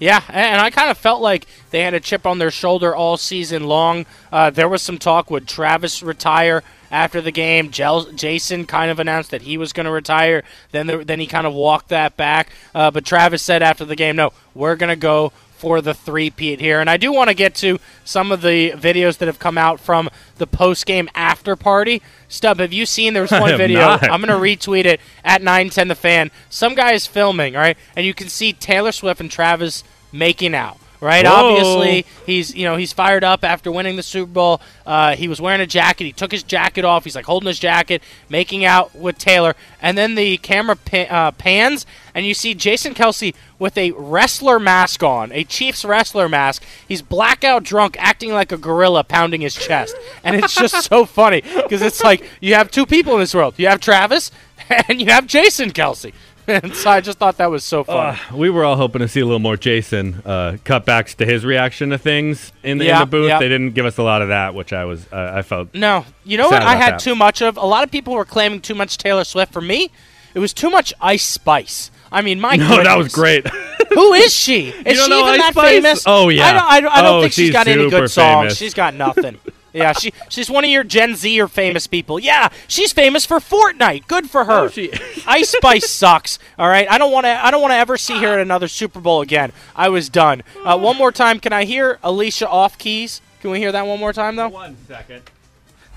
Yeah, 0.00 0.22
and 0.30 0.62
I 0.62 0.70
kind 0.70 0.90
of 0.90 0.96
felt 0.96 1.20
like 1.20 1.46
they 1.70 1.82
had 1.82 1.92
a 1.92 2.00
chip 2.00 2.26
on 2.26 2.38
their 2.38 2.50
shoulder 2.50 2.96
all 2.96 3.18
season 3.18 3.64
long. 3.64 4.06
Uh, 4.32 4.48
there 4.48 4.68
was 4.68 4.80
some 4.80 4.96
talk 4.96 5.30
would 5.30 5.46
Travis 5.46 6.02
retire 6.02 6.62
after 6.90 7.20
the 7.20 7.30
game. 7.30 7.70
Jason 7.70 8.64
kind 8.66 8.90
of 8.90 8.98
announced 8.98 9.30
that 9.30 9.42
he 9.42 9.58
was 9.58 9.74
going 9.74 9.84
to 9.84 9.92
retire. 9.92 10.42
Then 10.72 10.86
the, 10.86 11.04
then 11.04 11.20
he 11.20 11.26
kind 11.26 11.46
of 11.46 11.52
walked 11.52 11.90
that 11.90 12.16
back. 12.16 12.50
Uh, 12.74 12.90
but 12.90 13.04
Travis 13.04 13.42
said 13.42 13.62
after 13.62 13.84
the 13.84 13.94
game, 13.94 14.16
"No, 14.16 14.32
we're 14.54 14.76
going 14.76 14.88
to 14.88 14.96
go 14.96 15.32
for 15.58 15.82
the 15.82 15.92
three-peat 15.92 16.60
here." 16.60 16.80
And 16.80 16.88
I 16.88 16.96
do 16.96 17.12
want 17.12 17.28
to 17.28 17.34
get 17.34 17.54
to 17.56 17.78
some 18.02 18.32
of 18.32 18.40
the 18.40 18.70
videos 18.72 19.18
that 19.18 19.26
have 19.26 19.38
come 19.38 19.58
out 19.58 19.80
from 19.80 20.08
the 20.38 20.46
post-game 20.46 21.10
after 21.14 21.56
party. 21.56 22.00
Stub, 22.26 22.58
have 22.58 22.72
you 22.72 22.86
seen? 22.86 23.12
There 23.12 23.22
was 23.22 23.30
one 23.32 23.56
video. 23.56 23.80
Not. 23.80 24.10
I'm 24.10 24.22
going 24.22 24.28
to 24.28 24.34
retweet 24.34 24.86
it 24.86 24.98
at 25.24 25.42
910 25.42 25.88
The 25.88 25.94
Fan. 25.94 26.30
Some 26.48 26.74
guy 26.74 26.92
is 26.92 27.06
filming, 27.06 27.54
all 27.54 27.62
right, 27.62 27.76
and 27.94 28.06
you 28.06 28.14
can 28.14 28.28
see 28.28 28.54
Taylor 28.54 28.92
Swift 28.92 29.20
and 29.20 29.30
Travis 29.30 29.84
making 30.12 30.54
out 30.54 30.78
right? 31.00 31.24
Whoa. 31.24 31.32
Obviously, 31.32 32.06
he's 32.26 32.54
you 32.54 32.64
know 32.64 32.76
he's 32.76 32.92
fired 32.92 33.24
up 33.24 33.44
after 33.44 33.72
winning 33.72 33.96
the 33.96 34.02
Super 34.02 34.30
Bowl. 34.30 34.60
Uh, 34.86 35.16
he 35.16 35.28
was 35.28 35.40
wearing 35.40 35.60
a 35.60 35.66
jacket. 35.66 36.04
He 36.04 36.12
took 36.12 36.32
his 36.32 36.42
jacket 36.42 36.84
off. 36.84 37.04
He's 37.04 37.16
like 37.16 37.24
holding 37.24 37.48
his 37.48 37.58
jacket, 37.58 38.02
making 38.28 38.64
out 38.64 38.94
with 38.94 39.18
Taylor, 39.18 39.54
and 39.80 39.96
then 39.96 40.14
the 40.14 40.36
camera 40.38 40.76
pa- 40.76 41.08
uh, 41.10 41.30
pans, 41.32 41.86
and 42.14 42.26
you 42.26 42.34
see 42.34 42.54
Jason 42.54 42.94
Kelce 42.94 43.34
with 43.58 43.76
a 43.76 43.90
wrestler 43.92 44.58
mask 44.58 45.02
on, 45.02 45.32
a 45.32 45.44
Chiefs 45.44 45.84
wrestler 45.84 46.28
mask. 46.28 46.62
He's 46.86 47.02
blackout 47.02 47.62
drunk, 47.62 47.96
acting 47.98 48.32
like 48.32 48.52
a 48.52 48.56
gorilla, 48.56 49.04
pounding 49.04 49.40
his 49.40 49.54
chest, 49.54 49.96
and 50.22 50.36
it's 50.36 50.54
just 50.54 50.88
so 50.88 51.04
funny 51.06 51.40
because 51.40 51.82
it's 51.82 52.02
like 52.02 52.28
you 52.40 52.54
have 52.54 52.70
two 52.70 52.86
people 52.86 53.14
in 53.14 53.20
this 53.20 53.34
world. 53.34 53.54
You 53.56 53.68
have 53.68 53.80
Travis, 53.80 54.30
and 54.88 55.00
you 55.00 55.06
have 55.06 55.26
Jason 55.26 55.70
Kelce. 55.70 56.12
and 56.62 56.74
so 56.74 56.90
I 56.90 57.00
just 57.00 57.18
thought 57.18 57.36
that 57.36 57.50
was 57.50 57.64
so 57.64 57.84
fun. 57.84 58.14
Uh, 58.14 58.36
we 58.36 58.50
were 58.50 58.64
all 58.64 58.76
hoping 58.76 59.00
to 59.00 59.08
see 59.08 59.20
a 59.20 59.24
little 59.24 59.38
more 59.38 59.56
Jason 59.56 60.22
uh, 60.24 60.56
cutbacks 60.64 61.14
to 61.16 61.26
his 61.26 61.44
reaction 61.44 61.90
to 61.90 61.98
things 61.98 62.52
in 62.62 62.78
the, 62.78 62.86
yeah, 62.86 62.96
in 62.96 63.00
the 63.00 63.06
booth. 63.06 63.38
They 63.38 63.48
didn't 63.48 63.72
give 63.72 63.86
us 63.86 63.98
a 63.98 64.02
lot 64.02 64.22
of 64.22 64.28
that, 64.28 64.54
which 64.54 64.72
I 64.72 64.84
was 64.84 65.06
uh, 65.12 65.32
I 65.34 65.42
felt. 65.42 65.74
No, 65.74 66.04
you 66.24 66.36
know 66.38 66.48
what? 66.48 66.62
I 66.62 66.74
had 66.74 66.94
that. 66.94 67.00
too 67.00 67.14
much 67.14 67.40
of. 67.40 67.56
A 67.56 67.66
lot 67.66 67.84
of 67.84 67.90
people 67.90 68.14
were 68.14 68.24
claiming 68.24 68.60
too 68.60 68.74
much 68.74 68.98
Taylor 68.98 69.24
Swift. 69.24 69.52
For 69.52 69.60
me, 69.60 69.90
it 70.34 70.40
was 70.40 70.52
too 70.52 70.70
much 70.70 70.92
Ice 71.00 71.24
Spice. 71.24 71.90
I 72.12 72.22
mean, 72.22 72.40
my 72.40 72.56
no, 72.56 72.66
goodness. 72.66 72.86
that 72.86 72.98
was 72.98 73.14
great. 73.14 73.46
Who 73.90 74.12
is 74.14 74.34
she? 74.34 74.68
Is 74.68 74.98
she 74.98 75.12
even 75.12 75.38
that 75.38 75.52
Spice? 75.52 75.70
famous? 75.70 76.04
Oh 76.06 76.28
yeah. 76.28 76.46
I 76.46 76.52
don't. 76.52 76.62
I 76.64 76.80
don't, 76.80 76.92
I 76.92 77.02
don't 77.02 77.16
oh, 77.16 77.20
think 77.22 77.32
she's, 77.32 77.46
she's 77.46 77.52
got 77.52 77.68
any 77.68 77.88
good 77.88 78.10
songs. 78.10 78.56
She's 78.56 78.74
got 78.74 78.94
nothing. 78.94 79.38
Yeah, 79.72 79.92
she 79.92 80.12
she's 80.28 80.50
one 80.50 80.64
of 80.64 80.70
your 80.70 80.84
Gen 80.84 81.14
Z 81.16 81.40
or 81.40 81.48
famous 81.48 81.86
people. 81.86 82.18
Yeah, 82.18 82.48
she's 82.66 82.92
famous 82.92 83.24
for 83.24 83.38
Fortnite. 83.38 84.06
Good 84.06 84.28
for 84.30 84.44
her. 84.44 84.70
Oh, 84.76 84.86
Ice 85.26 85.50
Spice 85.50 85.90
sucks. 85.90 86.38
All 86.58 86.68
right, 86.68 86.90
I 86.90 86.98
don't 86.98 87.12
want 87.12 87.24
to. 87.26 87.30
I 87.30 87.50
don't 87.50 87.62
want 87.62 87.72
to 87.72 87.76
ever 87.76 87.96
see 87.96 88.18
her 88.20 88.34
at 88.34 88.40
another 88.40 88.68
Super 88.68 89.00
Bowl 89.00 89.20
again. 89.20 89.52
I 89.76 89.88
was 89.88 90.08
done. 90.08 90.42
Uh, 90.64 90.78
one 90.78 90.96
more 90.96 91.12
time, 91.12 91.40
can 91.40 91.52
I 91.52 91.64
hear 91.64 91.98
Alicia 92.02 92.48
off 92.48 92.78
keys? 92.78 93.20
Can 93.40 93.50
we 93.50 93.58
hear 93.58 93.72
that 93.72 93.86
one 93.86 93.98
more 93.98 94.12
time 94.12 94.36
though? 94.36 94.48
One 94.48 94.76
second. 94.86 95.22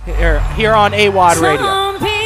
Here, 0.05 0.41
here 0.55 0.73
on 0.73 0.91
AWadd 0.91 1.41
Radio 1.41 2.22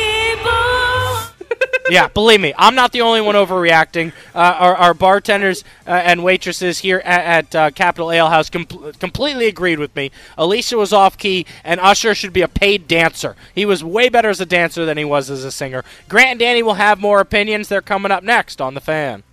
yeah, 1.89 2.07
believe 2.07 2.41
me, 2.41 2.53
I'm 2.57 2.75
not 2.75 2.91
the 2.91 3.01
only 3.01 3.21
one 3.21 3.35
overreacting. 3.35 4.13
Uh, 4.33 4.55
our, 4.59 4.75
our, 4.75 4.93
bartenders 4.93 5.63
uh, 5.85 5.91
and 5.91 6.23
waitresses 6.23 6.79
here 6.79 7.01
at, 7.05 7.21
at 7.21 7.55
uh, 7.55 7.71
Capital 7.71 8.11
Ale 8.11 8.29
House 8.29 8.49
com- 8.49 8.65
completely 8.65 9.47
agreed 9.47 9.79
with 9.79 9.95
me. 9.95 10.11
Alicia 10.37 10.77
was 10.77 10.93
off 10.93 11.17
key, 11.17 11.45
and 11.63 11.79
Usher 11.79 12.15
should 12.15 12.33
be 12.33 12.41
a 12.41 12.47
paid 12.47 12.87
dancer. 12.87 13.35
He 13.53 13.65
was 13.65 13.83
way 13.83 14.09
better 14.09 14.29
as 14.29 14.41
a 14.41 14.45
dancer 14.45 14.85
than 14.85 14.97
he 14.97 15.05
was 15.05 15.29
as 15.29 15.43
a 15.43 15.51
singer. 15.51 15.83
Grant 16.09 16.31
and 16.31 16.39
Danny 16.39 16.63
will 16.63 16.75
have 16.75 16.99
more 16.99 17.19
opinions. 17.19 17.67
They're 17.67 17.81
coming 17.81 18.11
up 18.11 18.23
next 18.23 18.61
on 18.61 18.73
The 18.73 18.81
Fan. 18.81 19.23